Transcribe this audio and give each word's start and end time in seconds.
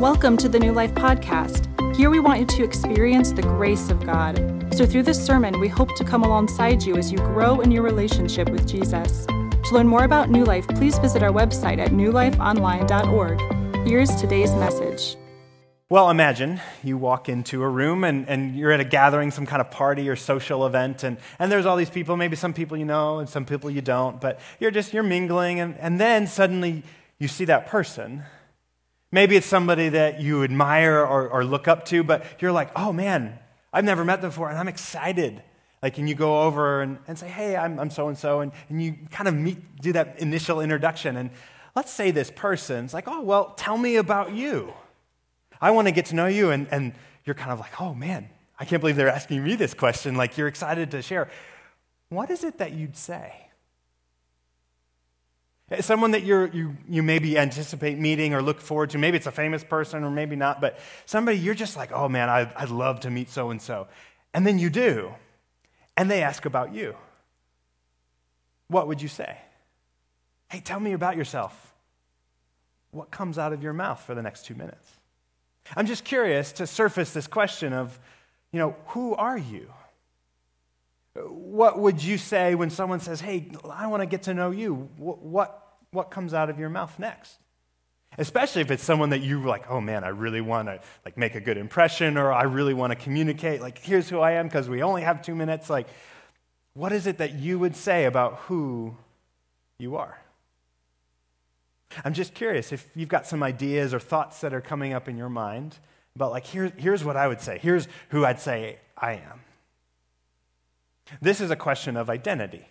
Welcome 0.00 0.38
to 0.38 0.48
the 0.48 0.58
New 0.58 0.72
Life 0.72 0.94
Podcast. 0.94 1.66
Here 1.94 2.08
we 2.08 2.20
want 2.20 2.40
you 2.40 2.46
to 2.46 2.64
experience 2.64 3.32
the 3.32 3.42
grace 3.42 3.90
of 3.90 4.06
God. 4.06 4.38
So, 4.74 4.86
through 4.86 5.02
this 5.02 5.22
sermon, 5.22 5.60
we 5.60 5.68
hope 5.68 5.94
to 5.96 6.04
come 6.04 6.22
alongside 6.22 6.82
you 6.82 6.96
as 6.96 7.12
you 7.12 7.18
grow 7.18 7.60
in 7.60 7.70
your 7.70 7.82
relationship 7.82 8.48
with 8.48 8.66
Jesus. 8.66 9.26
To 9.26 9.70
learn 9.72 9.86
more 9.86 10.04
about 10.04 10.30
New 10.30 10.44
Life, 10.44 10.66
please 10.68 10.96
visit 10.96 11.22
our 11.22 11.30
website 11.30 11.76
at 11.78 11.90
newlifeonline.org. 11.90 13.86
Here's 13.86 14.16
today's 14.16 14.54
message. 14.54 15.18
Well, 15.90 16.08
imagine 16.08 16.62
you 16.82 16.96
walk 16.96 17.28
into 17.28 17.62
a 17.62 17.68
room 17.68 18.02
and, 18.02 18.26
and 18.26 18.56
you're 18.56 18.72
at 18.72 18.80
a 18.80 18.84
gathering, 18.84 19.30
some 19.30 19.44
kind 19.44 19.60
of 19.60 19.70
party 19.70 20.08
or 20.08 20.16
social 20.16 20.64
event, 20.66 21.04
and, 21.04 21.18
and 21.38 21.52
there's 21.52 21.66
all 21.66 21.76
these 21.76 21.90
people, 21.90 22.16
maybe 22.16 22.36
some 22.36 22.54
people 22.54 22.78
you 22.78 22.86
know 22.86 23.18
and 23.18 23.28
some 23.28 23.44
people 23.44 23.70
you 23.70 23.82
don't, 23.82 24.18
but 24.18 24.40
you're 24.60 24.70
just, 24.70 24.94
you're 24.94 25.02
mingling, 25.02 25.60
and, 25.60 25.76
and 25.76 26.00
then 26.00 26.26
suddenly 26.26 26.84
you 27.18 27.28
see 27.28 27.44
that 27.44 27.66
person 27.66 28.24
Maybe 29.12 29.36
it's 29.36 29.46
somebody 29.46 29.88
that 29.90 30.20
you 30.20 30.44
admire 30.44 30.98
or, 30.98 31.28
or 31.28 31.44
look 31.44 31.66
up 31.66 31.84
to, 31.86 32.04
but 32.04 32.24
you're 32.38 32.52
like, 32.52 32.70
oh 32.76 32.92
man, 32.92 33.38
I've 33.72 33.84
never 33.84 34.04
met 34.04 34.20
them 34.20 34.30
before, 34.30 34.48
and 34.48 34.58
I'm 34.58 34.68
excited. 34.68 35.42
Like, 35.82 35.98
and 35.98 36.08
you 36.08 36.14
go 36.14 36.42
over 36.42 36.82
and, 36.82 36.98
and 37.08 37.18
say, 37.18 37.28
hey, 37.28 37.56
I'm 37.56 37.90
so 37.90 38.08
and 38.08 38.18
so, 38.18 38.40
and 38.40 38.52
you 38.68 38.96
kind 39.10 39.28
of 39.28 39.34
meet, 39.34 39.80
do 39.80 39.92
that 39.94 40.18
initial 40.18 40.60
introduction. 40.60 41.16
And 41.16 41.30
let's 41.74 41.90
say 41.90 42.10
this 42.10 42.30
person's 42.30 42.92
like, 42.92 43.08
oh, 43.08 43.22
well, 43.22 43.54
tell 43.56 43.78
me 43.78 43.96
about 43.96 44.32
you. 44.32 44.74
I 45.60 45.70
want 45.70 45.88
to 45.88 45.92
get 45.92 46.06
to 46.06 46.14
know 46.14 46.26
you. 46.26 46.50
And, 46.50 46.68
and 46.70 46.92
you're 47.24 47.34
kind 47.34 47.50
of 47.50 47.60
like, 47.60 47.80
oh 47.80 47.94
man, 47.94 48.28
I 48.58 48.64
can't 48.66 48.80
believe 48.80 48.96
they're 48.96 49.08
asking 49.08 49.42
me 49.42 49.56
this 49.56 49.72
question. 49.72 50.16
Like, 50.16 50.36
you're 50.36 50.48
excited 50.48 50.90
to 50.90 51.02
share. 51.02 51.30
What 52.10 52.30
is 52.30 52.44
it 52.44 52.58
that 52.58 52.72
you'd 52.72 52.96
say? 52.96 53.46
Someone 55.78 56.10
that 56.10 56.24
you 56.24 56.50
you, 56.52 56.76
you 56.88 57.02
maybe 57.02 57.38
anticipate 57.38 57.96
meeting 57.98 58.34
or 58.34 58.42
look 58.42 58.60
forward 58.60 58.90
to. 58.90 58.98
Maybe 58.98 59.16
it's 59.16 59.26
a 59.26 59.32
famous 59.32 59.62
person 59.62 60.02
or 60.02 60.10
maybe 60.10 60.34
not, 60.34 60.60
but 60.60 60.78
somebody 61.06 61.38
you're 61.38 61.54
just 61.54 61.76
like, 61.76 61.92
oh 61.92 62.08
man, 62.08 62.28
I, 62.28 62.52
I'd 62.56 62.70
love 62.70 63.00
to 63.00 63.10
meet 63.10 63.30
so 63.30 63.50
and 63.50 63.62
so. 63.62 63.86
And 64.34 64.46
then 64.46 64.58
you 64.58 64.68
do, 64.70 65.14
and 65.96 66.10
they 66.10 66.22
ask 66.22 66.44
about 66.44 66.74
you. 66.74 66.96
What 68.68 68.88
would 68.88 69.00
you 69.00 69.08
say? 69.08 69.38
Hey, 70.48 70.60
tell 70.60 70.80
me 70.80 70.92
about 70.92 71.16
yourself. 71.16 71.72
What 72.90 73.10
comes 73.12 73.38
out 73.38 73.52
of 73.52 73.62
your 73.62 73.72
mouth 73.72 74.00
for 74.02 74.14
the 74.14 74.22
next 74.22 74.46
two 74.46 74.54
minutes? 74.54 74.88
I'm 75.76 75.86
just 75.86 76.04
curious 76.04 76.52
to 76.52 76.66
surface 76.66 77.12
this 77.12 77.28
question 77.28 77.72
of, 77.72 77.98
you 78.52 78.58
know, 78.58 78.74
who 78.88 79.14
are 79.14 79.38
you? 79.38 79.72
What 81.14 81.78
would 81.78 82.02
you 82.02 82.18
say 82.18 82.54
when 82.54 82.70
someone 82.70 83.00
says, 83.00 83.20
Hey, 83.20 83.50
I 83.68 83.86
want 83.88 84.02
to 84.02 84.06
get 84.06 84.24
to 84.24 84.34
know 84.34 84.50
you? 84.50 84.88
What, 84.96 85.22
what, 85.22 85.76
what 85.90 86.10
comes 86.10 86.34
out 86.34 86.50
of 86.50 86.58
your 86.58 86.68
mouth 86.68 86.98
next? 86.98 87.38
Especially 88.18 88.62
if 88.62 88.70
it's 88.70 88.82
someone 88.82 89.10
that 89.10 89.20
you 89.20 89.42
like, 89.42 89.70
oh 89.70 89.80
man, 89.80 90.02
I 90.02 90.08
really 90.08 90.40
want 90.40 90.68
to 90.68 90.80
like 91.04 91.16
make 91.16 91.36
a 91.36 91.40
good 91.40 91.56
impression 91.56 92.16
or 92.16 92.32
I 92.32 92.42
really 92.42 92.74
want 92.74 92.90
to 92.90 92.96
communicate. 92.96 93.60
Like, 93.60 93.78
here's 93.78 94.08
who 94.08 94.18
I 94.18 94.32
am 94.32 94.46
because 94.46 94.68
we 94.68 94.82
only 94.82 95.02
have 95.02 95.22
two 95.22 95.34
minutes. 95.34 95.70
Like, 95.70 95.86
what 96.74 96.92
is 96.92 97.06
it 97.06 97.18
that 97.18 97.34
you 97.34 97.58
would 97.58 97.76
say 97.76 98.04
about 98.04 98.36
who 98.40 98.96
you 99.78 99.96
are? 99.96 100.20
I'm 102.04 102.14
just 102.14 102.34
curious 102.34 102.72
if 102.72 102.88
you've 102.94 103.08
got 103.08 103.26
some 103.26 103.42
ideas 103.42 103.94
or 103.94 104.00
thoughts 104.00 104.40
that 104.40 104.54
are 104.54 104.60
coming 104.60 104.92
up 104.92 105.08
in 105.08 105.16
your 105.16 105.28
mind 105.28 105.78
about, 106.14 106.30
like, 106.30 106.46
here, 106.46 106.72
here's 106.76 107.04
what 107.04 107.16
I 107.16 107.26
would 107.26 107.40
say. 107.40 107.58
Here's 107.58 107.88
who 108.10 108.24
I'd 108.24 108.40
say 108.40 108.78
I 108.96 109.14
am. 109.14 109.40
This 111.20 111.40
is 111.40 111.50
a 111.50 111.56
question 111.56 111.96
of 111.96 112.08
identity, 112.10 112.66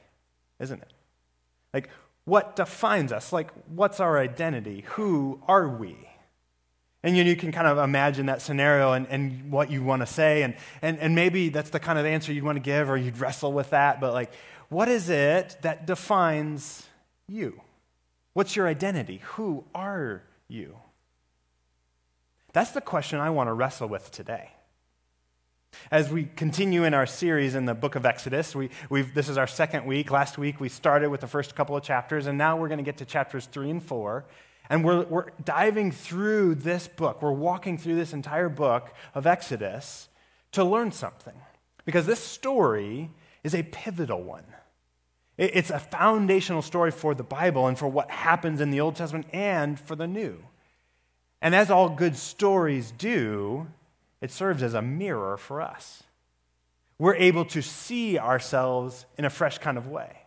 isn't 0.59 0.81
it? 0.81 0.93
Like, 1.73 1.89
what 2.25 2.55
defines 2.55 3.11
us? 3.11 3.33
Like, 3.33 3.51
what's 3.67 3.99
our 3.99 4.19
identity? 4.19 4.85
Who 4.89 5.41
are 5.47 5.67
we? 5.67 5.97
And 7.01 7.15
you, 7.15 7.23
you 7.23 7.35
can 7.35 7.51
kind 7.51 7.67
of 7.67 7.77
imagine 7.77 8.25
that 8.25 8.41
scenario 8.41 8.93
and, 8.93 9.07
and 9.07 9.51
what 9.51 9.71
you 9.71 9.83
want 9.83 10.01
to 10.01 10.05
say, 10.05 10.43
and, 10.43 10.55
and, 10.81 10.99
and 10.99 11.15
maybe 11.15 11.49
that's 11.49 11.69
the 11.69 11.79
kind 11.79 11.97
of 11.97 12.05
answer 12.05 12.33
you'd 12.33 12.43
want 12.43 12.57
to 12.57 12.61
give, 12.61 12.89
or 12.89 12.97
you'd 12.97 13.19
wrestle 13.19 13.53
with 13.53 13.69
that, 13.69 14.01
but 14.01 14.13
like, 14.13 14.31
what 14.67 14.87
is 14.87 15.09
it 15.09 15.57
that 15.61 15.87
defines 15.87 16.85
you? 17.27 17.61
What's 18.33 18.55
your 18.55 18.67
identity? 18.67 19.21
Who 19.35 19.63
are 19.73 20.23
you? 20.47 20.77
That's 22.53 22.71
the 22.71 22.81
question 22.81 23.19
I 23.19 23.29
want 23.29 23.47
to 23.47 23.53
wrestle 23.53 23.87
with 23.87 24.11
today. 24.11 24.51
As 25.91 26.11
we 26.11 26.25
continue 26.35 26.83
in 26.83 26.93
our 26.93 27.07
series 27.07 27.55
in 27.55 27.65
the 27.65 27.73
book 27.73 27.95
of 27.95 28.05
Exodus, 28.05 28.55
we, 28.55 28.69
this 29.15 29.27
is 29.27 29.39
our 29.39 29.47
second 29.47 29.87
week. 29.87 30.11
Last 30.11 30.37
week 30.37 30.59
we 30.59 30.69
started 30.69 31.09
with 31.09 31.21
the 31.21 31.27
first 31.27 31.55
couple 31.55 31.75
of 31.75 31.81
chapters, 31.81 32.27
and 32.27 32.37
now 32.37 32.57
we're 32.57 32.67
going 32.67 32.77
to 32.77 32.83
get 32.83 32.97
to 32.97 33.05
chapters 33.05 33.47
three 33.47 33.71
and 33.71 33.81
four. 33.81 34.25
And 34.69 34.85
we're, 34.85 35.03
we're 35.05 35.31
diving 35.43 35.91
through 35.91 36.55
this 36.55 36.87
book. 36.87 37.23
We're 37.23 37.31
walking 37.31 37.79
through 37.79 37.95
this 37.95 38.13
entire 38.13 38.49
book 38.49 38.93
of 39.15 39.25
Exodus 39.25 40.09
to 40.51 40.63
learn 40.63 40.91
something. 40.91 41.33
Because 41.85 42.05
this 42.05 42.19
story 42.19 43.09
is 43.43 43.55
a 43.55 43.63
pivotal 43.63 44.21
one. 44.21 44.45
It's 45.39 45.71
a 45.71 45.79
foundational 45.79 46.61
story 46.61 46.91
for 46.91 47.15
the 47.15 47.23
Bible 47.23 47.65
and 47.65 47.79
for 47.79 47.87
what 47.87 48.11
happens 48.11 48.61
in 48.61 48.69
the 48.69 48.79
Old 48.79 48.95
Testament 48.95 49.25
and 49.33 49.79
for 49.79 49.95
the 49.95 50.05
New. 50.05 50.37
And 51.41 51.55
as 51.55 51.71
all 51.71 51.89
good 51.89 52.15
stories 52.15 52.91
do, 52.91 53.65
it 54.21 54.31
serves 54.31 54.63
as 54.63 54.73
a 54.73 54.81
mirror 54.81 55.37
for 55.37 55.61
us. 55.61 56.03
We're 56.97 57.15
able 57.15 57.45
to 57.45 57.61
see 57.61 58.19
ourselves 58.19 59.05
in 59.17 59.25
a 59.25 59.29
fresh 59.29 59.57
kind 59.57 59.77
of 59.77 59.87
way. 59.87 60.17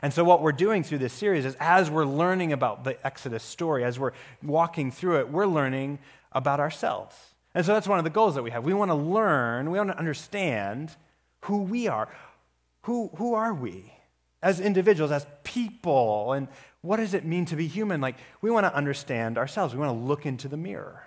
And 0.00 0.12
so, 0.12 0.24
what 0.24 0.40
we're 0.40 0.52
doing 0.52 0.82
through 0.82 0.98
this 0.98 1.12
series 1.12 1.44
is 1.44 1.54
as 1.60 1.90
we're 1.90 2.06
learning 2.06 2.52
about 2.52 2.84
the 2.84 3.04
Exodus 3.06 3.42
story, 3.42 3.84
as 3.84 3.98
we're 3.98 4.12
walking 4.42 4.90
through 4.90 5.20
it, 5.20 5.28
we're 5.28 5.46
learning 5.46 5.98
about 6.32 6.60
ourselves. 6.60 7.14
And 7.54 7.66
so, 7.66 7.74
that's 7.74 7.86
one 7.86 7.98
of 7.98 8.04
the 8.04 8.10
goals 8.10 8.34
that 8.36 8.42
we 8.42 8.50
have. 8.52 8.64
We 8.64 8.72
want 8.72 8.90
to 8.90 8.94
learn, 8.94 9.70
we 9.70 9.78
want 9.78 9.90
to 9.90 9.98
understand 9.98 10.96
who 11.42 11.62
we 11.62 11.88
are. 11.88 12.08
Who, 12.82 13.10
who 13.16 13.34
are 13.34 13.54
we 13.54 13.92
as 14.42 14.58
individuals, 14.60 15.12
as 15.12 15.26
people? 15.44 16.32
And 16.32 16.48
what 16.80 16.96
does 16.96 17.14
it 17.14 17.24
mean 17.24 17.44
to 17.46 17.56
be 17.56 17.68
human? 17.68 18.00
Like, 18.00 18.16
we 18.40 18.50
want 18.50 18.64
to 18.64 18.74
understand 18.74 19.38
ourselves. 19.38 19.74
We 19.74 19.80
want 19.80 19.96
to 19.96 20.04
look 20.04 20.26
into 20.26 20.48
the 20.48 20.56
mirror. 20.56 21.04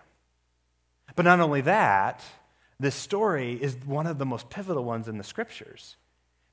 But 1.16 1.26
not 1.26 1.40
only 1.40 1.62
that, 1.62 2.24
this 2.80 2.96
story 2.96 3.54
is 3.54 3.78
one 3.86 4.08
of 4.08 4.18
the 4.18 4.26
most 4.26 4.50
pivotal 4.50 4.84
ones 4.84 5.08
in 5.08 5.18
the 5.18 5.24
scriptures 5.24 5.96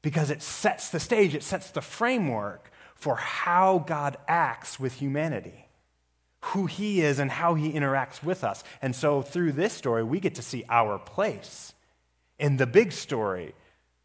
because 0.02 0.30
it 0.30 0.42
sets 0.42 0.90
the 0.90 1.00
stage, 1.00 1.34
it 1.34 1.42
sets 1.42 1.70
the 1.70 1.80
framework 1.80 2.70
for 2.94 3.16
how 3.16 3.84
God 3.86 4.16
acts 4.28 4.78
with 4.78 4.94
humanity, 4.94 5.66
who 6.46 6.66
he 6.66 7.00
is 7.00 7.18
and 7.18 7.30
how 7.30 7.54
he 7.54 7.72
interacts 7.72 8.22
with 8.22 8.44
us. 8.44 8.62
And 8.80 8.94
so 8.94 9.22
through 9.22 9.52
this 9.52 9.72
story, 9.72 10.04
we 10.04 10.20
get 10.20 10.36
to 10.36 10.42
see 10.42 10.64
our 10.68 10.98
place 10.98 11.72
in 12.38 12.56
the 12.56 12.66
big 12.66 12.92
story 12.92 13.54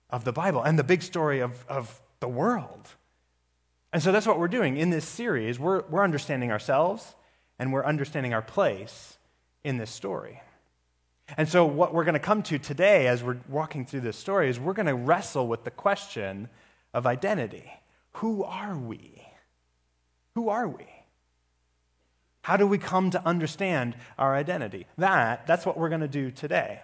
of 0.10 0.24
the 0.24 0.32
Bible 0.32 0.62
and 0.62 0.78
the 0.78 0.84
big 0.84 1.04
story 1.04 1.40
of, 1.40 1.66
of 1.68 2.02
the 2.20 2.28
world. 2.28 2.90
And 3.94 4.02
so 4.02 4.12
that's 4.12 4.28
what 4.28 4.40
we're 4.40 4.48
doing 4.48 4.78
in 4.78 4.90
this 4.90 5.06
series. 5.06 5.60
We're, 5.60 5.82
we're 5.90 6.04
understanding 6.04 6.52
ourselves 6.52 7.16
and 7.60 7.72
we're 7.72 7.86
understanding 7.86 8.34
our 8.34 8.42
place 8.42 9.18
in 9.64 9.78
this 9.78 9.92
story. 9.92 10.42
And 11.36 11.50
so, 11.50 11.66
what 11.66 11.94
we're 11.94 12.06
going 12.06 12.14
to 12.14 12.20
come 12.20 12.42
to 12.44 12.58
today 12.58 13.08
as 13.08 13.22
we're 13.22 13.38
walking 13.50 13.86
through 13.86 14.02
this 14.02 14.18
story 14.18 14.50
is 14.50 14.60
we're 14.60 14.74
going 14.74 14.86
to 14.86 14.96
wrestle 14.96 15.48
with 15.48 15.66
the 15.66 15.72
question 15.72 16.48
of 16.94 17.06
identity. 17.06 17.70
Who 18.14 18.44
are 18.44 18.78
we? 18.78 19.22
Who 20.36 20.50
are 20.50 20.68
we? 20.68 20.86
How 22.44 22.56
do 22.56 22.66
we 22.66 22.78
come 22.78 23.10
to 23.12 23.26
understand 23.28 23.96
our 24.18 24.36
identity? 24.36 24.88
That, 24.98 25.46
that's 25.48 25.66
what 25.66 25.78
we're 25.78 25.90
going 25.90 26.02
to 26.02 26.08
do 26.08 26.32
today. 26.32 26.80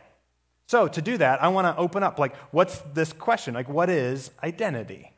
So, 0.68 0.90
to 0.90 1.02
do 1.02 1.18
that, 1.18 1.42
I 1.42 1.48
want 1.48 1.68
to 1.68 1.78
open 1.82 2.04
up 2.04 2.20
like, 2.20 2.36
what's 2.52 2.80
this 2.94 3.14
question? 3.14 3.54
Like, 3.54 3.70
what 3.70 3.90
is 3.90 4.32
identity? 4.44 5.14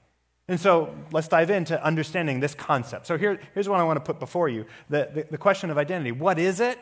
And 0.47 0.59
so 0.59 0.93
let's 1.11 1.27
dive 1.27 1.49
into 1.49 1.83
understanding 1.83 2.39
this 2.39 2.53
concept. 2.53 3.07
So 3.07 3.17
here, 3.17 3.39
here's 3.55 3.67
what 3.67 3.79
I 3.79 3.83
want 3.83 3.97
to 3.97 4.01
put 4.01 4.19
before 4.19 4.47
you 4.47 4.65
the, 4.89 5.09
the, 5.11 5.27
the 5.31 5.37
question 5.39 5.71
of 5.71 5.77
identity. 5.79 6.11
What 6.11 6.37
is 6.37 6.59
it? 6.59 6.77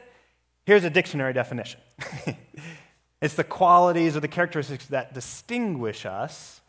Here's 0.65 0.83
a 0.83 0.89
dictionary 0.89 1.33
definition 1.33 1.79
it's 3.21 3.35
the 3.35 3.43
qualities 3.43 4.15
or 4.15 4.19
the 4.19 4.27
characteristics 4.27 4.85
that 4.87 5.13
distinguish 5.13 6.05
us, 6.05 6.61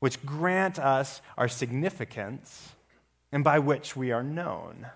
which 0.00 0.24
grant 0.24 0.78
us 0.78 1.20
our 1.36 1.48
significance, 1.48 2.70
and 3.32 3.44
by 3.44 3.58
which 3.58 3.96
we 3.96 4.12
are 4.12 4.22
known. 4.22 4.86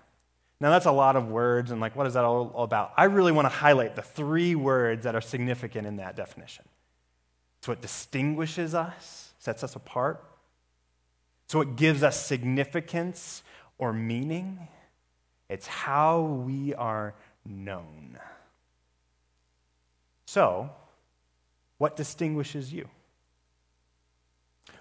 Now, 0.59 0.69
that's 0.69 0.85
a 0.85 0.91
lot 0.91 1.17
of 1.17 1.27
words, 1.27 1.71
and 1.71 1.81
like, 1.81 1.95
what 1.95 2.07
is 2.07 2.13
that 2.13 2.23
all 2.23 2.63
about? 2.63 2.93
I 2.95 3.05
really 3.05 3.33
want 3.33 3.45
to 3.45 3.49
highlight 3.49 3.97
the 3.97 4.01
three 4.01 4.55
words 4.55 5.03
that 5.03 5.13
are 5.13 5.21
significant 5.21 5.85
in 5.85 5.97
that 5.97 6.15
definition. 6.15 6.63
It's 7.59 7.67
what 7.67 7.81
distinguishes 7.81 8.73
us, 8.73 9.33
sets 9.39 9.63
us 9.63 9.75
apart. 9.75 10.23
It's 11.45 11.55
what 11.55 11.75
gives 11.75 12.01
us 12.01 12.25
significance 12.25 13.43
or 13.77 13.91
meaning. 13.91 14.67
It's 15.49 15.67
how 15.67 16.21
we 16.21 16.73
are 16.73 17.13
known. 17.45 18.17
So, 20.25 20.69
what 21.77 21.95
distinguishes 21.95 22.73
you? 22.73 22.87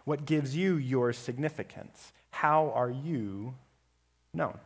What 0.05 0.25
gives 0.25 0.57
you 0.57 0.77
your 0.77 1.13
significance? 1.13 2.13
How 2.31 2.73
are 2.75 2.91
you 2.91 3.55
known? 4.33 4.59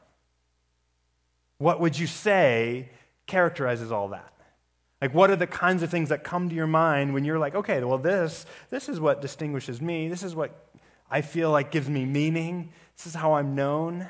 What 1.58 1.81
would 1.81 1.98
you 1.98 2.06
say 2.06 2.90
characterizes 3.26 3.90
all 3.90 4.08
that? 4.08 4.32
Like, 5.00 5.12
what 5.12 5.31
are 5.31 5.37
the 5.37 5.46
kinds 5.46 5.82
of 5.82 5.90
things 5.90 6.08
that 6.08 6.25
come 6.25 6.49
to 6.49 6.54
your 6.54 6.66
mind 6.66 7.12
when 7.12 7.25
you're 7.25 7.38
like, 7.38 7.54
okay, 7.54 7.82
well, 7.84 7.99
this, 7.99 8.46
this 8.70 8.88
is 8.88 8.99
what 8.99 9.20
distinguishes 9.20 9.81
me. 9.82 10.08
This 10.08 10.22
is 10.22 10.34
what 10.34 10.70
I 11.10 11.20
feel 11.20 11.50
like 11.50 11.70
gives 11.70 11.88
me 11.88 12.04
meaning. 12.04 12.70
This 12.96 13.06
is 13.06 13.14
how 13.14 13.34
I'm 13.34 13.54
known. 13.54 14.08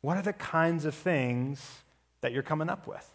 What 0.00 0.16
are 0.16 0.22
the 0.22 0.32
kinds 0.32 0.84
of 0.84 0.94
things 0.94 1.83
that 2.24 2.32
you're 2.32 2.42
coming 2.42 2.70
up 2.70 2.86
with? 2.86 3.06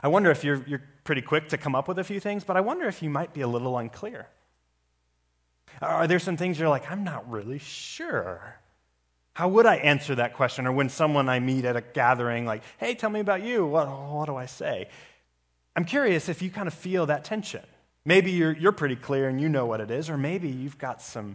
I 0.00 0.06
wonder 0.06 0.30
if 0.30 0.44
you're, 0.44 0.62
you're 0.64 0.82
pretty 1.02 1.22
quick 1.22 1.48
to 1.48 1.58
come 1.58 1.74
up 1.74 1.88
with 1.88 1.98
a 1.98 2.04
few 2.04 2.20
things, 2.20 2.44
but 2.44 2.56
I 2.56 2.60
wonder 2.60 2.86
if 2.86 3.02
you 3.02 3.10
might 3.10 3.34
be 3.34 3.40
a 3.40 3.48
little 3.48 3.76
unclear. 3.76 4.28
Are 5.80 6.06
there 6.06 6.20
some 6.20 6.36
things 6.36 6.56
you're 6.56 6.68
like, 6.68 6.88
I'm 6.88 7.02
not 7.02 7.28
really 7.28 7.58
sure? 7.58 8.60
How 9.34 9.48
would 9.48 9.66
I 9.66 9.76
answer 9.76 10.14
that 10.14 10.34
question? 10.34 10.68
Or 10.68 10.72
when 10.72 10.88
someone 10.88 11.28
I 11.28 11.40
meet 11.40 11.64
at 11.64 11.74
a 11.74 11.80
gathering, 11.80 12.46
like, 12.46 12.62
hey, 12.78 12.94
tell 12.94 13.10
me 13.10 13.18
about 13.18 13.42
you, 13.42 13.66
what, 13.66 13.88
what 13.88 14.26
do 14.26 14.36
I 14.36 14.46
say? 14.46 14.88
I'm 15.74 15.84
curious 15.84 16.28
if 16.28 16.42
you 16.42 16.50
kind 16.50 16.68
of 16.68 16.74
feel 16.74 17.06
that 17.06 17.24
tension. 17.24 17.64
Maybe 18.04 18.30
you're, 18.30 18.52
you're 18.52 18.70
pretty 18.70 18.94
clear 18.96 19.28
and 19.28 19.40
you 19.40 19.48
know 19.48 19.66
what 19.66 19.80
it 19.80 19.90
is, 19.90 20.08
or 20.08 20.16
maybe 20.16 20.48
you've 20.48 20.78
got 20.78 21.02
some, 21.02 21.34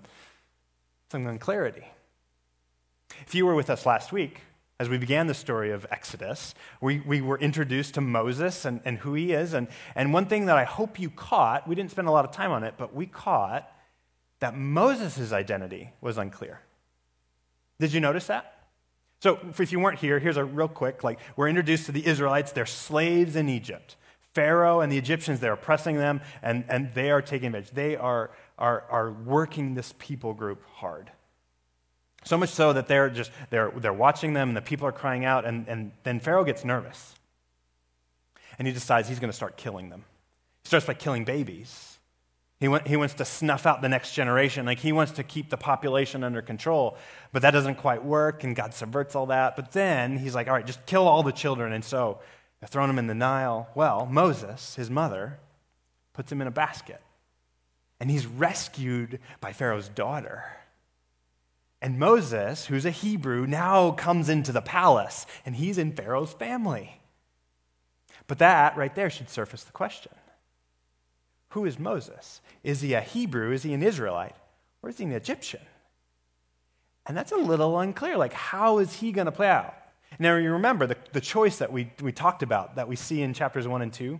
some 1.12 1.28
unclarity. 1.28 1.86
If 3.26 3.36
you 3.36 3.46
were 3.46 3.56
with 3.56 3.70
us 3.70 3.86
last 3.86 4.14
week, 4.14 4.40
as 4.80 4.90
we 4.90 4.98
began 4.98 5.26
the 5.28 5.34
story 5.34 5.72
of 5.72 5.88
Exodus, 5.90 6.54
we, 6.82 7.00
we 7.00 7.20
were 7.20 7.40
introduced 7.40 7.96
to 7.96 8.02
Moses 8.02 8.64
and, 8.64 8.80
and 8.86 9.00
who 9.00 9.16
he 9.16 9.34
is. 9.34 9.54
And, 9.54 9.68
and 9.96 10.14
one 10.14 10.28
thing 10.28 10.46
that 10.46 10.58
I 10.58 10.66
hope 10.66 11.00
you 11.00 11.10
caught, 11.10 11.68
we 11.68 11.74
didn't 11.74 11.92
spend 11.92 12.08
a 12.08 12.12
lot 12.12 12.26
of 12.26 12.32
time 12.32 12.52
on 12.52 12.64
it, 12.64 12.76
but 12.78 12.94
we 12.94 13.08
caught 13.08 13.72
that 14.40 14.56
Moses' 14.56 15.32
identity 15.32 15.90
was 16.00 16.18
unclear. 16.20 16.62
Did 17.80 17.92
you 17.92 18.00
notice 18.00 18.28
that? 18.28 18.54
So, 19.20 19.40
if 19.58 19.72
you 19.72 19.80
weren't 19.80 19.98
here, 19.98 20.20
here's 20.20 20.38
a 20.38 20.46
real 20.46 20.68
quick 20.68 21.04
like, 21.04 21.20
we're 21.36 21.50
introduced 21.50 21.88
to 21.88 21.92
the 21.92 22.06
Israelites. 22.06 22.52
They're 22.52 22.68
slaves 22.68 23.36
in 23.36 23.50
Egypt. 23.50 23.96
Pharaoh 24.34 24.82
and 24.82 24.92
the 24.92 24.98
Egyptians, 25.00 25.40
they're 25.40 25.54
oppressing 25.54 25.98
them, 25.98 26.22
and, 26.44 26.64
and 26.70 26.94
they 26.94 27.10
are 27.10 27.24
taking 27.24 27.48
advantage. 27.48 27.72
They 27.72 27.96
are, 27.96 28.30
are, 28.60 28.84
are 28.92 29.12
working 29.12 29.74
this 29.74 29.96
people 29.98 30.36
group 30.36 30.62
hard. 30.76 31.10
So 32.28 32.38
much 32.38 32.50
so 32.50 32.74
that 32.74 32.90
they're 32.90 33.10
just 33.10 33.32
they're, 33.52 33.72
they're 33.72 33.94
watching 33.94 34.34
them 34.34 34.50
and 34.50 34.58
the 34.58 34.62
people 34.62 34.86
are 34.86 34.92
crying 34.92 35.24
out, 35.24 35.46
and, 35.46 35.66
and 35.70 35.94
then 36.04 36.20
Pharaoh 36.20 36.44
gets 36.44 36.66
nervous. 36.66 37.16
And 38.60 38.68
he 38.68 38.74
decides 38.74 39.08
he's 39.08 39.20
going 39.20 39.30
to 39.30 39.36
start 39.36 39.56
killing 39.56 39.90
them. 39.90 40.04
He 40.64 40.68
starts 40.68 40.86
by 40.86 40.94
killing 40.94 41.24
babies. 41.24 42.00
He, 42.60 42.68
want, 42.68 42.86
he 42.86 42.98
wants 42.98 43.14
to 43.16 43.26
snuff 43.26 43.66
out 43.66 43.82
the 43.82 43.88
next 43.88 44.14
generation. 44.14 44.66
Like 44.66 44.80
he 44.80 44.92
wants 44.92 45.14
to 45.14 45.24
keep 45.24 45.50
the 45.50 45.56
population 45.56 46.22
under 46.24 46.42
control. 46.42 46.98
But 47.32 47.44
that 47.44 47.52
doesn't 47.52 47.76
quite 47.76 48.04
work, 48.04 48.44
and 48.44 48.56
God 48.56 48.74
subverts 48.74 49.16
all 49.16 49.28
that. 49.28 49.56
But 49.56 49.72
then 49.72 50.18
he's 50.18 50.36
like, 50.36 50.48
all 50.48 50.54
right, 50.54 50.66
just 50.66 50.86
kill 50.86 51.08
all 51.08 51.24
the 51.24 51.32
children. 51.32 51.72
And 51.72 51.86
so 51.86 52.20
they're 52.60 52.68
throwing 52.68 52.90
them 52.90 53.00
in 53.00 53.08
the 53.08 53.16
Nile. 53.16 53.70
Well, 53.74 54.06
Moses, 54.06 54.76
his 54.76 54.90
mother, 54.90 55.40
puts 56.12 56.30
him 56.30 56.42
in 56.42 56.48
a 56.48 56.52
basket. 56.52 57.02
And 58.02 58.12
he's 58.12 58.26
rescued 58.26 59.20
by 59.40 59.54
Pharaoh's 59.54 59.88
daughter. 59.88 60.44
And 61.82 62.00
Moses, 62.00 62.66
who's 62.66 62.86
a 62.86 62.92
Hebrew, 62.92 63.46
now 63.46 63.92
comes 63.92 64.30
into 64.30 64.52
the 64.52 64.62
palace, 64.62 65.26
and 65.46 65.56
he's 65.56 65.78
in 65.78 65.92
Pharaoh's 65.92 66.34
family. 66.34 67.02
But 68.26 68.40
that 68.40 68.76
right 68.76 68.94
there 68.94 69.10
should 69.10 69.30
surface 69.30 69.64
the 69.64 69.72
question 69.72 70.14
who 71.52 71.66
is 71.66 71.80
Moses? 71.80 72.42
Is 72.64 72.82
he 72.82 72.94
a 72.94 73.02
Hebrew? 73.02 73.52
Is 73.52 73.64
he 73.64 73.74
an 73.74 73.82
Israelite? 73.82 74.36
Or 74.84 74.90
is 74.90 74.98
he 74.98 75.06
an 75.06 75.12
Egyptian? 75.12 75.62
And 77.06 77.16
that's 77.16 77.32
a 77.32 77.38
little 77.38 77.80
unclear. 77.80 78.18
Like, 78.18 78.34
how 78.34 78.80
is 78.80 78.94
he 78.94 79.12
going 79.12 79.26
to 79.26 79.32
play 79.32 79.48
out? 79.48 79.74
Now, 80.20 80.36
you 80.36 80.52
remember 80.52 80.86
the, 80.88 80.98
the 81.14 81.22
choice 81.22 81.58
that 81.60 81.72
we, 81.72 81.92
we 82.02 82.12
talked 82.12 82.44
about 82.44 82.76
that 82.76 82.88
we 82.88 82.96
see 82.96 83.22
in 83.22 83.34
chapters 83.34 83.68
1 83.68 83.82
and 83.82 83.94
2? 83.94 84.20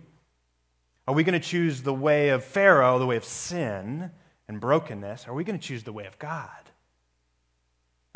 Are 1.06 1.14
we 1.14 1.22
going 1.22 1.40
to 1.40 1.46
choose 1.46 1.82
the 1.82 1.94
way 1.94 2.30
of 2.30 2.44
Pharaoh, 2.44 2.98
the 2.98 3.06
way 3.06 3.16
of 3.16 3.24
sin 3.24 4.10
and 4.48 4.60
brokenness? 4.60 5.26
Or 5.26 5.30
are 5.30 5.34
we 5.34 5.44
going 5.44 5.58
to 5.58 5.64
choose 5.64 5.84
the 5.84 5.92
way 5.92 6.06
of 6.06 6.18
God? 6.18 6.67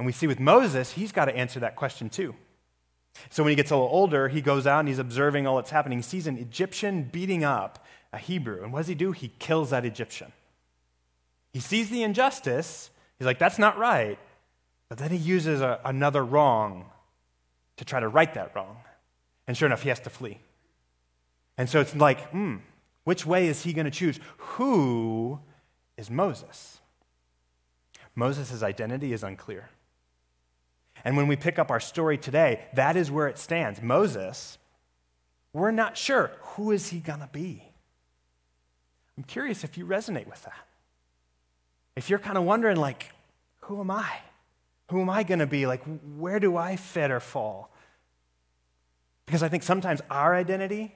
And 0.02 0.06
we 0.08 0.10
see 0.10 0.26
with 0.26 0.40
Moses, 0.40 0.90
he's 0.90 1.12
got 1.12 1.26
to 1.26 1.36
answer 1.36 1.60
that 1.60 1.76
question 1.76 2.10
too. 2.10 2.34
So 3.30 3.44
when 3.44 3.50
he 3.50 3.54
gets 3.54 3.70
a 3.70 3.76
little 3.76 3.88
older, 3.88 4.26
he 4.26 4.40
goes 4.40 4.66
out 4.66 4.80
and 4.80 4.88
he's 4.88 4.98
observing 4.98 5.46
all 5.46 5.54
that's 5.54 5.70
happening. 5.70 5.98
He 5.98 6.02
sees 6.02 6.26
an 6.26 6.36
Egyptian 6.38 7.04
beating 7.04 7.44
up 7.44 7.86
a 8.12 8.18
Hebrew. 8.18 8.64
And 8.64 8.72
what 8.72 8.80
does 8.80 8.88
he 8.88 8.96
do? 8.96 9.12
He 9.12 9.28
kills 9.38 9.70
that 9.70 9.84
Egyptian. 9.84 10.32
He 11.52 11.60
sees 11.60 11.88
the 11.88 12.02
injustice. 12.02 12.90
He's 13.16 13.26
like, 13.26 13.38
that's 13.38 13.60
not 13.60 13.78
right. 13.78 14.18
But 14.88 14.98
then 14.98 15.12
he 15.12 15.18
uses 15.18 15.60
a, 15.60 15.78
another 15.84 16.24
wrong 16.24 16.86
to 17.76 17.84
try 17.84 18.00
to 18.00 18.08
right 18.08 18.34
that 18.34 18.56
wrong. 18.56 18.78
And 19.46 19.56
sure 19.56 19.66
enough, 19.66 19.84
he 19.84 19.88
has 19.88 20.00
to 20.00 20.10
flee. 20.10 20.40
And 21.56 21.70
so 21.70 21.80
it's 21.80 21.94
like, 21.94 22.28
hmm, 22.30 22.56
which 23.04 23.24
way 23.24 23.46
is 23.46 23.62
he 23.62 23.72
going 23.72 23.84
to 23.84 23.92
choose? 23.92 24.18
Who 24.38 25.38
is 25.96 26.10
Moses? 26.10 26.80
Moses' 28.16 28.64
identity 28.64 29.12
is 29.12 29.22
unclear. 29.22 29.70
And 31.04 31.16
when 31.16 31.26
we 31.26 31.36
pick 31.36 31.58
up 31.58 31.70
our 31.70 31.80
story 31.80 32.16
today, 32.16 32.64
that 32.74 32.96
is 32.96 33.10
where 33.10 33.28
it 33.28 33.38
stands. 33.38 33.82
Moses, 33.82 34.58
we're 35.52 35.70
not 35.70 35.96
sure. 35.96 36.32
Who 36.40 36.70
is 36.70 36.88
he 36.88 37.00
going 37.00 37.20
to 37.20 37.28
be? 37.30 37.62
I'm 39.16 39.24
curious 39.24 39.64
if 39.64 39.76
you 39.76 39.86
resonate 39.86 40.26
with 40.26 40.42
that. 40.44 40.66
If 41.96 42.08
you're 42.08 42.18
kind 42.18 42.38
of 42.38 42.44
wondering, 42.44 42.76
like, 42.76 43.10
who 43.60 43.80
am 43.80 43.90
I? 43.90 44.10
Who 44.90 45.00
am 45.00 45.10
I 45.10 45.22
going 45.22 45.40
to 45.40 45.46
be? 45.46 45.66
Like, 45.66 45.82
where 46.16 46.40
do 46.40 46.56
I 46.56 46.76
fit 46.76 47.10
or 47.10 47.20
fall? 47.20 47.70
Because 49.26 49.42
I 49.42 49.48
think 49.48 49.62
sometimes 49.62 50.00
our 50.10 50.34
identity, 50.34 50.94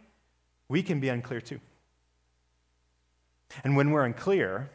we 0.68 0.82
can 0.82 1.00
be 1.00 1.08
unclear 1.08 1.40
too. 1.40 1.60
And 3.64 3.76
when 3.76 3.90
we're 3.90 4.04
unclear, 4.04 4.70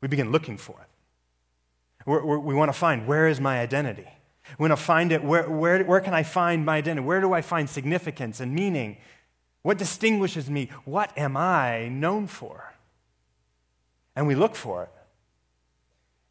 we 0.00 0.08
begin 0.08 0.30
looking 0.32 0.56
for 0.56 0.76
it. 0.80 2.06
We're, 2.06 2.24
we're, 2.24 2.38
we 2.38 2.54
want 2.54 2.70
to 2.70 2.78
find 2.78 3.06
where 3.06 3.26
is 3.26 3.40
my 3.40 3.60
identity? 3.60 4.08
We 4.58 4.68
want 4.68 4.78
to 4.78 4.84
find 4.84 5.12
it. 5.12 5.22
Where, 5.22 5.48
where, 5.48 5.84
where 5.84 6.00
can 6.00 6.14
I 6.14 6.22
find 6.22 6.64
my 6.64 6.76
identity? 6.78 7.06
Where 7.06 7.20
do 7.20 7.32
I 7.32 7.42
find 7.42 7.68
significance 7.68 8.40
and 8.40 8.54
meaning? 8.54 8.96
What 9.62 9.78
distinguishes 9.78 10.50
me? 10.50 10.68
What 10.84 11.16
am 11.16 11.36
I 11.36 11.88
known 11.88 12.26
for? 12.26 12.74
And 14.16 14.26
we 14.26 14.34
look 14.34 14.54
for 14.54 14.84
it. 14.84 14.90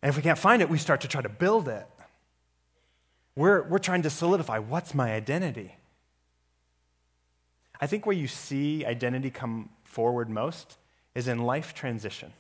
And 0.02 0.10
if 0.10 0.18
we 0.18 0.22
can't 0.22 0.38
find 0.38 0.62
it, 0.62 0.70
we 0.70 0.78
start 0.78 1.02
to 1.02 1.08
try 1.08 1.22
to 1.22 1.30
build 1.30 1.68
it. 1.68 1.86
We're, 3.36 3.64
we're 3.64 3.80
trying 3.80 4.02
to 4.02 4.10
solidify 4.10 4.60
what's 4.60 4.94
my 4.94 5.14
identity? 5.14 5.76
I 7.80 7.88
think 7.88 8.06
where 8.06 8.16
you 8.16 8.28
see 8.28 8.86
identity 8.86 9.30
come 9.30 9.70
forward 9.84 10.30
most 10.30 10.78
is 11.16 11.28
in 11.28 11.40
life 11.40 11.74
transition. 11.74 12.34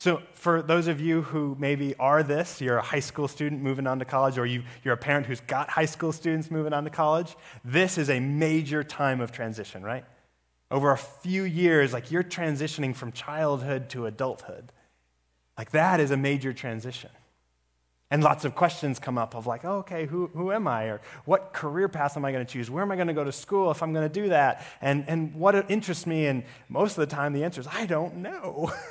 So, 0.00 0.22
for 0.32 0.62
those 0.62 0.86
of 0.86 1.00
you 1.00 1.22
who 1.22 1.56
maybe 1.58 1.96
are 1.96 2.22
this, 2.22 2.60
you're 2.60 2.78
a 2.78 2.82
high 2.82 3.00
school 3.00 3.26
student 3.26 3.62
moving 3.62 3.88
on 3.88 3.98
to 3.98 4.04
college, 4.04 4.38
or 4.38 4.46
you, 4.46 4.62
are 4.86 4.92
a 4.92 4.96
parent 4.96 5.26
who's 5.26 5.40
got 5.40 5.68
high 5.68 5.86
school 5.86 6.12
students 6.12 6.52
moving 6.52 6.72
on 6.72 6.84
to 6.84 6.90
college, 6.90 7.36
this 7.64 7.98
is 7.98 8.08
a 8.08 8.20
major 8.20 8.84
time 8.84 9.20
of 9.20 9.32
transition, 9.32 9.82
right? 9.82 10.04
Over 10.70 10.92
a 10.92 10.98
few 10.98 11.42
years, 11.42 11.92
like 11.92 12.12
you're 12.12 12.22
transitioning 12.22 12.94
from 12.94 13.10
childhood 13.10 13.88
to 13.90 14.06
adulthood. 14.06 14.70
Like 15.56 15.72
that 15.72 15.98
is 15.98 16.12
a 16.12 16.16
major 16.16 16.52
transition. 16.52 17.10
And 18.10 18.22
lots 18.22 18.44
of 18.44 18.54
questions 18.54 19.00
come 19.00 19.18
up 19.18 19.34
of 19.34 19.46
like, 19.46 19.64
oh, 19.64 19.78
okay, 19.78 20.06
who, 20.06 20.28
who 20.28 20.52
am 20.52 20.68
I? 20.68 20.84
Or 20.84 21.00
what 21.24 21.52
career 21.52 21.88
path 21.88 22.16
am 22.16 22.24
I 22.24 22.32
going 22.32 22.46
to 22.46 22.50
choose? 22.50 22.70
Where 22.70 22.82
am 22.82 22.92
I 22.92 22.94
going 22.94 23.08
to 23.08 23.14
go 23.14 23.24
to 23.24 23.32
school 23.32 23.70
if 23.70 23.82
I'm 23.82 23.92
going 23.92 24.08
to 24.08 24.12
do 24.12 24.28
that? 24.28 24.64
And, 24.80 25.04
and 25.08 25.34
what 25.34 25.70
interests 25.70 26.06
me? 26.06 26.26
And 26.26 26.44
most 26.68 26.92
of 26.96 27.06
the 27.06 27.14
time, 27.14 27.32
the 27.32 27.44
answer 27.44 27.60
is, 27.60 27.66
I 27.66 27.84
don't 27.84 28.18
know. 28.18 28.72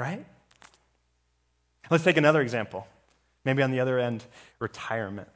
right? 0.00 0.24
Let's 1.90 2.04
take 2.04 2.16
another 2.16 2.40
example. 2.40 2.86
Maybe 3.44 3.62
on 3.62 3.70
the 3.70 3.80
other 3.80 3.98
end, 3.98 4.24
retirement. 4.58 5.28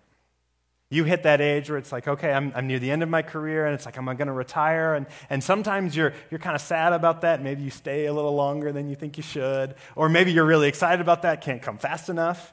You 0.91 1.05
hit 1.05 1.25
that 1.25 1.41
age 1.41 1.69
where 1.69 1.79
it's 1.79 1.93
like, 1.93 2.07
okay, 2.07 2.33
I'm, 2.33 2.53
I'm 2.55 2.67
near 2.67 2.79
the 2.79 2.91
end 2.91 3.03
of 3.03 3.09
my 3.09 3.23
career, 3.23 3.67
and 3.67 3.75
it's 3.75 3.85
like, 3.85 3.99
am 3.99 4.09
I 4.09 4.15
going 4.15 4.29
to 4.29 4.33
retire? 4.35 4.95
And, 4.95 5.07
and 5.29 5.43
sometimes 5.43 5.97
you're, 5.97 6.13
you're 6.31 6.39
kind 6.39 6.55
of 6.55 6.63
sad 6.63 6.93
about 6.93 7.23
that. 7.23 7.43
Maybe 7.43 7.63
you 7.63 7.71
stay 7.71 8.07
a 8.07 8.13
little 8.13 8.35
longer 8.35 8.73
than 8.73 8.89
you 8.89 8.97
think 8.97 9.17
you 9.17 9.23
should. 9.23 9.75
Or 9.97 10.09
maybe 10.09 10.33
you're 10.33 10.45
really 10.47 10.69
excited 10.69 11.01
about 11.01 11.23
that, 11.23 11.41
can't 11.41 11.61
come 11.63 11.79
fast 11.79 12.09
enough. 12.09 12.53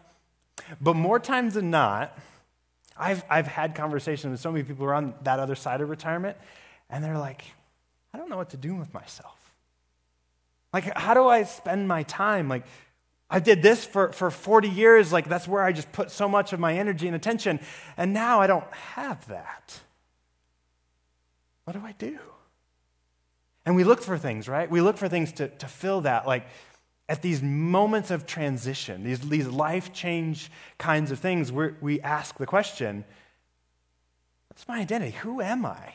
But 0.80 0.96
more 0.96 1.20
times 1.20 1.54
than 1.54 1.70
not, 1.70 2.18
I've, 2.98 3.24
I've 3.30 3.48
had 3.48 3.76
conversations 3.76 4.32
with 4.32 4.40
so 4.42 4.52
many 4.52 4.64
people 4.64 4.86
who 4.86 4.92
are 4.92 4.96
on 4.96 5.14
that 5.24 5.40
other 5.40 5.56
side 5.56 5.82
of 5.82 5.90
retirement, 5.90 6.38
and 6.90 7.04
they're 7.04 7.18
like, 7.18 7.44
I 8.14 8.18
don't 8.18 8.30
know 8.30 8.38
what 8.38 8.50
to 8.50 8.58
do 8.58 8.76
with 8.76 8.94
myself. 8.94 9.41
Like, 10.74 10.98
how 10.98 11.14
do 11.14 11.28
I 11.28 11.44
spend 11.44 11.88
my 11.88 12.04
time? 12.04 12.48
Like, 12.48 12.64
I 13.30 13.40
did 13.40 13.62
this 13.62 13.86
for, 13.86 14.12
for 14.12 14.30
40 14.30 14.70
years. 14.70 15.12
Like, 15.12 15.28
that's 15.28 15.48
where 15.48 15.64
I 15.64 15.72
just 15.72 15.92
put 15.92 16.12
so 16.12 16.28
much 16.28 16.54
of 16.54 16.60
my 16.60 16.78
energy 16.78 17.08
and 17.08 17.16
attention. 17.16 17.60
And 17.98 18.14
now 18.14 18.42
I 18.42 18.48
don't 18.48 18.72
have 18.74 19.26
that. 19.28 19.80
What 21.66 21.74
do 21.74 21.82
I 21.86 21.94
do? 21.94 22.20
And 23.66 23.76
we 23.76 23.84
look 23.84 24.02
for 24.02 24.18
things, 24.18 24.48
right? 24.48 24.70
We 24.70 24.82
look 24.82 24.98
for 24.98 25.08
things 25.08 25.32
to, 25.34 25.48
to 25.48 25.68
fill 25.68 26.02
that. 26.02 26.26
Like, 26.26 26.46
at 27.08 27.22
these 27.22 27.42
moments 27.42 28.10
of 28.10 28.26
transition, 28.26 29.04
these, 29.04 29.20
these 29.20 29.48
life 29.48 29.92
change 29.92 30.50
kinds 30.78 31.12
of 31.12 31.20
things, 31.20 31.52
we 31.52 31.72
we 31.82 32.02
ask 32.02 32.38
the 32.38 32.46
question 32.46 33.04
what's 34.48 34.66
my 34.68 34.80
identity? 34.80 35.12
Who 35.18 35.42
am 35.42 35.66
I? 35.66 35.94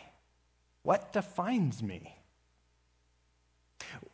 What 0.83 1.13
defines 1.15 1.83
me? 1.83 2.16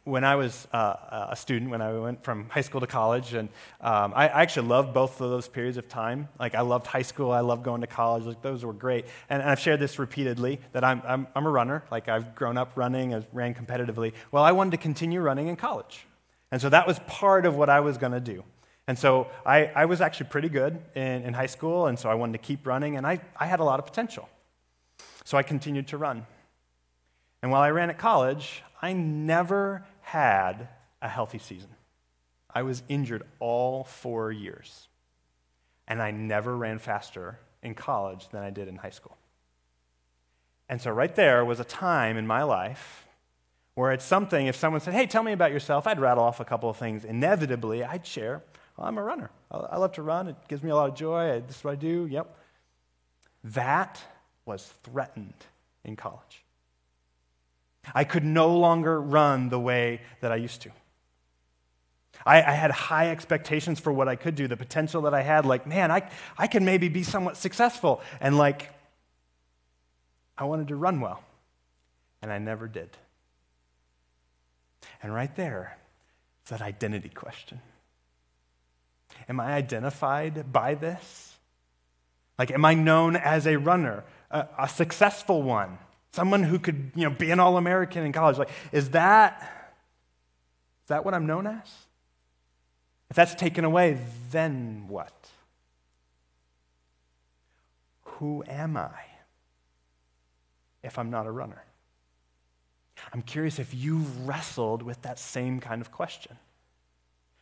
When 0.04 0.25
I 0.25 0.35
was 0.35 0.66
uh, 0.73 1.28
a 1.30 1.37
student, 1.37 1.71
when 1.71 1.80
I 1.80 1.92
went 1.92 2.25
from 2.25 2.49
high 2.49 2.62
school 2.62 2.80
to 2.80 2.88
college, 2.88 3.35
and 3.35 3.49
um, 3.80 4.12
I, 4.16 4.26
I, 4.28 4.42
actually 4.42 4.66
loved 4.66 4.92
both 4.92 5.21
of 5.21 5.30
those 5.30 5.47
periods 5.47 5.76
of 5.76 5.88
time. 5.88 6.28
Like, 6.40 6.56
I 6.56 6.62
loved 6.62 6.88
high 6.88 7.02
school, 7.02 7.30
I 7.30 7.38
loved 7.38 7.62
going 7.62 7.82
to 7.82 7.87
college. 7.87 8.25
Like, 8.25 8.42
those 8.42 8.64
were 8.64 8.73
great. 8.73 9.06
And, 9.30 9.40
and 9.40 9.49
I've 9.49 9.61
shared 9.61 9.78
this 9.78 10.00
repeatedly 10.00 10.59
that 10.73 10.82
I'm, 10.82 11.02
I'm, 11.06 11.28
I'm 11.37 11.47
a 11.47 11.50
runner. 11.50 11.85
Like, 11.92 12.09
I've 12.09 12.35
grown 12.35 12.59
up 12.59 12.73
running, 12.75 13.14
I 13.14 13.25
ran 13.32 13.54
competitively. 13.54 14.12
Well, 14.32 14.42
I 14.42 14.50
wanted 14.50 14.73
to 14.73 14.76
continue 14.78 15.21
running 15.21 15.47
in 15.47 15.54
college. 15.54 16.04
And 16.50 16.61
so 16.61 16.68
that 16.68 16.87
was 16.87 16.99
part 17.06 17.47
of 17.47 17.54
what 17.54 17.71
I 17.71 17.78
was 17.78 17.97
going 17.97 18.12
to 18.12 18.21
do. 18.21 18.42
And 18.88 18.99
so 18.99 19.28
I, 19.47 19.66
I 19.66 19.85
was 19.85 20.00
actually 20.00 20.26
pretty 20.26 20.49
good 20.49 20.80
in, 20.94 21.23
in 21.23 21.35
high 21.35 21.47
school, 21.47 21.87
and 21.87 21.99
so 21.99 22.11
I 22.11 22.14
wanted 22.14 22.32
to 22.32 22.38
keep 22.38 22.66
running, 22.66 22.97
and 22.97 23.06
I, 23.06 23.21
I 23.37 23.47
had 23.47 23.61
a 23.61 23.64
lot 23.64 23.78
of 23.78 23.87
potential. 23.87 24.28
So 25.25 25.38
I 25.38 25.42
continued 25.42 25.88
to 25.88 25.99
run. 25.99 26.26
And 27.42 27.50
while 27.50 27.62
I 27.62 27.71
ran 27.71 27.90
at 27.90 27.99
college, 27.99 28.62
I 28.80 28.92
never 28.92 29.85
had 30.12 30.69
a 31.00 31.09
healthy 31.09 31.38
season. 31.38 31.71
I 32.54 32.62
was 32.62 32.83
injured 32.90 33.23
all 33.40 33.85
four 33.85 34.31
years. 34.31 34.88
And 35.88 36.02
I 36.02 36.11
never 36.11 36.54
ran 36.54 36.78
faster 36.78 37.38
in 37.62 37.75
college 37.75 38.28
than 38.28 38.42
I 38.42 38.50
did 38.50 38.69
in 38.69 38.76
high 38.76 38.90
school. 38.90 39.16
And 40.69 40.81
so, 40.81 40.90
right 40.90 41.14
there 41.14 41.45
was 41.45 41.61
a 41.61 41.64
time 41.64 42.19
in 42.19 42.26
my 42.26 42.42
life 42.42 43.07
where 43.75 43.90
it's 43.92 44.04
something, 44.04 44.47
if 44.47 44.57
someone 44.57 44.83
said, 44.83 44.92
Hey, 44.92 45.07
tell 45.07 45.23
me 45.23 45.33
about 45.33 45.50
yourself, 45.50 45.87
I'd 45.87 45.99
rattle 45.99 46.25
off 46.25 46.40
a 46.40 46.45
couple 46.45 46.69
of 46.69 46.76
things. 46.76 47.04
Inevitably, 47.04 47.83
I'd 47.83 48.07
share, 48.07 48.42
well, 48.76 48.87
I'm 48.87 48.99
a 48.99 49.02
runner. 49.02 49.31
I 49.50 49.78
love 49.78 49.92
to 49.92 50.02
run. 50.02 50.28
It 50.28 50.37
gives 50.47 50.62
me 50.62 50.71
a 50.71 50.76
lot 50.76 50.90
of 50.90 50.95
joy. 50.95 51.42
This 51.47 51.57
is 51.57 51.64
what 51.64 51.73
I 51.73 51.76
do. 51.76 52.07
Yep. 52.07 52.37
That 53.45 53.99
was 54.45 54.73
threatened 54.83 55.47
in 55.85 55.97
college. 55.97 56.42
I 57.95 58.05
could 58.05 58.25
no 58.25 58.57
longer 58.57 59.01
run 59.01 59.49
the 59.49 59.59
way 59.59 60.01
that 60.21 60.33
I 60.33 60.37
used 60.37 60.62
to. 60.62 60.71
I, 62.25 62.43
I, 62.43 62.53
had 62.53 62.71
high 62.71 63.11
expectations 63.11 63.81
for 63.81 63.93
what 63.93 64.07
I 64.07 64.15
could 64.15 64.37
do, 64.37 64.47
the 64.47 64.57
potential 64.57 65.03
that 65.03 65.15
I 65.15 65.23
had. 65.23 65.45
Like, 65.45 65.67
man, 65.67 65.91
I, 65.91 66.09
I 66.39 66.47
can 66.47 66.65
maybe 66.65 66.89
be 66.89 67.03
somewhat 67.03 67.37
successful. 67.37 68.01
And, 68.21 68.39
like, 68.39 68.73
I 70.39 70.45
wanted 70.45 70.69
to 70.69 70.77
run 70.77 71.01
well. 71.01 71.23
And 72.21 72.33
I 72.33 72.39
never 72.39 72.69
did. 72.69 72.91
And 75.03 75.12
right 75.12 75.35
there, 75.35 75.77
it's 76.43 76.51
that 76.51 76.62
identity 76.62 77.09
question. 77.09 77.61
Am 79.29 79.41
I 79.41 79.55
identified 79.55 80.53
by 80.53 80.75
this? 80.75 81.37
Like, 82.39 82.51
am 82.51 82.65
I 82.65 82.75
known 82.75 83.17
as 83.17 83.47
a 83.47 83.57
runner, 83.57 84.05
a, 84.31 84.47
a 84.59 84.69
successful 84.69 85.43
one? 85.43 85.79
Someone 86.12 86.42
who 86.42 86.59
could, 86.59 86.92
you 86.95 87.09
know, 87.09 87.14
be 87.14 87.31
an 87.31 87.40
All-American 87.40 88.04
in 88.04 88.12
college. 88.12 88.37
Like, 88.37 88.50
is 88.71 88.90
that, 88.90 89.40
is 90.85 90.88
that 90.88 91.04
what 91.04 91.14
I'm 91.14 91.26
known 91.26 91.47
as? 91.47 91.69
If 93.11 93.16
that's 93.16 93.35
taken 93.35 93.64
away, 93.64 93.99
then 94.31 94.85
what? 94.88 95.12
Who 98.02 98.45
am 98.47 98.76
I 98.76 98.92
if 100.83 100.99
I'm 100.99 101.11
not 101.11 101.26
a 101.26 101.31
runner? 101.31 101.64
I'm 103.12 103.23
curious 103.23 103.59
if 103.59 103.75
you've 103.75 104.28
wrestled 104.28 104.83
with 104.83 105.02
that 105.02 105.19
same 105.19 105.61
kind 105.61 105.81
of 105.81 105.90
question. 105.90 106.37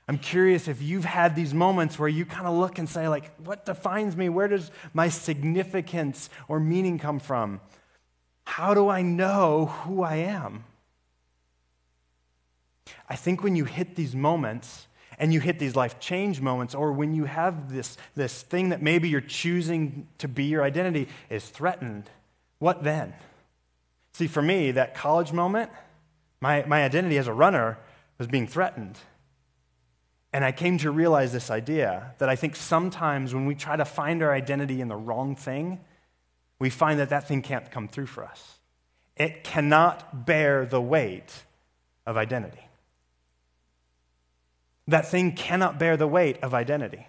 I'm 0.08 0.18
curious 0.18 0.66
if 0.66 0.80
you've 0.82 1.04
had 1.04 1.36
these 1.36 1.54
moments 1.54 1.98
where 1.98 2.08
you 2.08 2.24
kind 2.24 2.46
of 2.46 2.54
look 2.54 2.78
and 2.78 2.88
say, 2.88 3.06
like, 3.06 3.30
what 3.36 3.64
defines 3.64 4.16
me? 4.16 4.28
Where 4.28 4.48
does 4.48 4.70
my 4.92 5.08
significance 5.08 6.30
or 6.48 6.58
meaning 6.58 6.98
come 6.98 7.20
from? 7.20 7.60
How 8.50 8.74
do 8.74 8.88
I 8.88 9.02
know 9.02 9.66
who 9.66 10.02
I 10.02 10.16
am? 10.16 10.64
I 13.08 13.14
think 13.14 13.44
when 13.44 13.54
you 13.54 13.64
hit 13.64 13.94
these 13.94 14.12
moments, 14.12 14.88
and 15.20 15.32
you 15.32 15.38
hit 15.38 15.60
these 15.60 15.76
life 15.76 16.00
change 16.00 16.40
moments, 16.40 16.74
or 16.74 16.90
when 16.90 17.14
you 17.14 17.26
have 17.26 17.72
this, 17.72 17.96
this 18.16 18.42
thing 18.42 18.70
that 18.70 18.82
maybe 18.82 19.08
you're 19.08 19.20
choosing 19.20 20.08
to 20.18 20.26
be 20.26 20.46
your 20.46 20.64
identity 20.64 21.06
is 21.28 21.48
threatened, 21.48 22.10
what 22.58 22.82
then? 22.82 23.14
See, 24.14 24.26
for 24.26 24.42
me, 24.42 24.72
that 24.72 24.96
college 24.96 25.32
moment, 25.32 25.70
my, 26.40 26.64
my 26.66 26.82
identity 26.82 27.18
as 27.18 27.28
a 27.28 27.32
runner 27.32 27.78
was 28.18 28.26
being 28.26 28.48
threatened. 28.48 28.98
And 30.32 30.44
I 30.44 30.50
came 30.50 30.76
to 30.78 30.90
realize 30.90 31.32
this 31.32 31.52
idea 31.52 32.14
that 32.18 32.28
I 32.28 32.34
think 32.34 32.56
sometimes 32.56 33.32
when 33.32 33.46
we 33.46 33.54
try 33.54 33.76
to 33.76 33.84
find 33.84 34.24
our 34.24 34.34
identity 34.34 34.80
in 34.80 34.88
the 34.88 34.96
wrong 34.96 35.36
thing, 35.36 35.78
we 36.60 36.70
find 36.70 37.00
that 37.00 37.08
that 37.08 37.26
thing 37.26 37.42
can't 37.42 37.68
come 37.72 37.88
through 37.88 38.06
for 38.06 38.24
us. 38.24 38.58
It 39.16 39.42
cannot 39.42 40.24
bear 40.24 40.64
the 40.64 40.80
weight 40.80 41.42
of 42.06 42.16
identity. 42.16 42.68
That 44.86 45.08
thing 45.08 45.32
cannot 45.32 45.78
bear 45.78 45.96
the 45.96 46.06
weight 46.06 46.38
of 46.42 46.54
identity. 46.54 47.06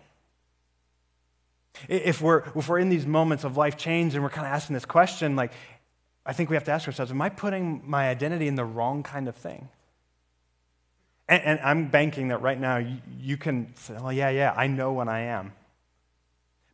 If 1.87 2.21
we're, 2.21 2.43
if 2.55 2.67
we're 2.67 2.79
in 2.79 2.89
these 2.89 3.05
moments 3.05 3.43
of 3.43 3.57
life 3.57 3.77
change 3.77 4.13
and 4.13 4.23
we're 4.23 4.29
kind 4.29 4.47
of 4.47 4.53
asking 4.53 4.73
this 4.73 4.85
question, 4.85 5.35
like, 5.35 5.51
I 6.25 6.33
think 6.33 6.49
we 6.49 6.55
have 6.55 6.65
to 6.65 6.71
ask 6.71 6.87
ourselves, 6.87 7.11
am 7.11 7.21
I 7.21 7.29
putting 7.29 7.81
my 7.85 8.09
identity 8.09 8.47
in 8.47 8.55
the 8.55 8.65
wrong 8.65 9.03
kind 9.03 9.27
of 9.27 9.35
thing? 9.35 9.69
And, 11.27 11.43
and 11.43 11.59
I'm 11.61 11.87
banking 11.87 12.27
that 12.27 12.41
right 12.41 12.59
now 12.59 12.77
you, 12.77 12.97
you, 13.19 13.37
can 13.37 13.73
say, 13.75 13.93
well, 13.93 14.13
yeah, 14.13 14.29
yeah, 14.29 14.53
I 14.55 14.67
know 14.67 14.91
when 14.91 15.09
I 15.09 15.21
am. 15.21 15.53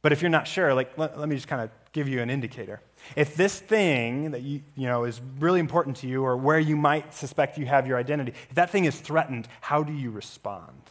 But 0.07 0.13
if 0.13 0.21
you're 0.21 0.29
not 0.29 0.47
sure, 0.47 0.73
like, 0.73 0.97
let, 0.97 1.19
let 1.19 1.27
me 1.27 1.35
just 1.35 1.49
kind 1.49 1.61
of 1.61 1.69
give 1.91 2.07
you 2.07 2.21
an 2.21 2.29
indicator. 2.29 2.79
If 3.17 3.35
this 3.35 3.59
thing 3.59 4.31
that 4.31 4.41
you, 4.41 4.61
you 4.73 4.87
know 4.87 5.03
is 5.03 5.19
really 5.39 5.59
important 5.59 5.97
to 5.97 6.07
you 6.07 6.23
or 6.23 6.37
where 6.37 6.59
you 6.59 6.77
might 6.77 7.13
suspect 7.13 7.57
you 7.57 7.65
have 7.65 7.85
your 7.85 7.97
identity, 7.97 8.31
if 8.49 8.55
that 8.55 8.69
thing 8.69 8.85
is 8.85 8.97
threatened, 8.97 9.49
how 9.59 9.83
do 9.83 9.91
you 9.91 10.09
respond? 10.09 10.81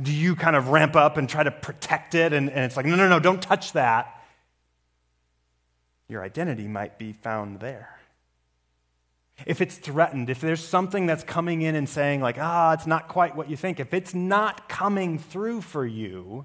Do 0.00 0.12
you 0.12 0.36
kind 0.36 0.54
of 0.54 0.68
ramp 0.68 0.94
up 0.94 1.16
and 1.16 1.28
try 1.28 1.42
to 1.42 1.50
protect 1.50 2.14
it 2.14 2.32
and, 2.32 2.50
and 2.50 2.60
it's 2.60 2.76
like, 2.76 2.86
no, 2.86 2.94
no, 2.94 3.08
no, 3.08 3.18
don't 3.18 3.42
touch 3.42 3.72
that? 3.72 4.16
Your 6.06 6.22
identity 6.22 6.68
might 6.68 7.00
be 7.00 7.12
found 7.12 7.58
there. 7.58 7.98
If 9.44 9.60
it's 9.60 9.74
threatened, 9.74 10.30
if 10.30 10.40
there's 10.40 10.64
something 10.64 11.06
that's 11.06 11.24
coming 11.24 11.62
in 11.62 11.74
and 11.74 11.88
saying, 11.88 12.20
like, 12.20 12.36
ah, 12.38 12.74
it's 12.74 12.86
not 12.86 13.08
quite 13.08 13.34
what 13.34 13.50
you 13.50 13.56
think, 13.56 13.80
if 13.80 13.92
it's 13.92 14.14
not 14.14 14.68
coming 14.68 15.18
through 15.18 15.62
for 15.62 15.84
you, 15.84 16.44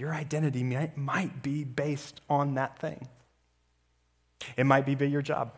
your 0.00 0.14
identity 0.14 0.64
might, 0.64 0.96
might 0.96 1.42
be 1.42 1.62
based 1.62 2.22
on 2.30 2.54
that 2.54 2.78
thing. 2.78 3.06
It 4.56 4.64
might 4.64 4.86
be 4.86 5.06
your 5.06 5.20
job. 5.20 5.52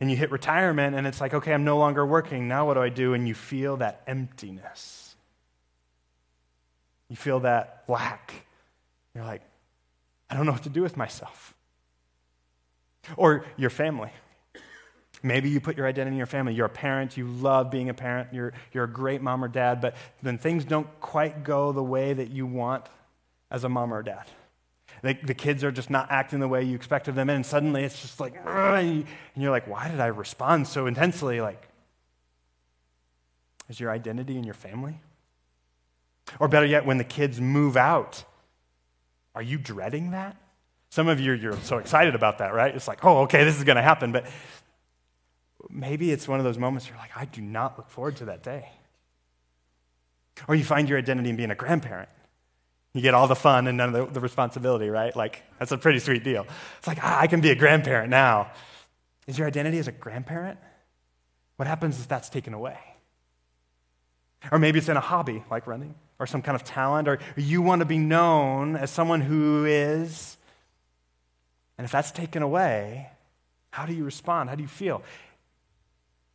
And 0.00 0.10
you 0.10 0.16
hit 0.16 0.30
retirement 0.30 0.96
and 0.96 1.06
it's 1.06 1.20
like, 1.20 1.34
okay, 1.34 1.52
I'm 1.52 1.64
no 1.64 1.76
longer 1.76 2.06
working. 2.06 2.48
Now 2.48 2.66
what 2.66 2.74
do 2.74 2.80
I 2.80 2.88
do? 2.88 3.12
And 3.12 3.28
you 3.28 3.34
feel 3.34 3.76
that 3.76 4.02
emptiness. 4.06 5.14
You 7.10 7.16
feel 7.16 7.40
that 7.40 7.84
lack. 7.86 8.46
You're 9.14 9.24
like, 9.24 9.42
I 10.30 10.36
don't 10.36 10.46
know 10.46 10.52
what 10.52 10.62
to 10.62 10.70
do 10.70 10.82
with 10.82 10.96
myself. 10.96 11.54
Or 13.16 13.44
your 13.58 13.70
family. 13.70 14.10
Maybe 15.22 15.50
you 15.50 15.60
put 15.60 15.76
your 15.76 15.86
identity 15.86 16.14
in 16.14 16.18
your 16.18 16.26
family. 16.26 16.54
You're 16.54 16.66
a 16.66 16.70
parent, 16.70 17.18
you 17.18 17.26
love 17.26 17.70
being 17.70 17.90
a 17.90 17.94
parent, 17.94 18.30
you're, 18.32 18.54
you're 18.72 18.84
a 18.84 18.90
great 18.90 19.20
mom 19.20 19.44
or 19.44 19.48
dad, 19.48 19.82
but 19.82 19.96
then 20.22 20.38
things 20.38 20.64
don't 20.64 20.88
quite 21.00 21.44
go 21.44 21.72
the 21.72 21.82
way 21.82 22.14
that 22.14 22.30
you 22.30 22.46
want 22.46 22.86
as 23.54 23.62
a 23.62 23.68
mom 23.68 23.94
or 23.94 24.00
a 24.00 24.04
dad. 24.04 24.24
The, 25.02 25.34
kids 25.34 25.62
are 25.62 25.70
just 25.70 25.90
not 25.90 26.10
acting 26.10 26.40
the 26.40 26.48
way 26.48 26.64
you 26.64 26.74
expected 26.74 27.14
them, 27.14 27.30
and 27.30 27.44
suddenly 27.44 27.84
it's 27.84 28.00
just 28.00 28.18
like, 28.18 28.34
and 28.44 29.06
you're 29.36 29.50
like, 29.50 29.68
why 29.68 29.88
did 29.88 30.00
I 30.00 30.06
respond 30.06 30.66
so 30.66 30.86
intensely? 30.86 31.40
Like, 31.40 31.68
is 33.68 33.78
your 33.78 33.90
identity 33.90 34.36
in 34.36 34.44
your 34.44 34.54
family? 34.54 34.98
Or 36.40 36.48
better 36.48 36.66
yet, 36.66 36.84
when 36.84 36.98
the 36.98 37.04
kids 37.04 37.40
move 37.40 37.76
out, 37.76 38.24
are 39.34 39.42
you 39.42 39.58
dreading 39.58 40.12
that? 40.12 40.36
Some 40.90 41.06
of 41.06 41.20
you, 41.20 41.32
you're 41.32 41.58
so 41.58 41.78
excited 41.78 42.14
about 42.14 42.38
that, 42.38 42.54
right? 42.54 42.74
It's 42.74 42.88
like, 42.88 43.04
oh, 43.04 43.22
okay, 43.22 43.44
this 43.44 43.56
is 43.56 43.64
going 43.64 43.76
to 43.76 43.82
happen. 43.82 44.10
But 44.10 44.26
maybe 45.68 46.10
it's 46.12 46.26
one 46.26 46.40
of 46.40 46.44
those 46.44 46.58
moments 46.58 46.88
you're 46.88 46.98
like, 46.98 47.16
I 47.16 47.26
do 47.26 47.42
not 47.42 47.76
look 47.76 47.90
forward 47.90 48.16
to 48.16 48.24
that 48.26 48.42
day. 48.42 48.68
Or 50.48 50.54
you 50.54 50.64
find 50.64 50.88
your 50.88 50.98
identity 50.98 51.30
in 51.30 51.36
being 51.36 51.50
a 51.50 51.54
grandparent. 51.54 52.08
You 52.94 53.02
get 53.02 53.12
all 53.12 53.26
the 53.26 53.36
fun 53.36 53.66
and 53.66 53.76
none 53.76 53.94
of 53.94 54.06
the, 54.06 54.14
the 54.14 54.20
responsibility, 54.20 54.88
right? 54.88 55.14
Like, 55.14 55.42
that's 55.58 55.72
a 55.72 55.78
pretty 55.78 55.98
sweet 55.98 56.22
deal. 56.22 56.46
It's 56.78 56.86
like, 56.86 56.98
ah, 57.02 57.20
I 57.20 57.26
can 57.26 57.40
be 57.40 57.50
a 57.50 57.56
grandparent 57.56 58.08
now. 58.08 58.52
Is 59.26 59.36
your 59.36 59.48
identity 59.48 59.78
as 59.78 59.88
a 59.88 59.92
grandparent? 59.92 60.58
What 61.56 61.66
happens 61.66 61.98
if 61.98 62.06
that's 62.06 62.28
taken 62.28 62.54
away? 62.54 62.78
Or 64.52 64.58
maybe 64.58 64.78
it's 64.78 64.88
in 64.88 64.96
a 64.96 65.00
hobby 65.00 65.42
like 65.50 65.66
running 65.66 65.94
or 66.20 66.26
some 66.26 66.42
kind 66.42 66.54
of 66.54 66.62
talent, 66.62 67.08
or 67.08 67.18
you 67.36 67.60
want 67.60 67.80
to 67.80 67.84
be 67.84 67.98
known 67.98 68.76
as 68.76 68.90
someone 68.90 69.20
who 69.20 69.64
is. 69.64 70.36
And 71.76 71.84
if 71.84 71.90
that's 71.90 72.12
taken 72.12 72.42
away, 72.42 73.10
how 73.70 73.86
do 73.86 73.92
you 73.92 74.04
respond? 74.04 74.48
How 74.48 74.54
do 74.54 74.62
you 74.62 74.68
feel? 74.68 75.02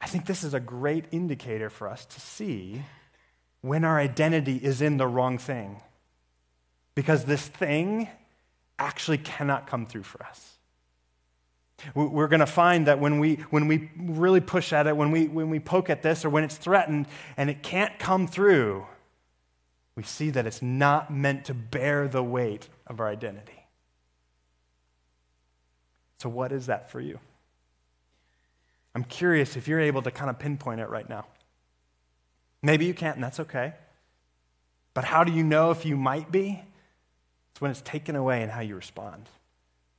I 0.01 0.07
think 0.07 0.25
this 0.25 0.43
is 0.43 0.53
a 0.53 0.59
great 0.59 1.05
indicator 1.11 1.69
for 1.69 1.87
us 1.87 2.05
to 2.07 2.19
see 2.19 2.83
when 3.61 3.85
our 3.85 3.97
identity 3.97 4.57
is 4.57 4.81
in 4.81 4.97
the 4.97 5.07
wrong 5.07 5.37
thing 5.37 5.81
because 6.99 7.23
this 7.23 7.47
thing 7.47 8.09
actually 8.77 9.17
cannot 9.17 9.67
come 9.67 9.85
through 9.85 10.03
for 10.03 10.21
us. 10.21 10.57
We're 11.95 12.27
going 12.27 12.41
to 12.41 12.45
find 12.45 12.87
that 12.87 12.99
when 12.99 13.19
we, 13.19 13.35
when 13.51 13.69
we 13.69 13.89
really 13.95 14.41
push 14.41 14.73
at 14.73 14.85
it, 14.85 14.97
when 14.97 15.09
we, 15.09 15.29
when 15.29 15.49
we 15.49 15.61
poke 15.61 15.89
at 15.89 16.03
this, 16.03 16.25
or 16.25 16.29
when 16.29 16.43
it's 16.43 16.57
threatened 16.57 17.05
and 17.37 17.49
it 17.49 17.63
can't 17.63 17.97
come 17.99 18.27
through, 18.27 18.85
we 19.95 20.03
see 20.03 20.29
that 20.31 20.45
it's 20.45 20.61
not 20.61 21.09
meant 21.09 21.45
to 21.45 21.53
bear 21.53 22.09
the 22.09 22.21
weight 22.21 22.67
of 22.85 22.99
our 22.99 23.07
identity. 23.07 23.65
So, 26.17 26.27
what 26.27 26.51
is 26.51 26.65
that 26.65 26.91
for 26.91 26.99
you? 26.99 27.17
I'm 28.93 29.05
curious 29.05 29.55
if 29.55 29.69
you're 29.69 29.79
able 29.79 30.01
to 30.01 30.11
kind 30.11 30.29
of 30.29 30.37
pinpoint 30.37 30.81
it 30.81 30.89
right 30.89 31.07
now. 31.07 31.27
Maybe 32.61 32.83
you 32.83 32.93
can't, 32.93 33.15
and 33.15 33.23
that's 33.23 33.39
okay. 33.39 33.71
But 34.93 35.05
how 35.05 35.23
do 35.23 35.31
you 35.31 35.45
know 35.45 35.71
if 35.71 35.85
you 35.85 35.95
might 35.95 36.29
be? 36.29 36.61
It's 37.59 37.61
when 37.61 37.71
it's 37.71 37.81
taken 37.81 38.15
away 38.15 38.41
and 38.41 38.49
how 38.49 38.61
you 38.61 38.77
respond. 38.77 39.27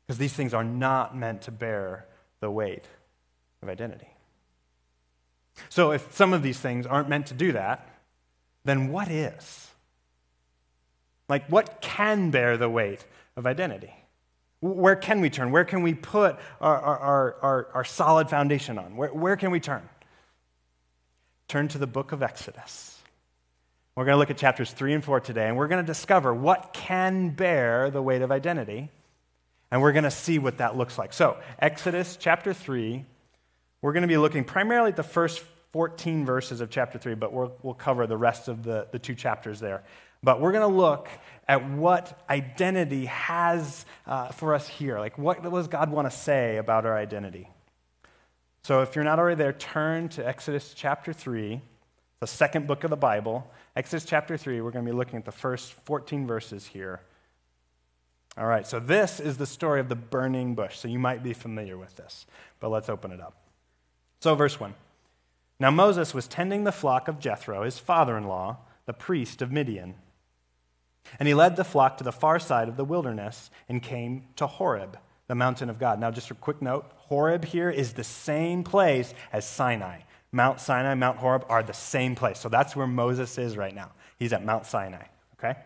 Because 0.07 0.17
these 0.17 0.33
things 0.33 0.55
are 0.55 0.65
not 0.65 1.15
meant 1.15 1.43
to 1.43 1.51
bear 1.51 2.07
the 2.41 2.51
weight 2.51 2.87
of 3.61 3.69
identity. 3.69 4.09
So, 5.69 5.93
if 5.93 6.17
some 6.17 6.33
of 6.33 6.43
these 6.43 6.59
things 6.59 6.87
aren't 6.87 7.11
meant 7.11 7.27
to 7.27 7.35
do 7.35 7.53
that, 7.53 7.87
then 8.65 8.89
what 8.91 9.11
is? 9.11 9.69
Like, 11.29 11.49
what 11.51 11.83
can 11.83 12.31
bear 12.31 12.57
the 12.57 12.71
weight 12.71 13.05
of 13.37 13.47
identity? 13.47 13.93
Where 14.61 14.97
can 14.97 15.21
we 15.21 15.29
turn? 15.29 15.51
Where 15.51 15.67
can 15.67 15.83
we 15.83 15.93
put 15.93 16.39
our, 16.63 16.79
our, 16.79 17.35
our, 17.43 17.69
our, 17.75 17.85
solid 17.85 18.31
foundation 18.31 18.79
on? 18.79 18.97
Where, 18.97 19.13
where 19.13 19.37
can 19.37 19.51
we 19.51 19.61
turn? 19.61 19.87
Turn 21.47 21.69
to 21.69 21.77
the 21.77 21.87
book 21.87 22.13
of 22.13 22.23
Exodus. 22.23 23.00
We're 23.97 24.05
going 24.05 24.15
to 24.15 24.19
look 24.19 24.31
at 24.31 24.39
chapters 24.39 24.71
3 24.71 24.95
and 24.95 25.05
4 25.05 25.21
today, 25.21 25.49
and 25.49 25.57
we're 25.57 25.67
going 25.67 25.85
to 25.85 25.87
discover 25.87 26.33
what 26.33 26.73
can 26.73 27.31
bear 27.31 27.91
the 27.91 28.01
weight 28.01 28.23
of 28.23 28.31
identity, 28.31 28.89
and 29.71 29.83
we're 29.83 29.93
going 29.93 30.05
to 30.05 30.13
see 30.13 30.39
what 30.39 30.59
that 30.59 30.77
looks 30.77 30.97
like. 30.97 31.13
So, 31.13 31.39
Exodus 31.59 32.17
chapter 32.17 32.55
3, 32.55 33.05
we're 33.83 33.93
going 33.93 34.03
to 34.03 34.09
be 34.09 34.17
looking 34.17 34.45
primarily 34.45 34.91
at 34.91 34.97
the 34.97 35.03
first 35.03 35.43
14 35.73 36.25
verses 36.25 36.61
of 36.61 36.71
chapter 36.71 36.99
3, 36.99 37.17
but 37.17 37.33
we'll, 37.33 37.53
we'll 37.63 37.75
cover 37.75 38.07
the 38.07 38.17
rest 38.17 38.47
of 38.47 38.63
the, 38.63 38.87
the 38.93 38.99
two 38.99 39.15
chapters 39.15 39.59
there. 39.59 39.83
But 40.23 40.41
we're 40.41 40.53
going 40.53 40.71
to 40.71 40.77
look 40.77 41.09
at 41.49 41.69
what 41.69 42.23
identity 42.31 43.07
has 43.07 43.85
uh, 44.07 44.29
for 44.29 44.55
us 44.55 44.69
here. 44.69 45.01
Like, 45.01 45.19
what 45.19 45.43
does 45.43 45.67
God 45.67 45.91
want 45.91 46.09
to 46.09 46.17
say 46.17 46.59
about 46.59 46.87
our 46.87 46.97
identity? 46.97 47.49
So, 48.63 48.83
if 48.83 48.95
you're 48.95 49.05
not 49.05 49.19
already 49.19 49.37
there, 49.37 49.53
turn 49.53 50.09
to 50.11 50.27
Exodus 50.27 50.75
chapter 50.77 51.13
3, 51.13 51.61
the 52.21 52.27
second 52.27 52.67
book 52.67 52.85
of 52.85 52.91
the 52.91 52.97
Bible. 52.97 53.51
Exodus 53.75 54.05
chapter 54.05 54.37
3, 54.37 54.61
we're 54.61 54.71
going 54.71 54.85
to 54.85 54.91
be 54.91 54.97
looking 54.97 55.17
at 55.17 55.25
the 55.25 55.33
first 55.33 55.73
14 55.73 56.27
verses 56.27 56.67
here. 56.67 57.01
All 58.37 58.47
right, 58.47 58.67
so 58.67 58.79
this 58.79 59.19
is 59.19 59.39
the 59.39 59.47
story 59.47 59.81
of 59.81 59.89
the 59.89 59.97
burning 59.97 60.55
bush. 60.55 60.79
So, 60.79 60.87
you 60.87 60.99
might 60.99 61.23
be 61.23 61.33
familiar 61.33 61.77
with 61.77 61.97
this, 61.97 62.27
but 62.61 62.69
let's 62.69 62.89
open 62.89 63.11
it 63.11 63.21
up. 63.21 63.35
So, 64.21 64.35
verse 64.35 64.61
1. 64.61 64.75
Now, 65.59 65.71
Moses 65.71 66.15
was 66.15 66.27
tending 66.27 66.65
the 66.65 66.73
flock 66.73 67.09
of 67.09 67.19
Jethro, 67.19 67.65
his 67.65 67.79
father 67.79 68.17
in 68.17 68.25
law, 68.25 68.59
the 68.87 68.93
priest 68.93 69.43
of 69.43 69.51
Midian. 69.51 69.95
And 71.19 71.27
he 71.27 71.35
led 71.35 71.57
the 71.57 71.65
flock 71.65 71.99
to 71.99 72.05
the 72.05 72.13
far 72.13 72.39
side 72.39 72.69
of 72.69 72.77
the 72.77 72.85
wilderness 72.85 73.51
and 73.69 73.83
came 73.83 74.25
to 74.37 74.47
Horeb, 74.47 74.99
the 75.27 75.35
mountain 75.35 75.69
of 75.69 75.79
God. 75.79 75.99
Now, 75.99 76.11
just 76.11 76.31
a 76.31 76.35
quick 76.35 76.63
note 76.63 76.91
Horeb 76.97 77.47
here 77.47 77.71
is 77.71 77.95
the 77.95 78.05
same 78.05 78.63
place 78.63 79.13
as 79.33 79.47
Sinai. 79.47 80.01
Mount 80.33 80.61
Sinai, 80.61 80.95
Mount 80.95 81.19
Horeb 81.19 81.45
are 81.49 81.63
the 81.63 81.73
same 81.73 82.15
place. 82.15 82.39
So 82.39 82.49
that's 82.49 82.77
where 82.77 82.87
Moses 82.87 83.37
is 83.39 83.57
right 83.57 83.75
now. 83.75 83.91
He's 84.19 84.33
at 84.33 84.45
Mount 84.45 84.67
Sinai, 84.67 85.05
okay? 85.35 85.59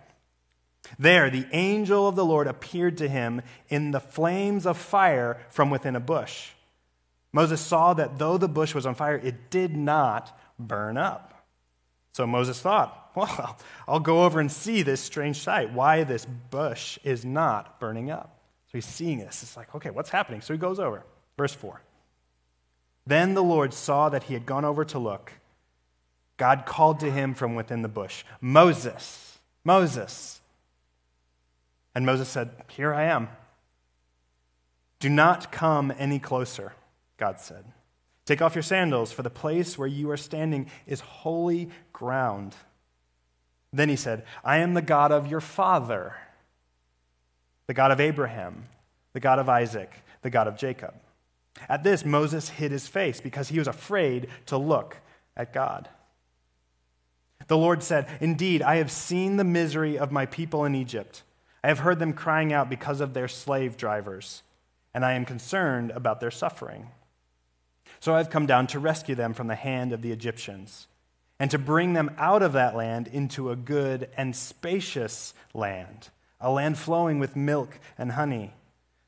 There, 0.99 1.31
the 1.31 1.47
angel 1.53 2.09
of 2.09 2.17
the 2.17 2.25
Lord 2.25 2.47
appeared 2.47 2.99
to 2.99 3.09
him 3.09 3.43
in 3.69 3.91
the 3.91 4.01
flames 4.01 4.67
of 4.67 4.79
fire 4.79 5.39
from 5.49 5.71
within 5.71 5.97
a 5.97 6.01
bush. 6.01 6.51
Moses 7.33 7.61
saw 7.61 7.95
that 7.95 8.19
though 8.19 8.39
the 8.39 8.49
bush 8.49 8.75
was 8.75 8.87
on 8.87 8.95
fire, 8.95 9.17
it 9.17 9.51
did 9.51 9.77
not 9.77 10.39
burn 10.59 10.97
up. 10.97 11.47
So 12.13 12.27
Moses 12.27 12.61
thought, 12.61 13.11
well, 13.17 13.59
I'll 13.89 14.01
go 14.01 14.25
over 14.25 14.41
and 14.41 14.51
see 14.51 14.83
this 14.83 15.01
strange 15.01 15.39
sight, 15.39 15.73
why 15.73 16.05
this 16.05 16.25
bush 16.25 16.99
is 17.03 17.25
not 17.25 17.81
burning 17.81 18.11
up. 18.11 18.39
So 18.67 18.79
he's 18.79 18.87
seeing 18.87 19.19
this. 19.19 19.43
It's 19.43 19.57
like, 19.57 19.75
okay, 19.75 19.91
what's 19.91 20.11
happening? 20.11 20.41
So 20.41 20.55
he 20.55 20.59
goes 20.59 20.79
over. 20.79 21.05
Verse 21.37 21.55
4. 21.55 21.81
Then 23.07 23.35
the 23.35 23.43
Lord 23.43 23.75
saw 23.75 24.09
that 24.09 24.25
he 24.25 24.35
had 24.35 24.47
gone 24.47 24.65
over 24.65 24.85
to 24.87 24.99
look. 24.99 25.33
God 26.37 26.65
called 26.67 27.01
to 27.01 27.11
him 27.11 27.35
from 27.35 27.55
within 27.55 27.83
the 27.83 27.89
bush, 27.89 28.25
Moses, 28.41 29.39
Moses. 29.63 30.41
And 31.95 32.05
Moses 32.05 32.29
said, 32.29 32.51
Here 32.69 32.93
I 32.93 33.05
am. 33.05 33.29
Do 34.99 35.09
not 35.09 35.53
come 35.53 35.93
any 35.99 36.19
closer, 36.19 36.73
God 37.19 37.41
said. 37.41 37.65
Take 38.25 38.41
off 38.41 38.55
your 38.55 38.63
sandals, 38.63 39.13
for 39.13 39.23
the 39.23 39.31
place 39.31 39.77
where 39.77 39.87
you 39.87 40.11
are 40.11 40.17
standing 40.17 40.71
is 40.87 41.01
holy 41.01 41.69
ground. 41.93 42.55
Then 43.73 43.89
he 43.89 43.97
said, 43.97 44.25
I 44.43 44.59
am 44.59 44.75
the 44.75 44.83
God 44.83 45.13
of 45.13 45.27
your 45.27 45.41
father, 45.41 46.15
the 47.67 47.75
God 47.75 47.91
of 47.91 48.01
Abraham, 48.01 48.65
the 49.13 49.21
God 49.21 49.39
of 49.39 49.49
Isaac, 49.49 49.93
the 50.23 50.31
God 50.31 50.49
of 50.49 50.57
Jacob. 50.57 50.95
At 51.69 51.85
this, 51.85 52.05
Moses 52.05 52.49
hid 52.49 52.73
his 52.73 52.87
face 52.87 53.21
because 53.21 53.49
he 53.49 53.59
was 53.59 53.69
afraid 53.69 54.29
to 54.47 54.57
look 54.57 54.99
at 55.37 55.53
God. 55.53 55.89
The 57.47 57.57
Lord 57.57 57.83
said, 57.83 58.09
Indeed, 58.21 58.63
I 58.63 58.77
have 58.77 58.91
seen 58.91 59.37
the 59.37 59.45
misery 59.45 59.99
of 59.99 60.13
my 60.13 60.27
people 60.27 60.65
in 60.65 60.75
Egypt. 60.75 61.23
I 61.63 61.69
have 61.69 61.81
heard 61.81 61.99
them 61.99 62.13
crying 62.13 62.53
out 62.53 62.71
because 62.71 63.01
of 63.01 63.15
their 63.15 63.29
slave 63.29 63.77
drivers, 63.77 64.43
and 64.93 65.05
I 65.05 65.13
am 65.13 65.25
concerned 65.25 65.91
about 65.91 66.21
their 66.21 66.31
suffering. 66.31 66.89
So 68.01 68.15
I've 68.15 68.31
come 68.31 68.47
down 68.47 68.67
to 68.69 68.79
rescue 68.79 69.15
them 69.15 69.35
from 69.35 69.47
the 69.47 69.55
hand 69.55 69.93
of 69.93 70.03
the 70.03 70.13
Egyptians 70.13 70.87
and 71.41 71.51
to 71.51 71.59
bring 71.59 71.95
them 71.95 72.15
out 72.19 72.43
of 72.43 72.53
that 72.53 72.77
land 72.77 73.09
into 73.09 73.51
a 73.51 73.57
good 73.57 74.09
and 74.17 74.37
spacious 74.37 75.35
land, 75.53 76.11
a 76.41 76.51
land 76.51 76.79
flowing 76.79 77.19
with 77.19 77.35
milk 77.35 77.81
and 77.99 78.13
honey, 78.13 78.53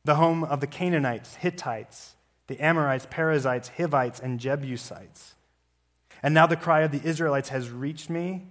the 0.04 0.16
home 0.16 0.42
of 0.44 0.60
the 0.60 0.66
Canaanites, 0.66 1.36
Hittites, 1.36 2.15
the 2.46 2.58
Amorites, 2.60 3.06
Perizzites, 3.10 3.70
Hivites, 3.76 4.20
and 4.20 4.38
Jebusites. 4.38 5.34
And 6.22 6.34
now 6.34 6.46
the 6.46 6.56
cry 6.56 6.80
of 6.80 6.92
the 6.92 7.06
Israelites 7.06 7.50
has 7.50 7.70
reached 7.70 8.08
me, 8.08 8.46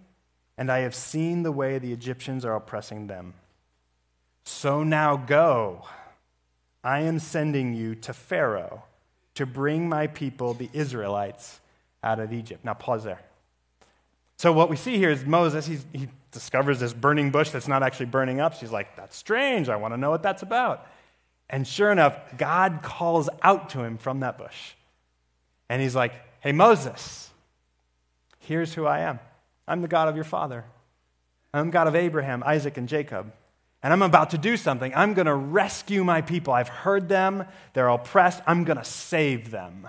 and 0.58 0.72
I 0.72 0.80
have 0.80 0.96
seen 0.96 1.44
the 1.44 1.52
way 1.52 1.78
the 1.78 1.94
Egyptians 1.94 2.46
are 2.46 2.56
oppressing 2.56 3.08
them. 3.08 3.34
So 4.44 4.84
now 4.84 5.18
go. 5.18 5.86
I 6.84 7.02
am 7.02 7.20
sending 7.20 7.74
you 7.74 7.96
to 7.96 8.14
Pharaoh 8.14 8.84
to 9.34 9.46
bring 9.46 9.90
my 9.90 10.08
people, 10.08 10.54
the 10.54 10.70
Israelites, 10.72 11.60
out 12.04 12.20
of 12.20 12.32
Egypt. 12.32 12.64
Now, 12.64 12.76
pause 12.76 13.04
there. 13.04 13.22
So 14.38 14.52
what 14.52 14.70
we 14.70 14.76
see 14.76 14.98
here 14.98 15.10
is 15.10 15.26
Moses, 15.26 15.66
he 15.66 16.10
discovers 16.32 16.80
this 16.80 16.94
burning 16.94 17.32
bush 17.32 17.50
that's 17.50 17.68
not 17.68 17.84
actually 17.84 18.08
burning 18.08 18.40
up. 18.40 18.54
She's 18.54 18.72
like, 18.72 18.96
that's 18.96 19.16
strange. 19.16 19.70
I 19.70 19.78
want 19.78 19.94
to 19.94 19.98
know 19.98 20.12
what 20.12 20.22
that's 20.22 20.44
about. 20.44 20.88
And 21.50 21.68
sure 21.68 21.92
enough, 21.92 22.18
God 22.38 22.80
calls 22.82 23.30
out 23.42 23.70
to 23.72 23.84
him 23.84 23.98
from 23.98 24.22
that 24.22 24.38
bush. 24.38 24.74
And 25.70 25.82
he's 25.82 25.96
like, 25.96 26.14
hey, 26.42 26.52
Moses, 26.52 27.30
here's 28.40 28.74
who 28.74 28.86
I 28.86 29.02
am. 29.02 29.20
I'm 29.68 29.82
the 29.82 29.88
God 29.88 30.08
of 30.08 30.16
your 30.16 30.24
father. 30.24 30.64
I'm 31.54 31.70
God 31.70 31.88
of 31.88 31.96
Abraham, 31.96 32.44
Isaac, 32.46 32.78
and 32.78 32.90
Jacob. 32.90 33.32
And 33.82 33.94
I'm 33.94 34.02
about 34.02 34.32
to 34.32 34.38
do 34.38 34.58
something. 34.58 34.94
I'm 34.96 35.14
going 35.14 35.28
to 35.28 35.36
rescue 35.36 36.04
my 36.04 36.22
people. 36.22 36.54
I've 36.54 36.68
heard 36.70 37.08
them. 37.08 37.46
They're 37.74 37.88
oppressed. 37.88 38.42
I'm 38.48 38.64
going 38.64 38.78
to 38.78 38.84
save 38.84 39.52
them. 39.52 39.88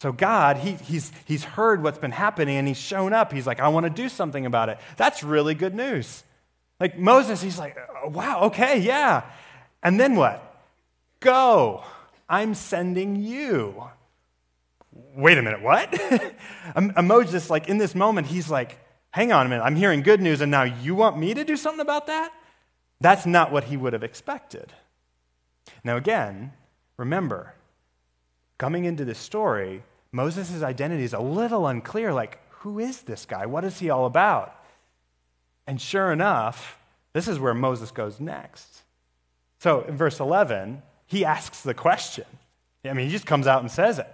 So, 0.00 0.12
God, 0.12 0.56
he, 0.56 0.72
he's, 0.72 1.12
he's 1.26 1.44
heard 1.44 1.82
what's 1.82 1.98
been 1.98 2.12
happening 2.12 2.56
and 2.56 2.66
he's 2.66 2.78
shown 2.78 3.12
up. 3.12 3.32
He's 3.32 3.46
like, 3.46 3.60
I 3.60 3.68
want 3.68 3.84
to 3.84 3.90
do 3.90 4.08
something 4.08 4.46
about 4.46 4.70
it. 4.70 4.78
That's 4.96 5.22
really 5.22 5.54
good 5.54 5.74
news. 5.74 6.24
Like 6.80 6.98
Moses, 6.98 7.42
he's 7.42 7.58
like, 7.58 7.76
wow, 8.06 8.44
okay, 8.44 8.78
yeah. 8.78 9.24
And 9.82 9.98
then 9.98 10.16
what? 10.16 10.62
Go. 11.20 11.84
I'm 12.28 12.54
sending 12.54 13.16
you. 13.16 13.84
Wait 15.14 15.38
a 15.38 15.42
minute, 15.42 15.62
what? 15.62 15.98
Moses, 17.02 17.50
like 17.50 17.68
in 17.68 17.78
this 17.78 17.94
moment, 17.94 18.26
he's 18.28 18.50
like, 18.50 18.78
hang 19.10 19.32
on 19.32 19.46
a 19.46 19.48
minute, 19.48 19.62
I'm 19.62 19.76
hearing 19.76 20.02
good 20.02 20.20
news, 20.20 20.40
and 20.40 20.50
now 20.50 20.62
you 20.62 20.94
want 20.94 21.18
me 21.18 21.34
to 21.34 21.44
do 21.44 21.56
something 21.56 21.80
about 21.80 22.06
that? 22.06 22.32
That's 23.00 23.26
not 23.26 23.50
what 23.50 23.64
he 23.64 23.76
would 23.76 23.92
have 23.92 24.04
expected. 24.04 24.72
Now, 25.82 25.96
again, 25.96 26.52
remember, 26.96 27.54
coming 28.58 28.84
into 28.84 29.04
this 29.04 29.18
story, 29.18 29.82
Moses' 30.12 30.62
identity 30.62 31.04
is 31.04 31.14
a 31.14 31.20
little 31.20 31.66
unclear. 31.66 32.12
Like, 32.12 32.38
who 32.50 32.78
is 32.78 33.02
this 33.02 33.24
guy? 33.24 33.46
What 33.46 33.64
is 33.64 33.78
he 33.78 33.90
all 33.90 34.06
about? 34.06 34.54
And 35.66 35.80
sure 35.80 36.12
enough, 36.12 36.78
this 37.12 37.26
is 37.26 37.38
where 37.38 37.54
Moses 37.54 37.90
goes 37.90 38.20
next. 38.20 38.82
So 39.60 39.82
in 39.82 39.96
verse 39.96 40.20
11, 40.20 40.82
he 41.06 41.24
asks 41.24 41.60
the 41.60 41.74
question. 41.74 42.24
I 42.82 42.94
mean, 42.94 43.06
he 43.06 43.12
just 43.12 43.26
comes 43.26 43.46
out 43.46 43.60
and 43.60 43.70
says 43.70 43.98
it. 43.98 44.08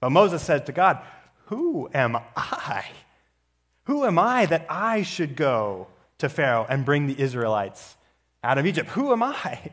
But 0.00 0.10
Moses 0.10 0.42
said 0.42 0.66
to 0.66 0.72
God, 0.72 1.00
Who 1.46 1.90
am 1.92 2.16
I? 2.36 2.84
Who 3.84 4.04
am 4.04 4.18
I 4.18 4.46
that 4.46 4.66
I 4.68 5.02
should 5.02 5.36
go 5.36 5.88
to 6.18 6.28
Pharaoh 6.28 6.66
and 6.68 6.84
bring 6.84 7.06
the 7.06 7.20
Israelites 7.20 7.96
out 8.44 8.58
of 8.58 8.66
Egypt? 8.66 8.90
Who 8.90 9.12
am 9.12 9.22
I? 9.22 9.70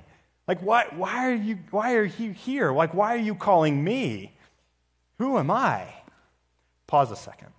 Like, 0.47 0.60
why, 0.60 0.88
why, 0.95 1.30
are 1.30 1.36
you, 1.36 1.60
why 1.71 1.95
are 1.95 2.04
you 2.04 2.32
here? 2.32 2.71
Like, 2.73 2.93
why 2.93 3.13
are 3.13 3.19
you 3.19 3.34
calling 3.34 3.82
me? 3.82 4.34
Who 5.19 5.38
am 5.38 5.49
I? 5.49 5.86
Pause 6.88 7.12
a 7.12 7.15
second. 7.15 7.49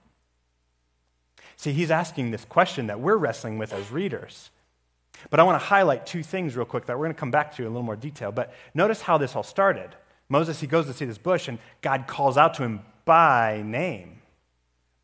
See, 1.56 1.72
he's 1.72 1.90
asking 1.90 2.30
this 2.30 2.44
question 2.44 2.88
that 2.88 3.00
we're 3.00 3.16
wrestling 3.16 3.58
with 3.58 3.72
as 3.72 3.90
readers. 3.90 4.50
But 5.30 5.40
I 5.40 5.42
want 5.42 5.60
to 5.60 5.66
highlight 5.66 6.06
two 6.06 6.22
things 6.22 6.56
real 6.56 6.66
quick 6.66 6.86
that 6.86 6.98
we're 6.98 7.04
going 7.04 7.14
to 7.14 7.20
come 7.20 7.30
back 7.30 7.54
to 7.56 7.62
in 7.62 7.66
a 7.66 7.70
little 7.70 7.82
more 7.82 7.96
detail. 7.96 8.32
But 8.32 8.52
notice 8.74 9.02
how 9.02 9.18
this 9.18 9.34
all 9.34 9.42
started. 9.42 9.90
Moses, 10.28 10.60
he 10.60 10.66
goes 10.66 10.86
to 10.86 10.92
see 10.92 11.04
this 11.04 11.18
bush, 11.18 11.48
and 11.48 11.58
God 11.82 12.06
calls 12.06 12.36
out 12.36 12.54
to 12.54 12.62
him 12.62 12.80
by 13.04 13.62
name 13.64 14.22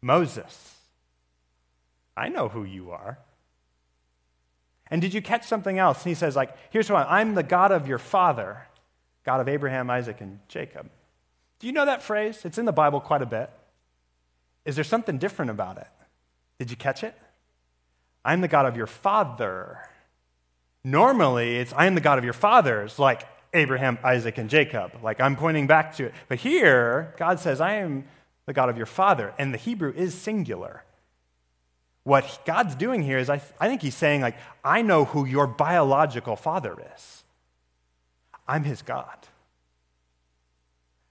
Moses, 0.02 0.76
I 2.16 2.28
know 2.28 2.48
who 2.48 2.64
you 2.64 2.90
are. 2.90 3.18
And 4.90 5.00
did 5.00 5.14
you 5.14 5.22
catch 5.22 5.44
something 5.44 5.78
else? 5.78 5.98
And 5.98 6.08
he 6.08 6.14
says, 6.14 6.34
like, 6.34 6.56
here's 6.70 6.90
what 6.90 7.06
I'm 7.08 7.34
the 7.34 7.42
God 7.42 7.70
of 7.70 7.86
your 7.86 7.98
father, 7.98 8.66
God 9.24 9.40
of 9.40 9.48
Abraham, 9.48 9.90
Isaac, 9.90 10.20
and 10.20 10.40
Jacob. 10.48 10.90
Do 11.58 11.66
you 11.66 11.72
know 11.72 11.84
that 11.84 12.02
phrase? 12.02 12.44
It's 12.44 12.58
in 12.58 12.64
the 12.64 12.72
Bible 12.72 13.00
quite 13.00 13.22
a 13.22 13.26
bit. 13.26 13.50
Is 14.64 14.74
there 14.74 14.84
something 14.84 15.18
different 15.18 15.50
about 15.50 15.76
it? 15.76 15.86
Did 16.58 16.70
you 16.70 16.76
catch 16.76 17.04
it? 17.04 17.14
I'm 18.24 18.40
the 18.40 18.48
God 18.48 18.66
of 18.66 18.76
your 18.76 18.86
father. 18.86 19.89
Normally, 20.84 21.56
it's 21.56 21.72
I 21.74 21.86
am 21.86 21.94
the 21.94 22.00
God 22.00 22.18
of 22.18 22.24
your 22.24 22.32
fathers, 22.32 22.98
like 22.98 23.22
Abraham, 23.52 23.98
Isaac, 24.02 24.38
and 24.38 24.48
Jacob. 24.48 24.92
Like 25.02 25.20
I'm 25.20 25.36
pointing 25.36 25.66
back 25.66 25.96
to 25.96 26.06
it. 26.06 26.14
But 26.28 26.38
here, 26.38 27.14
God 27.18 27.40
says, 27.40 27.60
I 27.60 27.74
am 27.74 28.04
the 28.46 28.52
God 28.52 28.68
of 28.68 28.76
your 28.76 28.86
father. 28.86 29.34
And 29.38 29.52
the 29.52 29.58
Hebrew 29.58 29.92
is 29.94 30.14
singular. 30.14 30.84
What 32.04 32.40
God's 32.46 32.74
doing 32.74 33.02
here 33.02 33.18
is, 33.18 33.28
I, 33.28 33.42
I 33.60 33.68
think 33.68 33.82
He's 33.82 33.94
saying, 33.94 34.22
like, 34.22 34.36
I 34.64 34.82
know 34.82 35.04
who 35.04 35.26
your 35.26 35.46
biological 35.46 36.34
father 36.34 36.76
is. 36.96 37.24
I'm 38.48 38.64
His 38.64 38.82
God. 38.82 39.16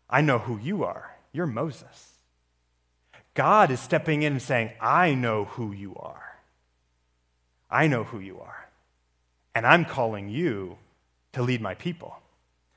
I 0.10 0.22
know 0.22 0.40
who 0.40 0.58
you 0.58 0.84
are. 0.84 1.16
You're 1.32 1.46
Moses. 1.46 2.18
God 3.36 3.70
is 3.70 3.80
stepping 3.80 4.24
in 4.24 4.34
and 4.34 4.42
saying, 4.42 4.72
I 4.82 5.14
know 5.14 5.46
who 5.46 5.72
you 5.72 5.96
are. 5.96 6.40
I 7.70 7.88
know 7.88 8.04
who 8.04 8.20
you 8.20 8.40
are. 8.40 8.69
And 9.60 9.68
I'm 9.68 9.84
calling 9.84 10.30
you 10.30 10.78
to 11.34 11.42
lead 11.42 11.60
my 11.60 11.74
people. 11.74 12.16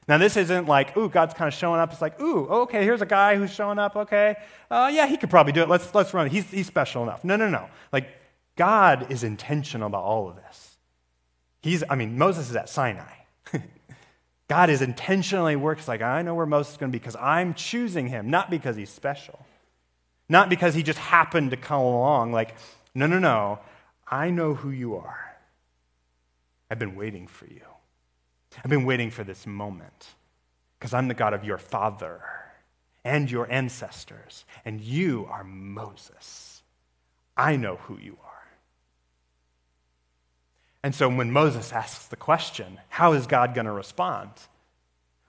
Now, 0.09 0.19
this 0.19 0.37
isn't 0.37 0.67
like, 0.67 0.97
ooh, 0.97 1.09
God's 1.09 1.33
kind 1.33 1.47
of 1.47 1.55
showing 1.55 1.79
up. 1.79 1.93
It's 1.93 2.03
like, 2.03 2.21
ooh, 2.21 2.45
okay, 2.49 2.83
here's 2.83 3.01
a 3.01 3.07
guy 3.07 3.37
who's 3.37 3.53
showing 3.53 3.79
up. 3.79 3.95
Okay, 3.95 4.35
uh, 4.69 4.91
yeah, 4.93 5.07
he 5.07 5.17
could 5.17 5.31
probably 5.31 5.53
do 5.53 5.63
it. 5.63 5.69
Let's, 5.69 5.95
let's 5.95 6.13
run 6.13 6.27
it. 6.27 6.33
He's, 6.33 6.51
he's 6.51 6.67
special 6.67 7.05
enough. 7.05 7.23
No, 7.23 7.37
no, 7.37 7.49
no. 7.49 7.69
Like, 7.93 8.09
God 8.57 9.13
is 9.13 9.23
intentional 9.23 9.87
about 9.87 10.03
all 10.03 10.29
of 10.29 10.35
this. 10.35 10.77
He's, 11.61 11.85
I 11.89 11.95
mean, 11.95 12.19
Moses 12.19 12.51
is 12.51 12.57
at 12.57 12.69
Sinai. 12.69 13.15
God 14.49 14.69
is 14.69 14.83
intentionally 14.83 15.55
works 15.55 15.87
like, 15.87 16.03
I 16.03 16.23
know 16.23 16.35
where 16.35 16.47
Moses 16.47 16.73
is 16.73 16.79
going 16.79 16.91
to 16.91 16.97
be 16.97 16.99
because 16.99 17.15
I'm 17.15 17.55
choosing 17.55 18.09
him, 18.09 18.29
not 18.29 18.51
because 18.51 18.75
he's 18.75 18.91
special. 18.91 19.39
Not 20.29 20.49
because 20.49 20.75
he 20.75 20.83
just 20.83 20.99
happened 20.99 21.53
to 21.53 21.57
come 21.57 21.81
along. 21.81 22.33
Like, 22.33 22.57
no, 22.93 23.07
no, 23.07 23.21
no. 23.21 23.61
I 24.05 24.31
know 24.31 24.55
who 24.55 24.71
you 24.71 24.97
are. 24.97 25.22
I've 26.73 26.79
been 26.79 26.97
waiting 26.97 27.27
for 27.27 27.45
you. 27.45 27.61
I've 28.65 28.71
been 28.71 28.87
waiting 28.87 29.11
for 29.11 29.25
this 29.25 29.47
moment 29.47 30.07
because 30.79 30.95
I'm 30.95 31.07
the 31.07 31.13
God 31.13 31.35
of 31.35 31.45
your 31.45 31.59
father 31.59 32.23
and 33.05 33.31
your 33.31 33.47
ancestors, 33.53 34.47
and 34.65 34.81
you 34.81 35.29
are 35.31 35.45
Moses. 35.45 36.63
I 37.37 37.57
know 37.57 37.77
who 37.77 37.99
you 37.99 38.17
are. 38.25 38.49
And 40.83 40.95
so 40.95 41.11
when 41.11 41.31
Moses 41.31 41.75
asks 41.75 42.07
the 42.07 42.17
question, 42.17 42.81
how 42.89 43.13
is 43.13 43.27
God 43.27 43.55
going 43.55 43.67
to 43.67 43.73
respond? 43.73 44.31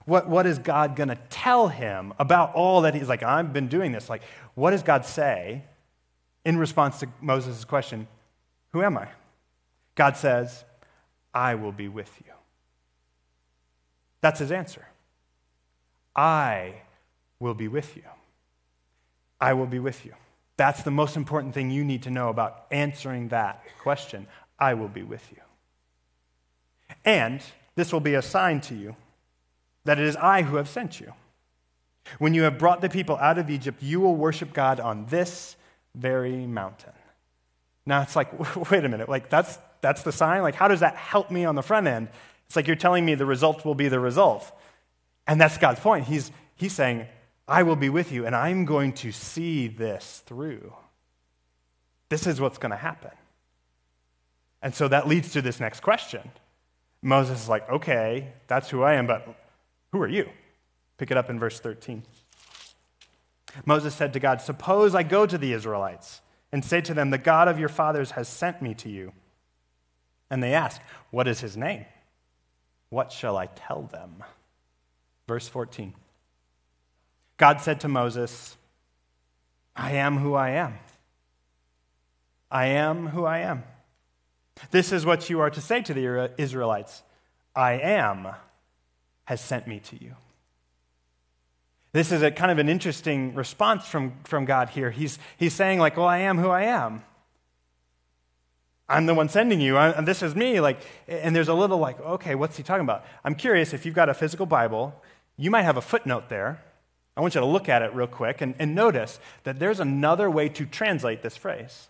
What, 0.06 0.26
what 0.26 0.46
is 0.46 0.58
God 0.58 0.96
going 0.96 1.10
to 1.10 1.18
tell 1.28 1.68
him 1.68 2.14
about 2.18 2.54
all 2.54 2.80
that 2.82 2.94
he's 2.94 3.08
like, 3.10 3.22
I've 3.22 3.52
been 3.52 3.68
doing 3.68 3.92
this? 3.92 4.08
Like, 4.08 4.22
what 4.54 4.70
does 4.70 4.82
God 4.82 5.04
say 5.04 5.62
in 6.42 6.56
response 6.56 7.00
to 7.00 7.08
Moses' 7.20 7.66
question, 7.66 8.06
Who 8.72 8.82
am 8.82 8.96
I? 8.96 9.08
God 9.94 10.16
says, 10.16 10.64
I 11.34 11.56
will 11.56 11.72
be 11.72 11.88
with 11.88 12.12
you. 12.24 12.32
That's 14.20 14.38
his 14.38 14.52
answer. 14.52 14.86
I 16.16 16.74
will 17.40 17.54
be 17.54 17.68
with 17.68 17.96
you. 17.96 18.04
I 19.40 19.52
will 19.52 19.66
be 19.66 19.80
with 19.80 20.06
you. 20.06 20.14
That's 20.56 20.82
the 20.82 20.90
most 20.90 21.16
important 21.16 21.52
thing 21.52 21.70
you 21.70 21.84
need 21.84 22.04
to 22.04 22.10
know 22.10 22.28
about 22.28 22.66
answering 22.70 23.28
that 23.28 23.62
question. 23.80 24.26
I 24.58 24.74
will 24.74 24.88
be 24.88 25.02
with 25.02 25.30
you. 25.32 25.42
And 27.04 27.42
this 27.74 27.92
will 27.92 28.00
be 28.00 28.14
a 28.14 28.22
sign 28.22 28.60
to 28.62 28.74
you 28.74 28.94
that 29.84 29.98
it 29.98 30.04
is 30.04 30.16
I 30.16 30.42
who 30.42 30.56
have 30.56 30.68
sent 30.68 31.00
you. 31.00 31.12
When 32.18 32.34
you 32.34 32.42
have 32.42 32.58
brought 32.58 32.80
the 32.80 32.88
people 32.88 33.16
out 33.16 33.38
of 33.38 33.50
Egypt, 33.50 33.82
you 33.82 34.00
will 34.00 34.14
worship 34.14 34.52
God 34.52 34.78
on 34.78 35.06
this 35.06 35.56
very 35.94 36.46
mountain. 36.46 36.92
Now 37.86 38.02
it's 38.02 38.16
like, 38.16 38.56
wait 38.70 38.84
a 38.84 38.88
minute, 38.88 39.08
like 39.08 39.28
that's, 39.30 39.58
that's 39.80 40.02
the 40.02 40.12
sign? 40.12 40.42
Like, 40.42 40.54
how 40.54 40.68
does 40.68 40.80
that 40.80 40.96
help 40.96 41.30
me 41.30 41.44
on 41.44 41.54
the 41.54 41.62
front 41.62 41.86
end? 41.86 42.08
It's 42.46 42.56
like 42.56 42.66
you're 42.66 42.76
telling 42.76 43.04
me 43.04 43.14
the 43.14 43.26
result 43.26 43.64
will 43.64 43.74
be 43.74 43.88
the 43.88 44.00
result. 44.00 44.50
And 45.26 45.40
that's 45.40 45.58
God's 45.58 45.80
point. 45.80 46.06
He's, 46.06 46.30
he's 46.56 46.72
saying, 46.72 47.06
I 47.46 47.62
will 47.62 47.76
be 47.76 47.88
with 47.88 48.12
you, 48.12 48.26
and 48.26 48.34
I'm 48.34 48.64
going 48.64 48.92
to 48.94 49.12
see 49.12 49.68
this 49.68 50.22
through. 50.26 50.72
This 52.08 52.26
is 52.26 52.40
what's 52.40 52.58
going 52.58 52.70
to 52.70 52.76
happen. 52.76 53.10
And 54.62 54.74
so 54.74 54.88
that 54.88 55.06
leads 55.06 55.32
to 55.32 55.42
this 55.42 55.60
next 55.60 55.80
question. 55.80 56.30
Moses 57.02 57.42
is 57.42 57.48
like, 57.48 57.68
okay, 57.68 58.32
that's 58.46 58.70
who 58.70 58.82
I 58.82 58.94
am, 58.94 59.06
but 59.06 59.26
who 59.92 60.00
are 60.00 60.08
you? 60.08 60.28
Pick 60.96 61.10
it 61.10 61.16
up 61.16 61.28
in 61.28 61.38
verse 61.38 61.60
13. 61.60 62.02
Moses 63.66 63.94
said 63.94 64.12
to 64.14 64.20
God, 64.20 64.40
Suppose 64.40 64.94
I 64.94 65.02
go 65.02 65.26
to 65.26 65.36
the 65.36 65.52
Israelites 65.52 66.20
and 66.54 66.64
say 66.64 66.80
to 66.80 66.94
them, 66.94 67.10
The 67.10 67.18
God 67.18 67.48
of 67.48 67.58
your 67.58 67.68
fathers 67.68 68.12
has 68.12 68.28
sent 68.28 68.62
me 68.62 68.74
to 68.74 68.88
you. 68.88 69.12
And 70.30 70.40
they 70.40 70.54
ask, 70.54 70.80
What 71.10 71.26
is 71.26 71.40
his 71.40 71.56
name? 71.56 71.84
What 72.90 73.10
shall 73.10 73.36
I 73.36 73.46
tell 73.46 73.82
them? 73.82 74.22
Verse 75.26 75.48
14. 75.48 75.94
God 77.38 77.60
said 77.60 77.80
to 77.80 77.88
Moses, 77.88 78.56
I 79.74 79.94
am 79.94 80.18
who 80.18 80.34
I 80.34 80.50
am. 80.50 80.78
I 82.52 82.66
am 82.66 83.08
who 83.08 83.24
I 83.24 83.38
am. 83.38 83.64
This 84.70 84.92
is 84.92 85.04
what 85.04 85.28
you 85.28 85.40
are 85.40 85.50
to 85.50 85.60
say 85.60 85.82
to 85.82 85.92
the 85.92 86.30
Israelites 86.38 87.02
I 87.56 87.72
am 87.72 88.28
has 89.24 89.40
sent 89.40 89.66
me 89.66 89.80
to 89.80 90.00
you. 90.00 90.14
This 91.94 92.10
is 92.10 92.22
a 92.22 92.32
kind 92.32 92.50
of 92.50 92.58
an 92.58 92.68
interesting 92.68 93.34
response 93.34 93.86
from, 93.86 94.14
from 94.24 94.46
God 94.46 94.70
here. 94.70 94.90
He's, 94.90 95.16
he's 95.36 95.54
saying, 95.54 95.78
like, 95.78 95.96
well, 95.96 96.08
I 96.08 96.18
am 96.18 96.38
who 96.38 96.48
I 96.50 96.64
am. 96.64 97.04
I'm 98.88 99.06
the 99.06 99.14
one 99.14 99.28
sending 99.28 99.60
you. 99.60 99.78
I, 99.78 100.00
this 100.00 100.20
is 100.20 100.34
me. 100.34 100.58
Like, 100.58 100.80
and 101.06 101.36
there's 101.36 101.46
a 101.46 101.54
little 101.54 101.78
like, 101.78 102.00
okay, 102.00 102.34
what's 102.34 102.56
he 102.56 102.64
talking 102.64 102.82
about? 102.82 103.04
I'm 103.22 103.36
curious 103.36 103.72
if 103.72 103.86
you've 103.86 103.94
got 103.94 104.08
a 104.08 104.14
physical 104.14 104.44
Bible, 104.44 105.00
you 105.36 105.52
might 105.52 105.62
have 105.62 105.76
a 105.76 105.80
footnote 105.80 106.28
there. 106.28 106.60
I 107.16 107.20
want 107.20 107.36
you 107.36 107.40
to 107.40 107.46
look 107.46 107.68
at 107.68 107.80
it 107.80 107.94
real 107.94 108.08
quick 108.08 108.40
and, 108.40 108.56
and 108.58 108.74
notice 108.74 109.20
that 109.44 109.60
there's 109.60 109.78
another 109.78 110.28
way 110.28 110.48
to 110.48 110.66
translate 110.66 111.22
this 111.22 111.36
phrase. 111.36 111.86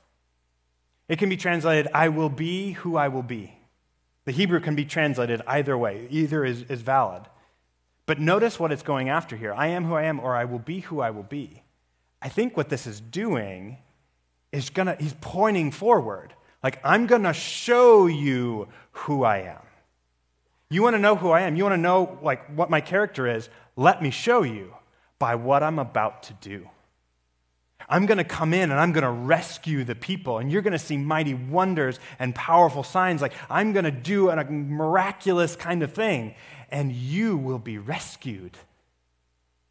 It 1.08 1.18
can 1.18 1.30
be 1.30 1.38
translated, 1.38 1.90
I 1.94 2.10
will 2.10 2.28
be 2.28 2.72
who 2.72 2.98
I 2.98 3.08
will 3.08 3.22
be. 3.22 3.56
The 4.26 4.32
Hebrew 4.32 4.60
can 4.60 4.74
be 4.74 4.84
translated 4.84 5.40
either 5.46 5.78
way, 5.78 6.08
either 6.10 6.44
is, 6.44 6.64
is 6.64 6.82
valid. 6.82 7.22
But 8.06 8.20
notice 8.20 8.60
what 8.60 8.72
it's 8.72 8.82
going 8.82 9.08
after 9.08 9.36
here 9.36 9.52
I 9.52 9.68
am 9.68 9.84
who 9.84 9.94
I 9.94 10.04
am, 10.04 10.20
or 10.20 10.34
I 10.36 10.44
will 10.44 10.58
be 10.58 10.80
who 10.80 11.00
I 11.00 11.10
will 11.10 11.22
be. 11.22 11.62
I 12.20 12.28
think 12.28 12.56
what 12.56 12.68
this 12.68 12.86
is 12.86 13.00
doing 13.00 13.78
is 14.52 14.70
gonna, 14.70 14.96
he's 14.98 15.14
pointing 15.20 15.70
forward. 15.70 16.34
Like, 16.62 16.80
I'm 16.84 17.06
gonna 17.06 17.32
show 17.32 18.06
you 18.06 18.68
who 18.92 19.24
I 19.24 19.38
am. 19.38 19.62
You 20.70 20.82
wanna 20.82 20.98
know 20.98 21.16
who 21.16 21.30
I 21.30 21.42
am? 21.42 21.56
You 21.56 21.64
wanna 21.64 21.76
know 21.76 22.18
like 22.22 22.46
what 22.54 22.70
my 22.70 22.80
character 22.80 23.26
is? 23.26 23.48
Let 23.76 24.02
me 24.02 24.10
show 24.10 24.42
you 24.42 24.74
by 25.18 25.34
what 25.34 25.62
I'm 25.62 25.78
about 25.78 26.24
to 26.24 26.32
do. 26.34 26.68
I'm 27.88 28.06
going 28.06 28.18
to 28.18 28.24
come 28.24 28.54
in 28.54 28.70
and 28.70 28.80
I'm 28.80 28.92
going 28.92 29.04
to 29.04 29.10
rescue 29.10 29.84
the 29.84 29.94
people, 29.94 30.38
and 30.38 30.50
you're 30.50 30.62
going 30.62 30.72
to 30.72 30.78
see 30.78 30.96
mighty 30.96 31.34
wonders 31.34 31.98
and 32.18 32.34
powerful 32.34 32.82
signs. 32.82 33.20
Like, 33.20 33.34
I'm 33.50 33.72
going 33.72 33.84
to 33.84 33.90
do 33.90 34.30
a 34.30 34.44
miraculous 34.44 35.56
kind 35.56 35.82
of 35.82 35.92
thing, 35.92 36.34
and 36.74 36.90
you 36.90 37.36
will 37.36 37.60
be 37.60 37.78
rescued, 37.78 38.58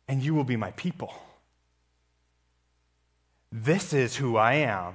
and 0.08 0.24
you 0.24 0.34
will 0.34 0.46
be 0.46 0.56
my 0.56 0.72
people. 0.72 1.14
This 3.52 3.92
is 3.92 4.16
who 4.16 4.38
I 4.38 4.54
am. 4.54 4.94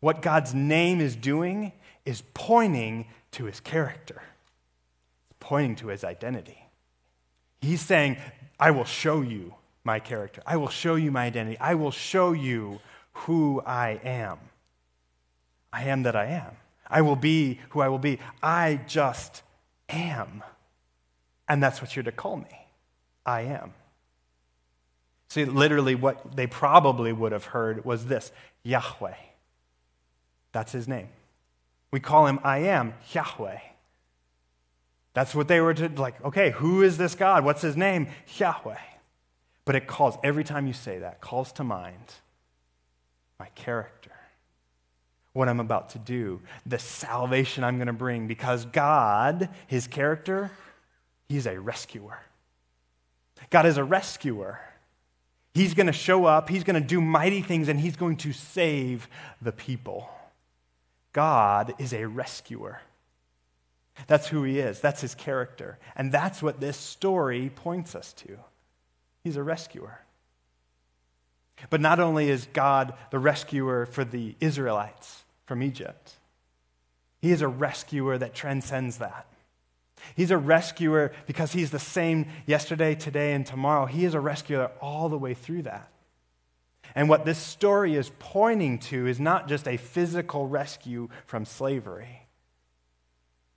What 0.00 0.20
God's 0.20 0.52
name 0.52 1.00
is 1.00 1.16
doing 1.16 1.72
is 2.04 2.22
pointing 2.34 3.06
to 3.30 3.46
his 3.46 3.58
character, 3.58 4.20
it's 5.30 5.36
pointing 5.40 5.76
to 5.76 5.88
his 5.88 6.04
identity. 6.04 6.68
He's 7.62 7.80
saying, 7.80 8.18
I 8.60 8.70
will 8.70 8.84
show 8.84 9.22
you 9.22 9.54
my 9.84 9.98
character. 9.98 10.42
I 10.46 10.58
will 10.58 10.68
show 10.68 10.96
you 10.96 11.10
my 11.10 11.24
identity. 11.24 11.58
I 11.58 11.74
will 11.74 11.90
show 11.90 12.32
you 12.32 12.80
who 13.12 13.62
I 13.64 13.98
am. 14.04 14.38
I 15.72 15.84
am 15.84 16.02
that 16.02 16.16
I 16.16 16.26
am. 16.26 16.54
I 16.86 17.00
will 17.00 17.16
be 17.16 17.60
who 17.70 17.80
I 17.80 17.88
will 17.88 17.98
be. 17.98 18.18
I 18.42 18.80
just 18.86 19.42
am. 19.88 20.42
And 21.48 21.62
that's 21.62 21.80
what 21.80 21.94
you're 21.94 22.02
to 22.04 22.12
call 22.12 22.36
me. 22.36 22.66
I 23.26 23.42
am. 23.42 23.74
See, 25.28 25.44
literally, 25.44 25.94
what 25.94 26.36
they 26.36 26.46
probably 26.46 27.12
would 27.12 27.32
have 27.32 27.46
heard 27.46 27.84
was 27.84 28.06
this 28.06 28.32
Yahweh. 28.64 29.14
That's 30.52 30.72
his 30.72 30.86
name. 30.86 31.08
We 31.90 32.00
call 32.00 32.26
him 32.26 32.38
I 32.44 32.58
am, 32.58 32.94
Yahweh. 33.12 33.58
That's 35.14 35.34
what 35.34 35.48
they 35.48 35.60
were 35.60 35.74
to, 35.74 35.88
like, 35.88 36.22
okay, 36.24 36.50
who 36.50 36.82
is 36.82 36.96
this 36.96 37.14
God? 37.14 37.44
What's 37.44 37.62
his 37.62 37.76
name? 37.76 38.08
Yahweh. 38.36 38.76
But 39.64 39.76
it 39.76 39.86
calls, 39.86 40.16
every 40.24 40.44
time 40.44 40.66
you 40.66 40.72
say 40.72 40.98
that, 40.98 41.20
calls 41.20 41.52
to 41.52 41.64
mind 41.64 42.14
my 43.38 43.46
character, 43.54 44.12
what 45.32 45.48
I'm 45.48 45.60
about 45.60 45.90
to 45.90 45.98
do, 45.98 46.40
the 46.66 46.78
salvation 46.78 47.64
I'm 47.64 47.76
going 47.76 47.86
to 47.86 47.92
bring, 47.92 48.26
because 48.26 48.64
God, 48.66 49.48
his 49.66 49.86
character, 49.86 50.50
he's 51.32 51.46
a 51.46 51.58
rescuer. 51.58 52.20
God 53.50 53.66
is 53.66 53.78
a 53.78 53.84
rescuer. 53.84 54.60
He's 55.54 55.74
going 55.74 55.86
to 55.86 55.92
show 55.92 56.26
up, 56.26 56.48
he's 56.48 56.64
going 56.64 56.80
to 56.80 56.86
do 56.86 57.00
mighty 57.00 57.42
things, 57.42 57.68
and 57.68 57.80
he's 57.80 57.96
going 57.96 58.16
to 58.18 58.32
save 58.32 59.08
the 59.40 59.52
people. 59.52 60.08
God 61.12 61.74
is 61.78 61.92
a 61.92 62.06
rescuer. 62.06 62.80
That's 64.06 64.28
who 64.28 64.44
he 64.44 64.58
is. 64.58 64.80
That's 64.80 65.02
his 65.02 65.14
character. 65.14 65.78
And 65.96 66.10
that's 66.10 66.42
what 66.42 66.60
this 66.60 66.76
story 66.76 67.50
points 67.54 67.94
us 67.94 68.14
to. 68.14 68.38
He's 69.22 69.36
a 69.36 69.42
rescuer. 69.42 70.00
But 71.68 71.82
not 71.82 72.00
only 72.00 72.30
is 72.30 72.46
God 72.52 72.94
the 73.10 73.18
rescuer 73.18 73.84
for 73.84 74.04
the 74.04 74.34
Israelites 74.40 75.24
from 75.44 75.62
Egypt, 75.62 76.14
he 77.20 77.30
is 77.30 77.42
a 77.42 77.48
rescuer 77.48 78.16
that 78.16 78.34
transcends 78.34 78.98
that. 78.98 79.26
He's 80.14 80.30
a 80.30 80.38
rescuer 80.38 81.12
because 81.26 81.52
he's 81.52 81.70
the 81.70 81.78
same 81.78 82.26
yesterday, 82.46 82.94
today, 82.94 83.32
and 83.32 83.46
tomorrow. 83.46 83.86
He 83.86 84.04
is 84.04 84.14
a 84.14 84.20
rescuer 84.20 84.70
all 84.80 85.08
the 85.08 85.18
way 85.18 85.34
through 85.34 85.62
that. 85.62 85.90
And 86.94 87.08
what 87.08 87.24
this 87.24 87.38
story 87.38 87.94
is 87.94 88.10
pointing 88.18 88.78
to 88.80 89.06
is 89.06 89.18
not 89.18 89.48
just 89.48 89.66
a 89.66 89.76
physical 89.76 90.46
rescue 90.46 91.08
from 91.26 91.44
slavery, 91.44 92.26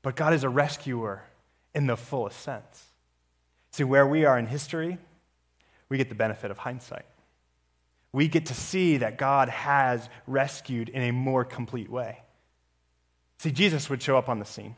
but 0.02 0.16
God 0.16 0.34
is 0.34 0.44
a 0.44 0.50
rescuer 0.50 1.24
in 1.74 1.88
the 1.88 1.98
fullest 1.98 2.40
sense. 2.40 2.86
See, 3.72 3.84
where 3.84 4.08
we 4.08 4.24
are 4.24 4.40
in 4.40 4.48
history, 4.48 4.98
we 5.90 5.98
get 5.98 6.10
the 6.10 6.16
benefit 6.16 6.50
of 6.52 6.60
hindsight. 6.60 7.06
We 8.14 8.30
get 8.30 8.46
to 8.46 8.54
see 8.54 8.98
that 8.98 9.18
God 9.18 9.50
has 9.50 10.08
rescued 10.26 10.88
in 10.88 11.02
a 11.02 11.12
more 11.12 11.44
complete 11.44 11.90
way. 11.90 12.20
See, 13.40 13.52
Jesus 13.52 13.90
would 13.90 14.02
show 14.02 14.18
up 14.18 14.30
on 14.30 14.40
the 14.40 14.46
scene. 14.46 14.78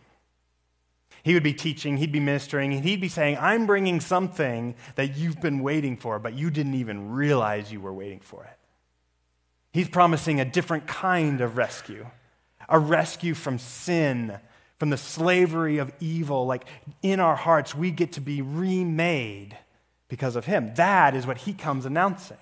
He 1.28 1.34
would 1.34 1.44
be 1.44 1.52
teaching, 1.52 1.98
he'd 1.98 2.14
be 2.14 2.22
ministering, 2.22 2.74
and 2.74 2.86
he'd 2.86 3.02
be 3.02 3.10
saying, 3.10 3.38
I'm 3.42 3.66
bringing 3.66 4.00
something 4.00 4.76
that 4.96 5.18
you've 5.18 5.42
been 5.42 5.60
waiting 5.60 5.98
for, 5.98 6.20
but 6.20 6.36
you 6.36 6.50
didn't 6.50 6.76
even 6.76 7.12
realize 7.12 7.70
you 7.70 7.82
were 7.82 7.92
waiting 7.92 8.22
for 8.22 8.46
it. 8.46 8.58
He's 9.74 9.90
promising 9.90 10.40
a 10.40 10.46
different 10.46 10.88
kind 10.88 11.42
of 11.42 11.58
rescue 11.58 12.08
a 12.70 12.80
rescue 12.80 13.34
from 13.34 13.60
sin, 13.60 14.40
from 14.78 14.90
the 14.90 14.96
slavery 14.96 15.80
of 15.80 15.92
evil. 16.00 16.46
Like 16.46 16.66
in 17.02 17.20
our 17.20 17.36
hearts, 17.36 17.76
we 17.76 17.92
get 17.92 18.14
to 18.14 18.22
be 18.22 18.42
remade 18.42 19.58
because 20.08 20.38
of 20.38 20.46
him. 20.46 20.74
That 20.76 21.14
is 21.14 21.28
what 21.28 21.40
he 21.40 21.52
comes 21.52 21.86
announcing. 21.86 22.38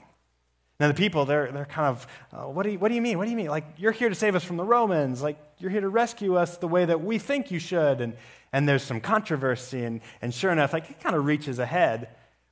Now, 0.80 0.90
the 0.90 0.94
people, 0.94 1.26
they're, 1.26 1.52
they're 1.52 1.66
kind 1.66 1.88
of, 1.88 2.08
uh, 2.34 2.44
what, 2.50 2.64
do 2.64 2.72
you, 2.72 2.78
what 2.80 2.90
do 2.90 2.96
you 2.96 3.02
mean? 3.02 3.18
What 3.18 3.26
do 3.26 3.32
you 3.32 3.38
mean? 3.38 3.48
Like, 3.48 3.66
you're 3.78 3.94
here 3.94 4.10
to 4.10 4.16
save 4.16 4.36
us 4.36 4.44
from 4.44 4.58
the 4.58 4.64
Romans. 4.64 5.24
Like, 5.24 5.38
you're 5.58 5.72
here 5.72 5.82
to 5.82 5.90
rescue 5.90 6.36
us 6.36 6.58
the 6.58 6.68
way 6.68 6.86
that 6.86 7.02
we 7.02 7.18
think 7.18 7.50
you 7.50 7.60
should. 7.60 8.02
And, 8.02 8.16
and 8.56 8.70
there's 8.70 8.84
some 8.84 9.02
controversy. 9.02 9.84
And, 9.84 10.00
and 10.22 10.34
sure 10.34 10.50
enough, 10.50 10.72
like, 10.72 10.90
it 10.90 11.02
kind 11.02 11.14
of 11.14 11.26
reaches 11.26 11.60
ahead. 11.60 12.08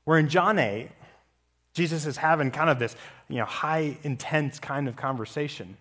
We're 0.05 0.19
in 0.19 0.27
John 0.27 0.59
8, 0.59 0.89
Jesus 1.73 2.05
is 2.05 2.17
having 2.17 2.51
kind 2.51 2.69
of 2.69 2.77
this, 2.77 2.97
you 3.29 3.37
know, 3.37 3.45
high, 3.45 3.97
intense 4.03 4.59
kind 4.59 4.89
of 4.89 4.97
conversation. 4.97 5.77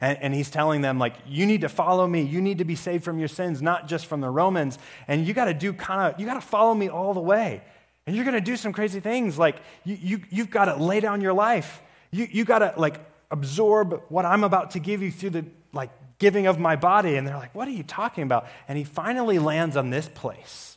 And, 0.00 0.18
and, 0.20 0.34
he's 0.34 0.50
telling 0.50 0.80
them, 0.82 0.98
like, 0.98 1.14
you 1.28 1.46
need 1.46 1.60
to 1.60 1.68
follow 1.68 2.08
me. 2.08 2.22
You 2.22 2.40
need 2.40 2.58
to 2.58 2.64
be 2.64 2.74
saved 2.74 3.04
from 3.04 3.20
your 3.20 3.28
sins, 3.28 3.62
not 3.62 3.86
just 3.86 4.06
from 4.06 4.20
the 4.20 4.28
Romans. 4.28 4.80
And 5.06 5.24
you 5.24 5.32
got 5.32 5.44
to 5.44 5.54
do 5.54 5.72
kind 5.72 6.12
of, 6.12 6.20
you 6.20 6.26
got 6.26 6.34
to 6.34 6.40
follow 6.40 6.74
me 6.74 6.88
all 6.88 7.14
the 7.14 7.20
way. 7.20 7.62
And 8.06 8.16
you're 8.16 8.24
going 8.24 8.34
to 8.34 8.40
do 8.40 8.56
some 8.56 8.72
crazy 8.72 8.98
things. 8.98 9.38
Like, 9.38 9.56
you, 9.84 9.96
you, 10.02 10.20
you've 10.30 10.50
got 10.50 10.64
to 10.64 10.74
lay 10.74 10.98
down 10.98 11.20
your 11.20 11.34
life. 11.34 11.80
You, 12.10 12.26
you 12.30 12.44
got 12.44 12.58
to, 12.58 12.74
like, 12.76 12.98
absorb 13.30 14.02
what 14.08 14.26
I'm 14.26 14.42
about 14.42 14.72
to 14.72 14.80
give 14.80 15.02
you 15.02 15.12
through 15.12 15.30
the, 15.30 15.44
like, 15.72 15.90
giving 16.20 16.46
of 16.46 16.60
my 16.60 16.76
body. 16.76 17.16
And 17.16 17.26
they're 17.26 17.36
like, 17.36 17.54
what 17.54 17.66
are 17.66 17.72
you 17.72 17.82
talking 17.82 18.22
about? 18.22 18.46
And 18.68 18.78
he 18.78 18.84
finally 18.84 19.40
lands 19.40 19.76
on 19.76 19.90
this 19.90 20.08
place. 20.08 20.76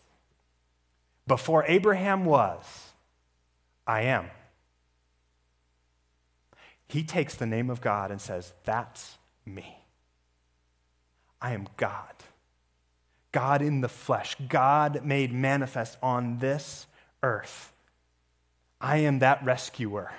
Before 1.27 1.63
Abraham 1.67 2.25
was, 2.25 2.93
I 3.85 4.01
am. 4.01 4.31
He 6.87 7.03
takes 7.03 7.35
the 7.35 7.45
name 7.45 7.69
of 7.69 7.81
God 7.81 8.11
and 8.11 8.19
says, 8.19 8.53
That's 8.65 9.17
me. 9.45 9.77
I 11.41 11.53
am 11.53 11.67
God. 11.77 12.13
God 13.31 13.61
in 13.61 13.81
the 13.81 13.89
flesh, 13.89 14.35
God 14.47 15.03
made 15.03 15.33
manifest 15.33 15.97
on 16.03 16.37
this 16.37 16.85
earth. 17.23 17.73
I 18.79 18.97
am 18.97 19.19
that 19.19 19.43
rescuer. 19.43 20.11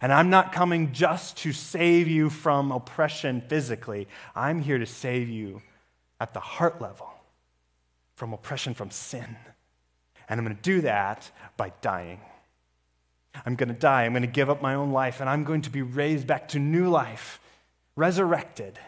And 0.00 0.12
I'm 0.12 0.30
not 0.30 0.52
coming 0.52 0.92
just 0.92 1.38
to 1.38 1.52
save 1.52 2.08
you 2.08 2.30
from 2.30 2.70
oppression 2.70 3.42
physically. 3.48 4.08
I'm 4.34 4.60
here 4.60 4.78
to 4.78 4.86
save 4.86 5.28
you 5.28 5.62
at 6.20 6.34
the 6.34 6.40
heart 6.40 6.80
level 6.80 7.08
from 8.14 8.32
oppression 8.32 8.74
from 8.74 8.90
sin. 8.90 9.36
And 10.28 10.38
I'm 10.38 10.44
going 10.44 10.56
to 10.56 10.62
do 10.62 10.82
that 10.82 11.30
by 11.56 11.72
dying. 11.80 12.20
I'm 13.46 13.54
going 13.54 13.68
to 13.68 13.74
die. 13.74 14.04
I'm 14.04 14.12
going 14.12 14.22
to 14.22 14.28
give 14.28 14.50
up 14.50 14.60
my 14.60 14.74
own 14.74 14.92
life, 14.92 15.20
and 15.20 15.30
I'm 15.30 15.44
going 15.44 15.62
to 15.62 15.70
be 15.70 15.82
raised 15.82 16.26
back 16.26 16.48
to 16.48 16.58
new 16.58 16.88
life, 16.88 17.40
resurrected 17.96 18.78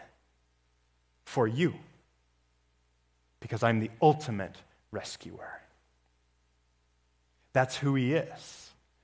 for 1.25 1.47
you, 1.47 1.75
because 3.39 3.63
I'm 3.63 3.79
the 3.79 3.91
ultimate 4.01 4.55
rescuer. 4.91 5.61
That's 7.53 7.77
who 7.77 7.95
He 7.95 8.13
is. 8.13 8.60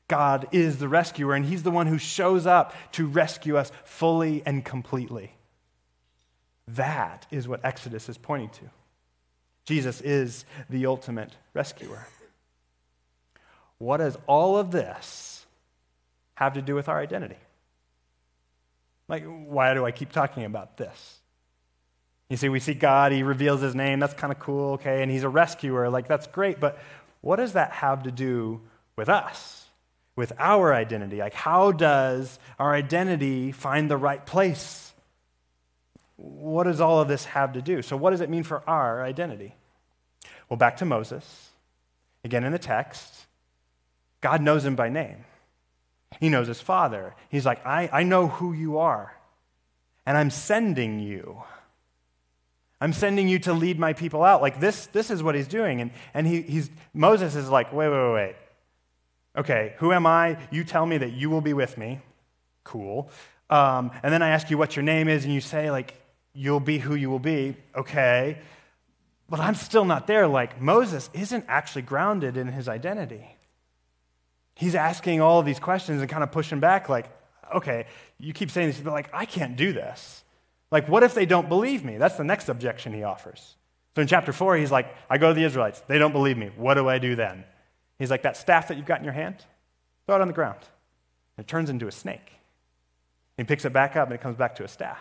God 0.07 0.47
is 0.51 0.77
the 0.77 0.87
rescuer, 0.87 1.33
and 1.33 1.45
He's 1.45 1.63
the 1.63 1.71
one 1.71 1.87
who 1.87 1.97
shows 1.97 2.45
up 2.45 2.73
to 2.93 3.05
rescue 3.05 3.57
us 3.57 3.71
fully 3.83 4.41
and 4.45 4.63
completely. 4.63 5.33
That 6.67 7.25
is 7.31 7.47
what 7.47 7.63
Exodus 7.63 8.09
is 8.09 8.17
pointing 8.17 8.49
to. 8.49 8.69
Jesus 9.65 9.99
is 10.01 10.45
the 10.69 10.85
ultimate 10.85 11.33
rescuer. 11.53 12.07
What 13.79 13.97
does 13.97 14.17
all 14.27 14.57
of 14.57 14.71
this 14.71 15.45
have 16.35 16.53
to 16.53 16.61
do 16.61 16.73
with 16.73 16.87
our 16.87 16.99
identity? 16.99 17.37
Like, 19.07 19.23
why 19.25 19.73
do 19.73 19.85
I 19.85 19.91
keep 19.91 20.11
talking 20.11 20.45
about 20.45 20.77
this? 20.77 21.19
You 22.29 22.37
see, 22.37 22.49
we 22.49 22.59
see 22.59 22.73
God, 22.73 23.11
He 23.11 23.23
reveals 23.23 23.61
His 23.61 23.75
name. 23.75 23.99
That's 23.99 24.13
kind 24.13 24.31
of 24.31 24.39
cool, 24.39 24.73
okay? 24.73 25.01
And 25.01 25.11
He's 25.11 25.23
a 25.23 25.29
rescuer. 25.29 25.89
Like, 25.89 26.07
that's 26.07 26.27
great. 26.27 26.59
But 26.59 26.77
what 27.21 27.37
does 27.37 27.53
that 27.53 27.71
have 27.71 28.03
to 28.03 28.11
do 28.11 28.61
with 28.97 29.09
us, 29.09 29.66
with 30.17 30.33
our 30.37 30.73
identity? 30.73 31.19
Like, 31.19 31.35
how 31.35 31.71
does 31.71 32.39
our 32.59 32.73
identity 32.73 33.53
find 33.53 33.89
the 33.89 33.95
right 33.95 34.25
place? 34.25 34.93
What 36.17 36.63
does 36.63 36.81
all 36.81 36.99
of 36.99 37.07
this 37.07 37.23
have 37.25 37.53
to 37.53 37.61
do? 37.61 37.81
So, 37.81 37.95
what 37.95 38.09
does 38.09 38.19
it 38.19 38.29
mean 38.29 38.43
for 38.43 38.67
our 38.67 39.03
identity? 39.03 39.55
Well, 40.49 40.57
back 40.57 40.77
to 40.77 40.85
Moses. 40.85 41.51
Again, 42.25 42.43
in 42.43 42.51
the 42.51 42.59
text, 42.59 43.27
God 44.19 44.41
knows 44.41 44.65
him 44.65 44.75
by 44.75 44.89
name. 44.89 45.23
He 46.19 46.29
knows 46.29 46.47
his 46.47 46.59
father. 46.59 47.15
He's 47.29 47.45
like, 47.45 47.65
I, 47.65 47.89
I 47.93 48.03
know 48.03 48.27
who 48.27 48.53
you 48.53 48.79
are, 48.79 49.15
and 50.05 50.17
I'm 50.17 50.31
sending 50.31 50.99
you. 50.99 51.43
I'm 52.81 52.93
sending 52.93 53.27
you 53.27 53.39
to 53.39 53.53
lead 53.53 53.77
my 53.77 53.93
people 53.93 54.23
out. 54.23 54.41
Like 54.41 54.59
this, 54.59 54.87
this 54.87 55.11
is 55.11 55.21
what 55.21 55.35
he's 55.35 55.47
doing. 55.47 55.81
And, 55.81 55.91
and 56.13 56.25
he, 56.25 56.41
he's, 56.41 56.69
Moses 56.93 57.35
is 57.35 57.49
like, 57.49 57.73
wait, 57.73 57.89
wait, 57.89 58.13
wait. 58.13 58.35
Okay, 59.37 59.75
who 59.77 59.93
am 59.93 60.05
I? 60.05 60.37
You 60.51 60.63
tell 60.63 60.85
me 60.85 60.97
that 60.97 61.11
you 61.13 61.29
will 61.29 61.41
be 61.41 61.53
with 61.53 61.77
me. 61.77 62.01
Cool. 62.63 63.09
Um, 63.49 63.91
and 64.03 64.11
then 64.11 64.21
I 64.21 64.29
ask 64.29 64.49
you 64.49 64.57
what 64.57 64.75
your 64.75 64.83
name 64.83 65.07
is, 65.07 65.23
and 65.23 65.33
you 65.33 65.41
say, 65.41 65.71
like, 65.71 65.93
you'll 66.33 66.59
be 66.59 66.79
who 66.79 66.95
you 66.95 67.09
will 67.09 67.19
be. 67.19 67.55
Okay. 67.75 68.39
But 69.29 69.39
I'm 69.39 69.55
still 69.55 69.85
not 69.85 70.07
there. 70.07 70.27
Like, 70.27 70.59
Moses 70.59 71.09
isn't 71.13 71.45
actually 71.47 71.83
grounded 71.83 72.35
in 72.35 72.47
his 72.47 72.67
identity 72.67 73.37
he's 74.57 74.75
asking 74.75 75.21
all 75.21 75.39
of 75.39 75.45
these 75.45 75.59
questions 75.59 76.01
and 76.01 76.09
kind 76.09 76.23
of 76.23 76.31
pushing 76.31 76.59
back, 76.59 76.89
like, 76.89 77.09
okay, 77.55 77.85
you 78.19 78.33
keep 78.33 78.51
saying 78.51 78.67
this, 78.67 78.79
but 78.79 78.91
like, 78.91 79.09
I 79.13 79.25
can't 79.25 79.55
do 79.55 79.71
this. 79.71 80.23
Like, 80.71 80.89
what 80.89 81.03
if 81.03 81.13
they 81.13 81.25
don't 81.25 81.47
believe 81.47 81.85
me? 81.85 81.97
That's 81.97 82.15
the 82.15 82.23
next 82.23 82.49
objection 82.49 82.91
he 82.91 83.03
offers. 83.03 83.55
So 83.95 84.01
in 84.01 84.07
chapter 84.07 84.33
four, 84.33 84.57
he's 84.57 84.71
like, 84.71 84.93
I 85.09 85.17
go 85.17 85.29
to 85.29 85.33
the 85.33 85.43
Israelites. 85.43 85.79
They 85.87 85.97
don't 85.97 86.11
believe 86.11 86.37
me. 86.37 86.51
What 86.55 86.73
do 86.73 86.89
I 86.89 86.99
do 86.99 87.15
then? 87.15 87.45
He's 87.99 88.11
like, 88.11 88.23
that 88.23 88.37
staff 88.37 88.67
that 88.67 88.77
you've 88.77 88.85
got 88.85 88.99
in 88.99 89.03
your 89.03 89.13
hand, 89.13 89.45
throw 90.05 90.15
it 90.15 90.21
on 90.21 90.27
the 90.27 90.33
ground. 90.33 90.59
And 91.35 91.45
It 91.45 91.47
turns 91.47 91.69
into 91.69 91.87
a 91.87 91.91
snake. 91.91 92.33
He 93.37 93.43
picks 93.43 93.65
it 93.65 93.73
back 93.73 93.95
up 93.95 94.07
and 94.07 94.15
it 94.15 94.21
comes 94.21 94.35
back 94.35 94.55
to 94.55 94.63
a 94.63 94.67
staff. 94.67 94.99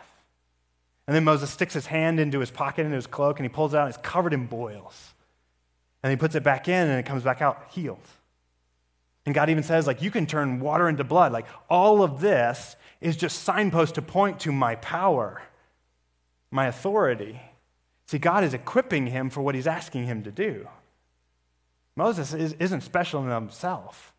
And 1.07 1.15
then 1.15 1.25
Moses 1.25 1.51
sticks 1.51 1.75
his 1.75 1.87
hand 1.87 2.21
into 2.21 2.41
his 2.41 2.51
pocket, 2.51 2.83
into 2.83 2.97
his 2.97 3.07
cloak, 3.07 3.39
and 3.39 3.45
he 3.45 3.49
pulls 3.49 3.73
it 3.73 3.79
out 3.79 3.87
and 3.87 3.95
it's 3.95 4.03
covered 4.03 4.33
in 4.33 4.47
boils. 4.47 5.15
And 6.03 6.11
he 6.11 6.17
puts 6.17 6.35
it 6.35 6.43
back 6.43 6.69
in 6.69 6.89
and 6.89 6.99
it 6.99 7.07
comes 7.07 7.23
back 7.23 7.41
out 7.41 7.69
healed. 7.71 7.99
And 9.25 9.35
God 9.35 9.51
even 9.51 9.63
says, 9.63 9.87
like, 9.87 10.03
you 10.03 10.11
can 10.11 10.27
turn 10.27 10.61
water 10.61 10.89
into 10.89 11.05
blood. 11.05 11.33
Like, 11.33 11.47
all 11.69 12.03
of 12.03 12.21
this 12.21 12.77
is 13.01 13.17
just 13.17 13.43
signposts 13.43 13.95
to 13.95 14.03
point 14.03 14.41
to 14.41 14.53
my 14.53 14.77
power, 14.77 15.43
my 16.51 16.67
authority. 16.67 17.41
See, 18.07 18.19
God 18.19 18.45
is 18.45 18.55
equipping 18.55 19.09
him 19.09 19.31
for 19.31 19.41
what 19.43 19.55
he's 19.55 19.67
asking 19.67 20.07
him 20.07 20.23
to 20.25 20.31
do. 20.31 20.69
Moses 21.97 22.35
is, 22.35 22.53
isn't 22.55 22.83
special 22.83 23.23
in 23.23 23.31
himself. 23.31 24.13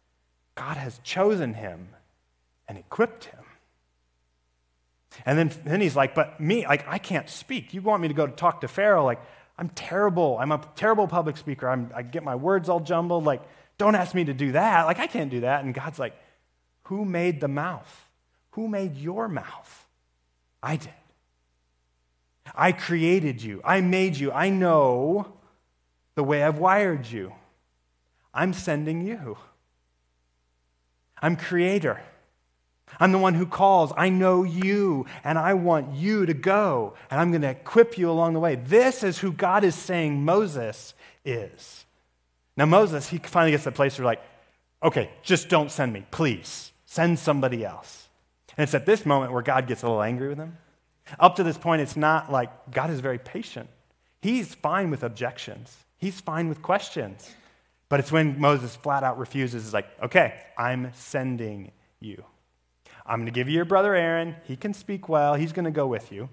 God 0.55 0.77
has 0.77 0.99
chosen 1.03 1.53
him 1.53 1.89
and 2.67 2.77
equipped 2.77 3.25
him. 3.25 3.43
And 5.25 5.37
then, 5.37 5.51
then 5.63 5.81
he's 5.81 5.95
like, 5.95 6.15
but 6.15 6.39
me, 6.39 6.65
like, 6.65 6.87
I 6.87 6.97
can't 6.97 7.29
speak. 7.29 7.73
You 7.73 7.81
want 7.81 8.01
me 8.01 8.07
to 8.07 8.13
go 8.13 8.27
talk 8.27 8.61
to 8.61 8.67
Pharaoh? 8.67 9.05
Like, 9.05 9.21
I'm 9.57 9.69
terrible. 9.69 10.37
I'm 10.39 10.51
a 10.51 10.61
terrible 10.75 11.07
public 11.07 11.37
speaker. 11.37 11.69
I'm, 11.69 11.91
I 11.95 12.01
get 12.03 12.23
my 12.23 12.35
words 12.35 12.69
all 12.69 12.79
jumbled. 12.79 13.23
Like, 13.23 13.41
don't 13.77 13.95
ask 13.95 14.13
me 14.13 14.25
to 14.25 14.33
do 14.33 14.51
that. 14.53 14.85
Like, 14.85 14.99
I 14.99 15.07
can't 15.07 15.31
do 15.31 15.41
that. 15.41 15.63
And 15.63 15.73
God's 15.73 15.99
like, 15.99 16.15
Who 16.83 17.05
made 17.05 17.39
the 17.39 17.47
mouth? 17.47 18.05
Who 18.51 18.67
made 18.67 18.97
your 18.97 19.27
mouth? 19.27 19.87
I 20.61 20.77
did. 20.77 20.89
I 22.55 22.71
created 22.71 23.41
you. 23.41 23.61
I 23.63 23.81
made 23.81 24.17
you. 24.17 24.31
I 24.31 24.49
know 24.49 25.31
the 26.15 26.23
way 26.23 26.43
I've 26.43 26.59
wired 26.59 27.05
you. 27.05 27.33
I'm 28.37 28.53
sending 28.53 29.01
you. 29.01 29.35
I'm 31.19 31.35
creator. 31.35 31.99
I'm 32.99 33.11
the 33.11 33.17
one 33.17 33.33
who 33.33 33.47
calls. 33.47 33.91
I 33.97 34.09
know 34.09 34.43
you, 34.43 35.07
and 35.23 35.39
I 35.39 35.55
want 35.55 35.95
you 35.95 36.27
to 36.27 36.35
go, 36.35 36.93
and 37.09 37.19
I'm 37.19 37.31
going 37.31 37.41
to 37.41 37.49
equip 37.49 37.97
you 37.97 38.11
along 38.11 38.33
the 38.33 38.39
way. 38.39 38.53
This 38.53 39.03
is 39.03 39.17
who 39.17 39.31
God 39.31 39.63
is 39.63 39.73
saying 39.73 40.23
Moses 40.23 40.93
is. 41.25 41.85
Now, 42.55 42.67
Moses, 42.67 43.09
he 43.09 43.17
finally 43.17 43.51
gets 43.51 43.63
to 43.63 43.71
the 43.71 43.75
place 43.75 43.97
where, 43.97 44.05
like, 44.05 44.21
okay, 44.83 45.09
just 45.23 45.49
don't 45.49 45.71
send 45.71 45.91
me, 45.91 46.05
please. 46.11 46.71
Send 46.85 47.17
somebody 47.17 47.65
else. 47.65 48.07
And 48.55 48.63
it's 48.63 48.75
at 48.75 48.85
this 48.85 49.03
moment 49.03 49.33
where 49.33 49.41
God 49.41 49.67
gets 49.67 49.81
a 49.81 49.87
little 49.87 50.03
angry 50.03 50.29
with 50.29 50.37
him. 50.37 50.57
Up 51.19 51.35
to 51.37 51.43
this 51.43 51.57
point, 51.57 51.81
it's 51.81 51.97
not 51.97 52.31
like 52.31 52.71
God 52.71 52.91
is 52.91 52.99
very 52.99 53.17
patient. 53.17 53.69
He's 54.21 54.53
fine 54.53 54.91
with 54.91 55.03
objections, 55.03 55.75
he's 55.97 56.21
fine 56.21 56.49
with 56.49 56.61
questions. 56.61 57.31
But 57.89 57.99
it's 57.99 58.11
when 58.11 58.39
Moses 58.39 58.75
flat 58.75 59.03
out 59.03 59.17
refuses, 59.17 59.65
is 59.65 59.73
like, 59.73 59.87
okay, 60.03 60.33
I'm 60.57 60.91
sending 60.93 61.71
you. 61.99 62.23
I'm 63.05 63.19
going 63.19 63.25
to 63.27 63.31
give 63.31 63.47
you 63.47 63.55
your 63.55 63.65
brother 63.65 63.95
Aaron. 63.95 64.35
He 64.43 64.57
can 64.57 64.73
speak 64.73 65.07
well. 65.07 65.35
He's 65.35 65.53
going 65.53 65.65
to 65.65 65.71
go 65.71 65.87
with 65.87 66.11
you. 66.11 66.29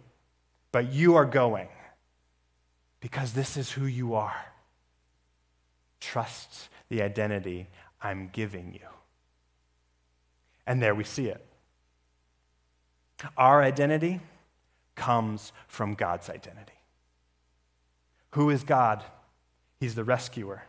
But 0.72 0.92
you 0.92 1.14
are 1.14 1.24
going 1.24 1.68
because 3.00 3.32
this 3.32 3.56
is 3.56 3.70
who 3.70 3.86
you 3.86 4.14
are. 4.14 4.34
Trust 6.00 6.68
the 6.88 7.02
identity 7.02 7.68
I'm 8.02 8.28
giving 8.32 8.72
you. 8.74 8.86
And 10.66 10.82
there 10.82 10.94
we 10.94 11.04
see 11.04 11.26
it. 11.26 11.46
Our 13.36 13.62
identity 13.62 14.20
comes 14.96 15.52
from 15.68 15.94
God's 15.94 16.28
identity. 16.28 16.72
Who 18.32 18.50
is 18.50 18.64
God? 18.64 19.04
He's 19.78 19.94
the 19.94 20.04
rescuer. 20.04 20.64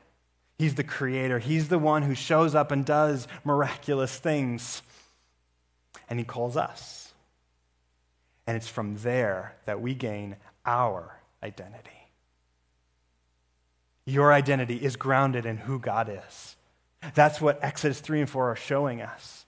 He's 0.57 0.75
the 0.75 0.83
creator. 0.83 1.39
He's 1.39 1.67
the 1.67 1.79
one 1.79 2.03
who 2.03 2.15
shows 2.15 2.55
up 2.55 2.71
and 2.71 2.85
does 2.85 3.27
miraculous 3.43 4.17
things. 4.17 4.81
And 6.09 6.19
he 6.19 6.25
calls 6.25 6.55
us. 6.55 7.13
And 8.47 8.55
it's 8.55 8.67
from 8.67 8.97
there 8.97 9.55
that 9.65 9.81
we 9.81 9.95
gain 9.95 10.37
our 10.65 11.19
identity. 11.43 11.89
Your 14.05 14.31
identity 14.31 14.77
is 14.77 14.95
grounded 14.95 15.45
in 15.45 15.57
who 15.57 15.79
God 15.79 16.09
is. 16.09 16.55
That's 17.15 17.41
what 17.41 17.63
Exodus 17.63 17.99
3 17.99 18.21
and 18.21 18.29
4 18.29 18.51
are 18.51 18.55
showing 18.55 19.01
us. 19.01 19.45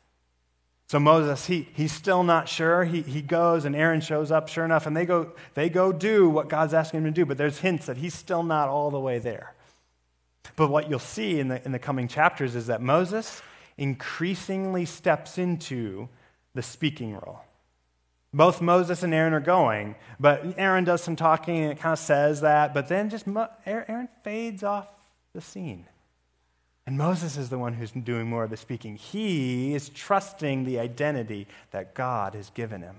So 0.88 1.00
Moses, 1.00 1.46
he, 1.46 1.68
he's 1.74 1.92
still 1.92 2.24
not 2.24 2.48
sure. 2.48 2.86
He, 2.86 3.02
he 3.02 3.22
goes 3.22 3.66
and 3.66 3.76
Aaron 3.76 4.00
shows 4.00 4.32
up, 4.32 4.48
sure 4.48 4.64
enough, 4.64 4.86
and 4.86 4.96
they 4.96 5.06
go, 5.06 5.34
they 5.54 5.70
go 5.70 5.92
do 5.92 6.30
what 6.30 6.48
God's 6.48 6.74
asking 6.74 7.00
him 7.00 7.06
to 7.06 7.12
do, 7.12 7.26
but 7.26 7.38
there's 7.38 7.60
hints 7.60 7.88
that 7.88 7.98
he's 7.98 8.14
still 8.14 8.42
not 8.42 8.70
all 8.70 8.90
the 8.90 9.00
way 9.00 9.20
there. 9.20 9.54
But 10.56 10.70
what 10.70 10.90
you'll 10.90 11.00
see 11.00 11.40
in 11.40 11.50
the, 11.50 11.64
in 11.66 11.72
the 11.72 11.80
coming 11.80 12.08
chapters 12.08 12.56
is 12.56 12.68
that 12.68 12.82
Moses 12.82 13.42
increasingly 13.78 14.86
steps 14.86 15.38
into 15.38 16.10
the 16.54 16.64
speaking 16.64 17.14
role. 17.14 17.42
Both 18.34 18.62
Moses 18.62 19.04
and 19.04 19.14
Aaron 19.14 19.34
are 19.34 19.40
going, 19.40 19.96
but 20.20 20.44
Aaron 20.58 20.84
does 20.84 21.02
some 21.02 21.16
talking 21.16 21.58
and 21.64 21.72
it 21.72 21.80
kind 21.80 21.94
of 21.94 22.00
says 22.00 22.42
that, 22.42 22.74
but 22.74 22.88
then 22.88 23.10
just 23.10 23.26
Mo- 23.26 23.50
Aaron 23.66 24.10
fades 24.24 24.64
off 24.64 24.88
the 25.34 25.42
scene. 25.42 25.86
And 26.86 26.98
Moses 26.98 27.38
is 27.38 27.50
the 27.50 27.58
one 27.58 27.74
who's 27.74 27.92
doing 27.92 28.28
more 28.28 28.46
of 28.46 28.50
the 28.50 28.58
speaking. 28.58 28.96
He 28.96 29.76
is 29.76 29.90
trusting 29.90 30.64
the 30.64 30.80
identity 30.80 31.48
that 31.72 31.94
God 31.94 32.34
has 32.34 32.50
given 32.50 32.82
him. 32.82 32.96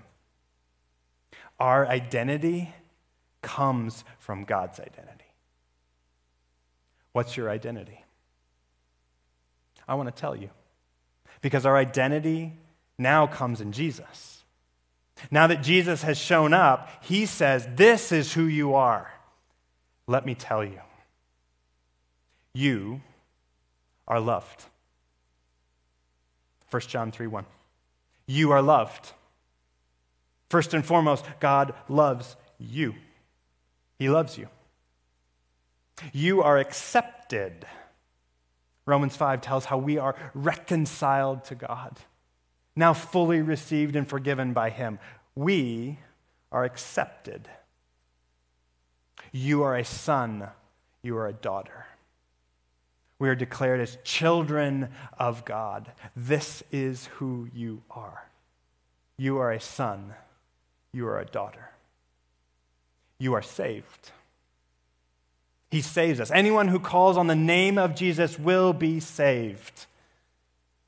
Our 1.59 1.87
identity 1.87 2.73
comes 3.43 4.05
from 4.19 4.45
God's 4.45 4.79
identity. 4.79 5.08
What's 7.19 7.37
your 7.37 7.51
identity? 7.51 8.05
I 9.89 9.97
want 9.97 10.07
to 10.07 10.21
tell 10.21 10.37
you. 10.37 10.51
Because 11.41 11.67
our 11.67 11.77
identity 11.77 12.53
now 12.97 13.27
comes 13.27 13.61
in 13.61 13.73
Jesus. 13.73 14.45
Now 15.29 15.49
that 15.49 15.61
Jesus 15.61 16.03
has 16.03 16.17
shown 16.17 16.55
up, 16.55 16.89
he 17.03 17.27
says, 17.27 17.67
This 17.75 18.13
is 18.13 18.35
who 18.35 18.45
you 18.45 18.77
are. 18.77 19.11
Let 20.07 20.27
me 20.27 20.37
tell 20.37 20.63
you. 20.63 20.79
You 22.55 23.01
are 24.07 24.21
loved. 24.21 24.67
1 26.71 26.83
John 26.83 27.11
3 27.11 27.27
1. 27.27 27.45
You 28.29 28.53
are 28.53 28.63
loved. 28.63 29.11
First 30.51 30.73
and 30.73 30.87
foremost, 30.87 31.25
God 31.41 31.75
loves 31.89 32.37
you. 32.61 32.95
He 33.99 34.09
loves 34.09 34.39
you. 34.39 34.47
You 36.13 36.43
are 36.43 36.59
accepted. 36.59 37.67
Romans 38.87 39.17
5 39.17 39.41
tells 39.41 39.67
how 39.67 39.79
we 39.79 39.99
are 39.99 40.15
reconciled 40.35 41.45
to 41.45 41.55
God 41.55 41.99
now 42.79 42.95
fully 42.95 43.43
received 43.43 43.97
and 43.97 44.09
forgiven 44.09 44.53
by 44.53 44.71
Him. 44.71 45.01
We 45.35 45.99
are 46.53 46.63
accepted. 46.63 47.49
You 49.33 49.65
are 49.65 49.77
a 49.77 49.85
son, 49.85 50.49
you 51.03 51.17
are 51.17 51.27
a 51.27 51.33
daughter. 51.33 51.87
We 53.19 53.29
are 53.29 53.35
declared 53.35 53.81
as 53.81 53.99
children 54.05 54.91
of 55.19 55.45
God. 55.45 55.91
This 56.15 56.63
is 56.71 57.07
who 57.17 57.49
you 57.53 57.83
are. 57.91 58.31
You 59.17 59.39
are 59.39 59.51
a 59.51 59.61
son, 59.61 60.15
you 60.93 61.09
are 61.09 61.19
a 61.19 61.27
daughter. 61.27 61.71
You 63.19 63.35
are 63.35 63.43
saved. 63.43 64.13
He 65.71 65.83
saves 65.83 66.21
us. 66.21 66.31
Anyone 66.31 66.69
who 66.69 66.81
calls 66.81 67.17
on 67.17 67.27
the 67.27 67.35
name 67.35 67.79
of 67.79 67.95
Jesus 67.95 68.39
will 68.39 68.73
be 68.73 69.01
saved. 69.01 69.87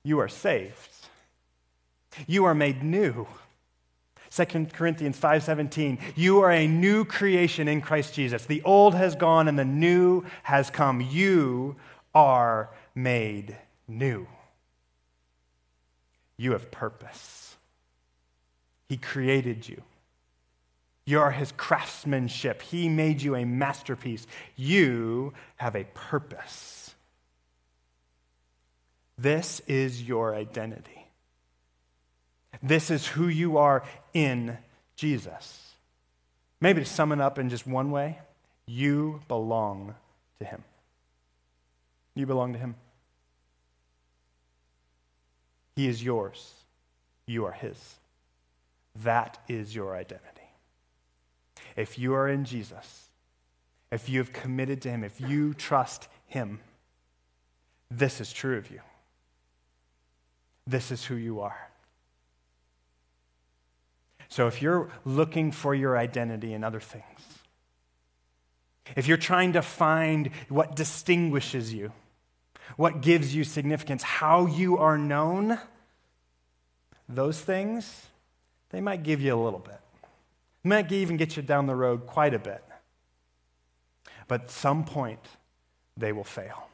You 0.03 0.19
are 0.21 0.29
saved. 0.29 0.88
You 2.27 2.45
are 2.45 2.55
made 2.55 2.83
new. 2.83 3.27
2 4.31 4.73
Corinthians 4.73 5.19
5:17 5.19 5.99
You 6.14 6.40
are 6.40 6.53
a 6.53 6.66
new 6.66 7.05
creation 7.05 7.69
in 7.69 7.81
Christ 7.81 8.14
Jesus. 8.14 8.47
The 8.47 8.62
old 8.62 8.95
has 8.95 9.16
gone 9.16 9.49
and 9.49 9.59
the 9.59 9.64
new 9.64 10.25
has 10.45 10.71
come. 10.71 11.01
You 11.01 11.77
are 12.14 12.71
made 12.95 13.57
new. 13.87 14.27
You 16.37 16.53
have 16.53 16.71
purpose. 16.71 17.57
He 18.88 18.97
created 18.97 19.69
you. 19.69 19.83
You 21.11 21.18
are 21.18 21.33
his 21.33 21.51
craftsmanship. 21.57 22.63
He 22.63 22.88
made 22.88 23.21
you 23.21 23.35
a 23.35 23.44
masterpiece. 23.44 24.29
You 24.54 25.33
have 25.56 25.75
a 25.75 25.83
purpose. 25.92 26.94
This 29.19 29.58
is 29.67 30.00
your 30.00 30.37
identity. 30.37 31.04
This 32.63 32.92
is 32.92 33.08
who 33.08 33.27
you 33.27 33.56
are 33.56 33.83
in 34.15 34.56
Jesus. 34.94 35.73
Maybe 36.61 36.83
to 36.83 36.87
sum 36.87 37.11
it 37.11 37.21
up 37.21 37.40
in 37.40 37.48
just 37.48 37.67
one 37.67 37.90
way, 37.90 38.19
you 38.67 39.21
belong 39.27 39.96
to 40.38 40.44
Him. 40.44 40.63
You 42.15 42.25
belong 42.25 42.52
to 42.52 42.58
Him. 42.61 42.77
He 45.75 45.88
is 45.88 46.04
yours. 46.04 46.54
You 47.27 47.46
are 47.46 47.52
His. 47.52 47.96
That 49.02 49.38
is 49.48 49.75
your 49.75 49.96
identity. 49.96 50.40
If 51.77 51.98
you 51.98 52.14
are 52.14 52.29
in 52.29 52.44
Jesus, 52.44 53.08
if 53.90 54.08
you 54.08 54.18
have 54.18 54.33
committed 54.33 54.83
to 54.83 54.90
Him, 54.90 55.04
if 55.04 55.21
you 55.21 55.54
trust 55.54 56.08
Him, 56.27 56.60
this 57.90 58.21
is 58.21 58.33
true 58.33 58.56
of 58.56 58.71
you. 58.71 58.81
This 60.66 60.90
is 60.90 61.04
who 61.04 61.16
you 61.16 61.40
are. 61.40 61.68
So 64.29 64.46
if 64.46 64.62
you're 64.62 64.88
looking 65.04 65.50
for 65.50 65.75
your 65.75 65.98
identity 65.98 66.52
in 66.52 66.62
other 66.62 66.79
things, 66.79 67.04
if 68.96 69.08
you're 69.08 69.16
trying 69.16 69.54
to 69.54 69.62
find 69.62 70.31
what 70.48 70.77
distinguishes 70.77 71.75
you, 71.75 71.92
what 72.77 73.00
gives 73.00 73.35
you 73.35 73.42
significance, 73.42 74.02
how 74.04 74.46
you 74.46 74.79
are 74.79 74.96
known, 74.96 75.58
those 77.08 77.40
things, 77.40 78.06
they 78.71 78.81
might 78.81 79.02
give 79.02 79.21
you 79.21 79.35
a 79.35 79.40
little 79.42 79.58
bit. 79.58 79.79
Might 80.63 80.92
even 80.92 81.17
get 81.17 81.37
you 81.37 81.42
down 81.42 81.67
the 81.67 81.75
road 81.75 82.06
quite 82.06 82.35
a 82.35 82.38
bit. 82.38 82.63
But 84.29 84.42
at 84.42 84.50
some 84.50 84.85
point, 84.85 85.21
they 85.96 86.13
will 86.13 86.25
fail. 86.25 86.69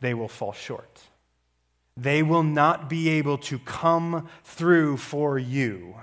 They 0.00 0.14
will 0.14 0.28
fall 0.28 0.52
short. 0.52 1.02
They 1.96 2.22
will 2.22 2.42
not 2.42 2.88
be 2.88 3.08
able 3.10 3.38
to 3.38 3.58
come 3.58 4.28
through 4.44 4.98
for 4.98 5.38
you 5.38 5.96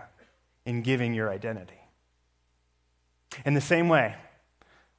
in 0.66 0.82
giving 0.82 1.14
your 1.14 1.30
identity. 1.30 1.80
In 3.46 3.54
the 3.54 3.62
same 3.62 3.90
way, 3.90 4.16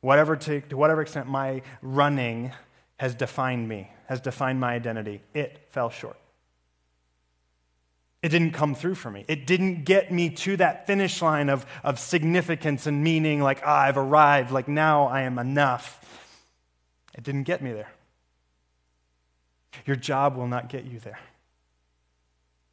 whatever 0.00 0.36
to, 0.36 0.60
to 0.62 0.76
whatever 0.76 1.02
extent 1.02 1.28
my 1.28 1.62
running 1.82 2.52
has 2.98 3.14
defined 3.14 3.68
me, 3.68 3.90
has 4.06 4.20
defined 4.20 4.60
my 4.60 4.74
identity, 4.74 5.20
it 5.34 5.66
fell 5.70 5.90
short. 5.90 6.18
It 8.26 8.30
didn't 8.30 8.54
come 8.54 8.74
through 8.74 8.96
for 8.96 9.08
me. 9.08 9.24
It 9.28 9.46
didn't 9.46 9.84
get 9.84 10.10
me 10.10 10.30
to 10.30 10.56
that 10.56 10.84
finish 10.84 11.22
line 11.22 11.48
of, 11.48 11.64
of 11.84 12.00
significance 12.00 12.88
and 12.88 13.04
meaning, 13.04 13.40
like, 13.40 13.62
ah, 13.64 13.82
I've 13.82 13.96
arrived, 13.96 14.50
like, 14.50 14.66
now 14.66 15.06
I 15.06 15.20
am 15.20 15.38
enough. 15.38 16.00
It 17.14 17.22
didn't 17.22 17.44
get 17.44 17.62
me 17.62 17.72
there. 17.72 17.92
Your 19.84 19.94
job 19.94 20.36
will 20.36 20.48
not 20.48 20.68
get 20.68 20.86
you 20.86 20.98
there. 20.98 21.20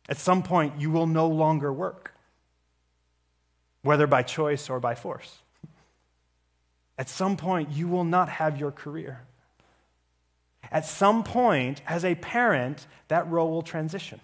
At 0.10 0.18
some 0.18 0.42
point, 0.42 0.82
you 0.82 0.90
will 0.90 1.06
no 1.06 1.28
longer 1.28 1.72
work, 1.72 2.16
whether 3.84 4.08
by 4.08 4.24
choice 4.24 4.72
or 4.72 4.80
by 4.80 4.96
force. 4.96 5.38
At 6.98 7.10
some 7.10 7.38
point, 7.38 7.70
you 7.70 7.88
will 7.88 8.06
not 8.06 8.28
have 8.28 8.60
your 8.60 8.72
career. 8.72 9.22
At 10.72 10.88
some 10.88 11.24
point, 11.24 11.84
as 11.88 12.04
a 12.04 12.16
parent, 12.16 12.88
that 13.08 13.30
role 13.30 13.52
will 13.52 13.62
transition. 13.62 14.20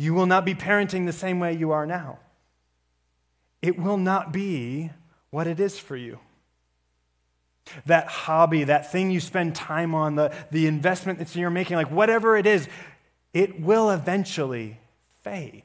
You 0.00 0.14
will 0.14 0.24
not 0.24 0.46
be 0.46 0.54
parenting 0.54 1.04
the 1.04 1.12
same 1.12 1.40
way 1.40 1.52
you 1.52 1.72
are 1.72 1.84
now. 1.84 2.20
It 3.60 3.78
will 3.78 3.98
not 3.98 4.32
be 4.32 4.88
what 5.28 5.46
it 5.46 5.60
is 5.60 5.78
for 5.78 5.94
you. 5.94 6.18
That 7.84 8.06
hobby, 8.06 8.64
that 8.64 8.90
thing 8.90 9.10
you 9.10 9.20
spend 9.20 9.54
time 9.54 9.94
on, 9.94 10.14
the, 10.14 10.34
the 10.50 10.66
investment 10.66 11.18
that 11.18 11.36
you're 11.36 11.50
making, 11.50 11.76
like 11.76 11.90
whatever 11.90 12.34
it 12.38 12.46
is, 12.46 12.66
it 13.34 13.60
will 13.60 13.90
eventually 13.90 14.78
fade. 15.22 15.64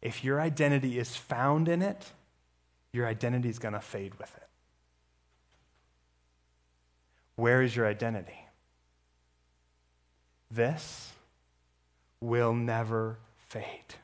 If 0.00 0.24
your 0.24 0.40
identity 0.40 0.98
is 0.98 1.14
found 1.14 1.68
in 1.68 1.82
it, 1.82 2.12
your 2.94 3.06
identity 3.06 3.50
is 3.50 3.58
going 3.58 3.74
to 3.74 3.80
fade 3.80 4.14
with 4.14 4.34
it. 4.38 4.48
Where 7.36 7.60
is 7.60 7.76
your 7.76 7.86
identity? 7.86 8.46
This 10.50 11.12
will 12.20 12.54
never 12.54 13.18
fade. 13.48 13.94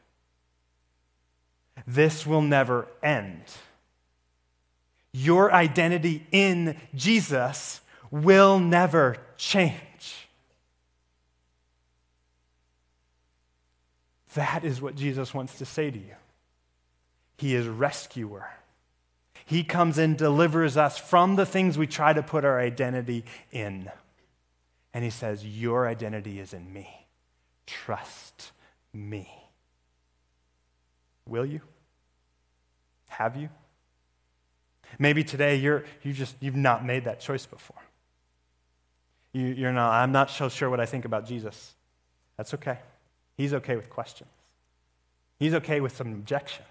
This 1.86 2.26
will 2.26 2.42
never 2.42 2.88
end. 3.02 3.42
Your 5.12 5.52
identity 5.52 6.26
in 6.32 6.76
Jesus 6.94 7.80
will 8.10 8.58
never 8.58 9.16
change. 9.36 10.28
That 14.34 14.64
is 14.64 14.82
what 14.82 14.96
Jesus 14.96 15.32
wants 15.32 15.56
to 15.58 15.64
say 15.64 15.90
to 15.90 15.98
you. 15.98 16.14
He 17.38 17.54
is 17.54 17.66
rescuer. 17.66 18.50
He 19.44 19.62
comes 19.62 19.96
and 19.96 20.18
delivers 20.18 20.76
us 20.76 20.98
from 20.98 21.36
the 21.36 21.46
things 21.46 21.78
we 21.78 21.86
try 21.86 22.12
to 22.12 22.22
put 22.22 22.44
our 22.44 22.58
identity 22.60 23.24
in. 23.52 23.90
And 24.92 25.04
he 25.04 25.10
says, 25.10 25.44
Your 25.44 25.86
identity 25.86 26.40
is 26.40 26.52
in 26.52 26.72
me. 26.72 27.05
Trust 27.66 28.52
me. 28.92 29.28
Will 31.26 31.44
you? 31.44 31.60
Have 33.08 33.36
you? 33.36 33.48
Maybe 34.98 35.24
today 35.24 35.56
you're 35.56 35.84
you 36.02 36.12
just 36.12 36.36
you've 36.40 36.56
not 36.56 36.84
made 36.84 37.04
that 37.04 37.20
choice 37.20 37.44
before. 37.44 37.82
You, 39.32 39.48
you're 39.48 39.72
not, 39.72 39.92
I'm 39.92 40.12
not 40.12 40.30
so 40.30 40.48
sure 40.48 40.70
what 40.70 40.80
I 40.80 40.86
think 40.86 41.04
about 41.04 41.26
Jesus. 41.26 41.74
That's 42.38 42.54
okay. 42.54 42.78
He's 43.36 43.52
okay 43.52 43.76
with 43.76 43.90
questions. 43.90 44.30
He's 45.38 45.52
okay 45.52 45.80
with 45.80 45.94
some 45.94 46.12
objections. 46.12 46.66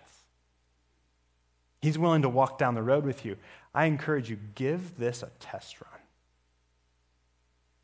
He's 1.80 2.00
willing 2.00 2.24
to 2.24 2.30
walk 2.30 2.58
down 2.58 2.74
the 2.74 2.82
road 2.82 3.06
with 3.06 3.24
you. 3.24 3.38
I 3.76 3.86
encourage 3.86 4.32
you, 4.32 4.40
give 4.56 4.98
this 4.98 5.22
a 5.22 5.30
test 5.40 5.80
run. 5.80 6.02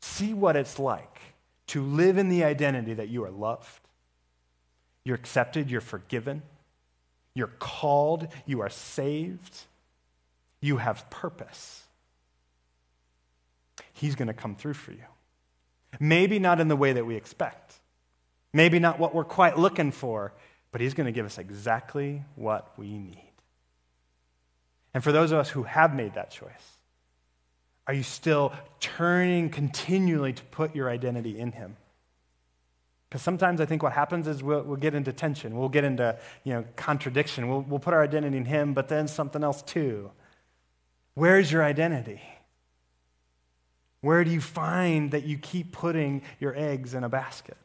See 0.00 0.34
what 0.34 0.56
it's 0.56 0.80
like 0.80 1.31
to 1.72 1.82
live 1.82 2.18
in 2.18 2.28
the 2.28 2.44
identity 2.44 2.92
that 2.92 3.08
you 3.08 3.24
are 3.24 3.30
loved, 3.30 3.80
you're 5.04 5.16
accepted, 5.16 5.70
you're 5.70 5.80
forgiven, 5.80 6.42
you're 7.32 7.54
called, 7.58 8.28
you 8.44 8.60
are 8.60 8.68
saved, 8.68 9.62
you 10.60 10.76
have 10.76 11.08
purpose. 11.08 11.84
He's 13.94 14.16
going 14.16 14.28
to 14.28 14.34
come 14.34 14.54
through 14.54 14.74
for 14.74 14.92
you. 14.92 15.04
Maybe 15.98 16.38
not 16.38 16.60
in 16.60 16.68
the 16.68 16.76
way 16.76 16.92
that 16.92 17.06
we 17.06 17.16
expect, 17.16 17.72
maybe 18.52 18.78
not 18.78 18.98
what 18.98 19.14
we're 19.14 19.24
quite 19.24 19.58
looking 19.58 19.92
for, 19.92 20.34
but 20.72 20.82
He's 20.82 20.92
going 20.92 21.06
to 21.06 21.12
give 21.12 21.24
us 21.24 21.38
exactly 21.38 22.22
what 22.36 22.78
we 22.78 22.98
need. 22.98 23.32
And 24.92 25.02
for 25.02 25.10
those 25.10 25.32
of 25.32 25.38
us 25.38 25.48
who 25.48 25.62
have 25.62 25.94
made 25.94 26.16
that 26.16 26.30
choice, 26.30 26.71
are 27.86 27.94
you 27.94 28.02
still 28.02 28.52
turning 28.80 29.50
continually 29.50 30.32
to 30.32 30.42
put 30.44 30.74
your 30.74 30.88
identity 30.88 31.38
in 31.38 31.52
Him? 31.52 31.76
Because 33.08 33.22
sometimes 33.22 33.60
I 33.60 33.66
think 33.66 33.82
what 33.82 33.92
happens 33.92 34.26
is 34.26 34.42
we'll, 34.42 34.62
we'll, 34.62 34.78
get 34.78 34.94
into 34.94 35.12
tension. 35.12 35.56
We'll 35.56 35.68
get 35.68 35.84
into 35.84 36.18
you 36.44 36.54
know, 36.54 36.64
contradiction. 36.76 37.48
We'll, 37.48 37.60
we'll 37.60 37.78
put 37.78 37.92
our 37.92 38.02
identity 38.02 38.36
in 38.38 38.46
Him, 38.46 38.72
but 38.72 38.88
then 38.88 39.06
something 39.06 39.44
else 39.44 39.60
too. 39.60 40.10
Where's 41.14 41.52
your 41.52 41.62
identity? 41.62 42.22
Where 44.00 44.24
do 44.24 44.30
you 44.30 44.40
find 44.40 45.10
that 45.10 45.24
you 45.24 45.36
keep 45.38 45.72
putting 45.72 46.22
your 46.40 46.56
eggs 46.56 46.94
in 46.94 47.04
a 47.04 47.08
basket? 47.08 47.56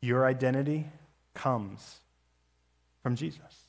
Your 0.00 0.26
identity 0.26 0.86
comes 1.34 2.00
from 3.02 3.16
Jesus. 3.16 3.63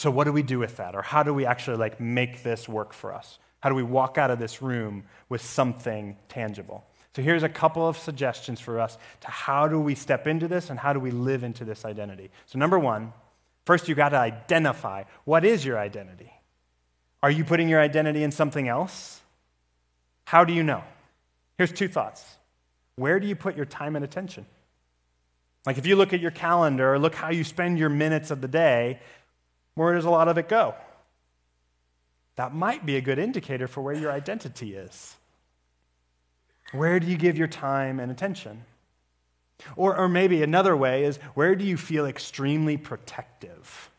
So 0.00 0.10
what 0.10 0.24
do 0.24 0.32
we 0.32 0.42
do 0.42 0.58
with 0.58 0.78
that? 0.78 0.96
Or 0.96 1.02
how 1.02 1.22
do 1.22 1.34
we 1.34 1.44
actually 1.44 1.76
like 1.76 2.00
make 2.00 2.42
this 2.42 2.66
work 2.66 2.94
for 2.94 3.12
us? 3.12 3.38
How 3.62 3.68
do 3.68 3.74
we 3.74 3.82
walk 3.82 4.16
out 4.16 4.30
of 4.30 4.38
this 4.38 4.62
room 4.62 5.04
with 5.28 5.42
something 5.42 6.16
tangible? 6.30 6.86
So 7.14 7.20
here's 7.20 7.42
a 7.42 7.50
couple 7.50 7.86
of 7.86 7.98
suggestions 7.98 8.60
for 8.60 8.80
us 8.80 8.96
to 9.20 9.30
how 9.30 9.68
do 9.68 9.78
we 9.78 9.94
step 9.94 10.26
into 10.26 10.48
this 10.48 10.70
and 10.70 10.78
how 10.78 10.94
do 10.94 11.00
we 11.00 11.10
live 11.10 11.44
into 11.44 11.66
this 11.66 11.84
identity. 11.84 12.30
So 12.46 12.58
number 12.58 12.78
1, 12.78 13.12
first 13.66 13.88
you 13.88 13.94
got 13.94 14.08
to 14.08 14.16
identify 14.16 15.04
what 15.24 15.44
is 15.44 15.66
your 15.66 15.78
identity? 15.78 16.32
Are 17.22 17.30
you 17.30 17.44
putting 17.44 17.68
your 17.68 17.82
identity 17.82 18.22
in 18.22 18.30
something 18.30 18.68
else? 18.68 19.20
How 20.24 20.44
do 20.44 20.54
you 20.54 20.62
know? 20.62 20.82
Here's 21.58 21.72
two 21.72 21.88
thoughts. 21.88 22.24
Where 22.96 23.20
do 23.20 23.26
you 23.26 23.36
put 23.36 23.54
your 23.54 23.66
time 23.66 23.96
and 23.96 24.04
attention? 24.06 24.46
Like 25.66 25.76
if 25.76 25.86
you 25.86 25.96
look 25.96 26.14
at 26.14 26.20
your 26.20 26.30
calendar 26.30 26.94
or 26.94 26.98
look 26.98 27.14
how 27.14 27.30
you 27.30 27.44
spend 27.44 27.78
your 27.78 27.90
minutes 27.90 28.30
of 28.30 28.40
the 28.40 28.48
day, 28.48 29.00
where 29.80 29.94
does 29.94 30.04
a 30.04 30.10
lot 30.10 30.28
of 30.28 30.36
it 30.36 30.48
go? 30.48 30.74
That 32.36 32.54
might 32.54 32.84
be 32.84 32.96
a 32.96 33.00
good 33.00 33.18
indicator 33.18 33.66
for 33.66 33.80
where 33.80 33.94
your 33.94 34.12
identity 34.12 34.74
is. 34.74 35.16
Where 36.72 37.00
do 37.00 37.06
you 37.06 37.16
give 37.16 37.36
your 37.36 37.48
time 37.48 37.98
and 37.98 38.12
attention? 38.12 38.64
Or, 39.76 39.96
or 39.96 40.08
maybe 40.08 40.42
another 40.42 40.76
way 40.76 41.04
is 41.04 41.16
where 41.34 41.54
do 41.54 41.64
you 41.64 41.76
feel 41.76 42.06
extremely 42.06 42.76
protective? 42.76 43.90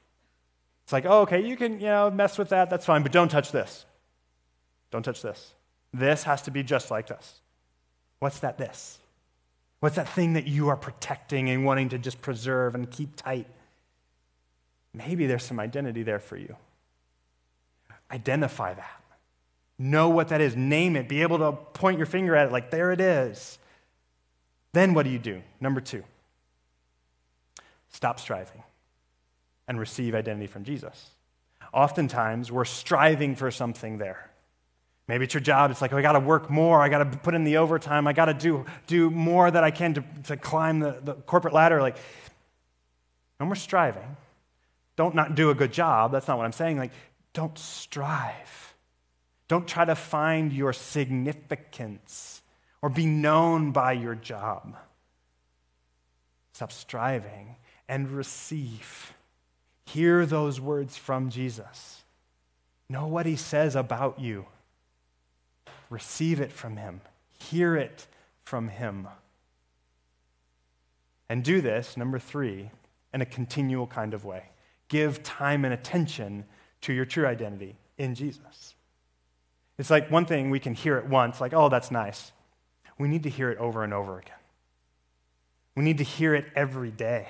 It's 0.84 0.94
like, 0.94 1.06
oh, 1.06 1.22
okay, 1.22 1.46
you 1.46 1.56
can 1.56 1.80
you 1.80 1.88
know, 1.88 2.12
mess 2.12 2.38
with 2.38 2.50
that, 2.50 2.70
that's 2.70 2.86
fine, 2.86 3.04
but 3.04 3.12
don't 3.12 3.30
touch 3.30 3.52
this. 3.52 3.86
Don't 4.92 5.04
touch 5.04 5.22
this. 5.22 5.54
This 5.94 6.24
has 6.24 6.42
to 6.44 6.52
be 6.52 6.64
just 6.64 6.92
like 6.92 7.08
this. 7.08 7.40
What's 8.20 8.40
that 8.40 8.58
this? 8.58 9.00
What's 9.80 9.96
that 9.96 10.10
thing 10.10 10.34
that 10.34 10.48
you 10.48 10.70
are 10.70 10.78
protecting 10.78 11.50
and 11.50 11.66
wanting 11.66 11.90
to 11.90 11.98
just 11.98 12.22
preserve 12.22 12.76
and 12.76 12.90
keep 12.90 13.16
tight? 13.16 13.48
Maybe 14.94 15.28
there's 15.28 15.44
some 15.44 15.60
identity 15.60 16.04
there 16.04 16.20
for 16.20 16.38
you. 16.38 16.56
Identify 18.12 18.74
that. 18.74 19.02
Know 19.80 20.10
what 20.10 20.28
that 20.30 20.42
is. 20.42 20.56
Name 20.56 20.96
it. 20.96 21.08
Be 21.08 21.22
able 21.22 21.40
to 21.40 21.54
point 21.54 21.98
your 21.98 22.06
finger 22.06 22.36
at 22.36 22.48
it 22.48 22.52
like, 22.52 22.70
there 22.72 22.92
it 22.92 23.02
is. 23.02 23.58
Then 24.74 24.94
what 24.94 25.04
do 25.04 25.10
you 25.10 25.20
do? 25.20 25.42
Number 25.60 25.82
two, 25.82 26.04
stop 27.90 28.20
striving 28.20 28.64
and 29.68 29.80
receive 29.80 30.16
identity 30.16 30.48
from 30.48 30.64
Jesus. 30.64 31.10
Oftentimes, 31.74 32.52
we're 32.52 32.66
striving 32.66 33.36
for 33.36 33.50
something 33.52 33.98
there. 33.98 34.30
Maybe 35.08 35.26
it's 35.26 35.34
your 35.34 35.42
job. 35.42 35.72
It's 35.72 35.82
like, 35.82 35.92
oh, 35.94 35.98
I 35.98 36.02
got 36.02 36.14
to 36.14 36.20
work 36.20 36.50
more. 36.50 36.82
I 36.82 36.90
got 36.90 37.00
to 37.00 37.18
put 37.18 37.34
in 37.34 37.44
the 37.44 37.58
overtime. 37.58 38.08
I 38.08 38.14
got 38.14 38.26
to 38.26 38.34
do, 38.34 38.66
do 38.88 39.10
more 39.10 39.50
that 39.50 39.64
I 39.64 39.72
can 39.72 39.94
to, 39.96 40.04
to 40.26 40.38
climb 40.38 40.80
the, 40.80 41.00
the 41.04 41.14
corporate 41.16 41.54
ladder. 41.54 41.82
Like, 41.82 41.98
no 43.40 43.46
more 43.46 43.56
striving. 43.56 44.16
Don't 45.02 45.16
not 45.16 45.34
do 45.34 45.50
a 45.50 45.56
good 45.56 45.74
job. 45.74 46.12
That's 46.12 46.28
not 46.28 46.38
what 46.38 46.46
I'm 46.46 46.52
saying. 46.52 46.78
Like, 46.78 46.92
don't 47.34 47.58
strive. 47.58 48.76
Don't 49.48 49.68
try 49.68 49.84
to 49.84 49.96
find 49.96 50.54
your 50.54 50.74
significance 50.74 52.44
or 52.84 52.90
be 52.90 53.08
known 53.08 53.72
by 53.72 53.94
your 53.94 54.14
job. 54.14 54.78
Stop 56.54 56.72
striving 56.72 57.56
and 57.90 58.12
receive. 58.12 59.16
Hear 59.88 60.28
those 60.28 60.62
words 60.62 60.98
from 60.98 61.32
Jesus. 61.32 62.04
Know 62.88 63.08
what 63.08 63.26
he 63.26 63.36
says 63.36 63.76
about 63.76 64.20
you. 64.20 64.46
Receive 65.90 66.40
it 66.40 66.52
from 66.52 66.78
him. 66.78 67.02
Hear 67.40 67.76
it 67.76 68.06
from 68.44 68.68
him. 68.68 69.08
And 71.28 71.44
do 71.44 71.60
this, 71.60 71.98
number 71.98 72.20
three, 72.20 72.70
in 73.12 73.22
a 73.22 73.26
continual 73.26 73.88
kind 73.88 74.14
of 74.14 74.24
way. 74.24 74.44
Give 74.92 75.24
time 75.24 75.64
and 75.64 75.74
attention 75.74 76.44
to 76.82 76.92
your 76.92 77.06
true 77.06 77.26
identity 77.26 77.78
in 77.98 78.14
Jesus. 78.14 78.76
It's 79.78 79.90
like 79.90 80.12
one 80.12 80.26
thing 80.26 80.50
we 80.50 80.60
can 80.60 80.74
hear 80.74 80.98
it 80.98 81.06
once, 81.06 81.40
like, 81.40 81.54
oh, 81.54 81.70
that's 81.70 81.92
nice. 81.92 82.34
We 82.98 83.08
need 83.08 83.24
to 83.24 83.30
hear 83.30 83.50
it 83.50 83.58
over 83.58 83.86
and 83.86 83.94
over 83.94 84.20
again. 84.20 84.34
We 85.78 85.84
need 85.86 86.00
to 86.00 86.04
hear 86.04 86.36
it 86.36 86.46
every 86.58 86.92
day. 86.92 87.30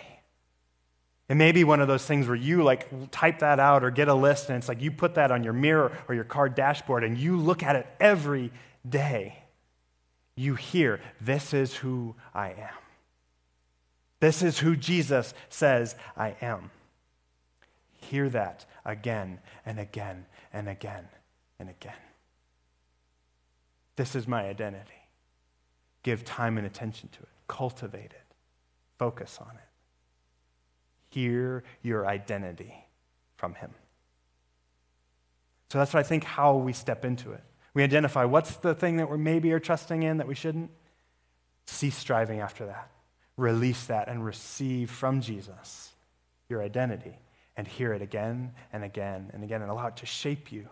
It 1.30 1.36
may 1.36 1.52
be 1.52 1.64
one 1.64 1.82
of 1.82 1.88
those 1.88 2.04
things 2.04 2.26
where 2.26 2.36
you 2.36 2.64
like 2.64 3.12
type 3.12 3.38
that 3.40 3.60
out 3.60 3.84
or 3.84 3.92
get 3.92 4.08
a 4.08 4.16
list 4.16 4.50
and 4.50 4.58
it's 4.58 4.68
like 4.68 4.82
you 4.82 4.90
put 4.90 5.14
that 5.14 5.32
on 5.32 5.44
your 5.44 5.54
mirror 5.54 5.96
or 6.08 6.16
your 6.16 6.24
car 6.24 6.50
dashboard 6.50 7.04
and 7.04 7.16
you 7.16 7.38
look 7.38 7.62
at 7.62 7.76
it 7.76 7.86
every 8.00 8.52
day. 8.90 9.38
You 10.36 10.56
hear, 10.56 11.00
this 11.22 11.54
is 11.54 11.76
who 11.76 12.16
I 12.34 12.50
am. 12.54 12.74
This 14.20 14.42
is 14.42 14.58
who 14.58 14.76
Jesus 14.76 15.36
says 15.50 15.96
I 16.18 16.36
am. 16.42 16.72
Hear 18.12 18.28
that 18.28 18.66
again 18.84 19.40
and 19.66 19.80
again 19.80 20.26
and 20.52 20.68
again 20.68 21.08
and 21.58 21.70
again. 21.70 21.94
This 23.96 24.18
is 24.18 24.28
my 24.28 24.50
identity. 24.50 24.92
Give 26.04 26.26
time 26.26 26.58
and 26.58 26.68
attention 26.68 27.08
to 27.14 27.20
it, 27.22 27.30
cultivate 27.48 28.12
it, 28.12 28.36
focus 29.00 29.40
on 29.40 29.56
it. 29.56 29.70
Hear 31.08 31.64
your 31.84 32.06
identity 32.06 32.74
from 33.38 33.54
Him. 33.54 33.72
So 35.70 35.78
that's 35.78 35.94
what 35.94 36.02
I 36.02 36.04
think 36.04 36.26
how 36.26 36.58
we 36.58 36.74
step 36.74 37.06
into 37.06 37.32
it. 37.32 37.44
We 37.74 37.82
identify 37.82 38.26
what's 38.26 38.58
the 38.58 38.76
thing 38.76 38.98
that 38.98 39.10
we 39.10 39.20
maybe 39.20 39.54
are 39.54 39.60
trusting 39.60 40.04
in 40.04 40.18
that 40.18 40.28
we 40.28 40.36
shouldn't. 40.36 40.70
Cease 41.66 41.96
striving 41.96 42.42
after 42.42 42.66
that. 42.66 42.92
Release 43.38 43.86
that 43.86 44.10
and 44.10 44.26
receive 44.26 44.92
from 44.92 45.22
Jesus 45.22 45.92
your 46.50 46.62
identity 46.62 47.16
and 47.58 47.68
hear 47.68 47.94
it 47.94 48.02
again 48.02 48.54
and 48.72 48.84
again 48.84 49.30
and 49.34 49.44
again 49.44 49.62
and 49.62 49.70
allow 49.70 49.88
it 49.88 49.98
to 49.98 50.06
shape 50.06 50.52
you, 50.52 50.68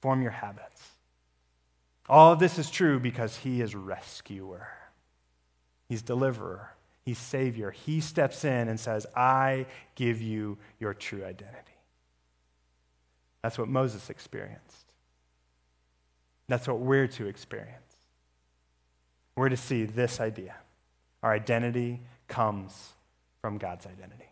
form 0.00 0.22
your 0.22 0.30
habits. 0.30 0.82
All 2.08 2.32
of 2.32 2.38
this 2.38 2.58
is 2.58 2.70
true 2.70 2.98
because 2.98 3.36
He 3.36 3.60
is 3.60 3.74
rescuer, 3.74 4.68
He's 5.88 6.02
deliverer, 6.02 6.74
He's 7.04 7.18
Savior. 7.18 7.70
He 7.70 8.00
steps 8.00 8.44
in 8.44 8.68
and 8.68 8.78
says, 8.78 9.06
I 9.16 9.66
give 9.94 10.20
you 10.20 10.58
your 10.78 10.94
true 10.94 11.24
identity. 11.24 11.58
That's 13.42 13.58
what 13.58 13.68
Moses 13.68 14.08
experienced. 14.08 14.86
That's 16.48 16.68
what 16.68 16.78
we're 16.78 17.08
to 17.08 17.26
experience. 17.26 17.78
We're 19.36 19.48
to 19.48 19.56
see 19.56 19.84
this 19.84 20.20
idea. 20.20 20.54
Our 21.22 21.32
identity 21.32 22.00
comes 22.28 22.92
from 23.40 23.58
God's 23.58 23.86
identity. 23.86 24.31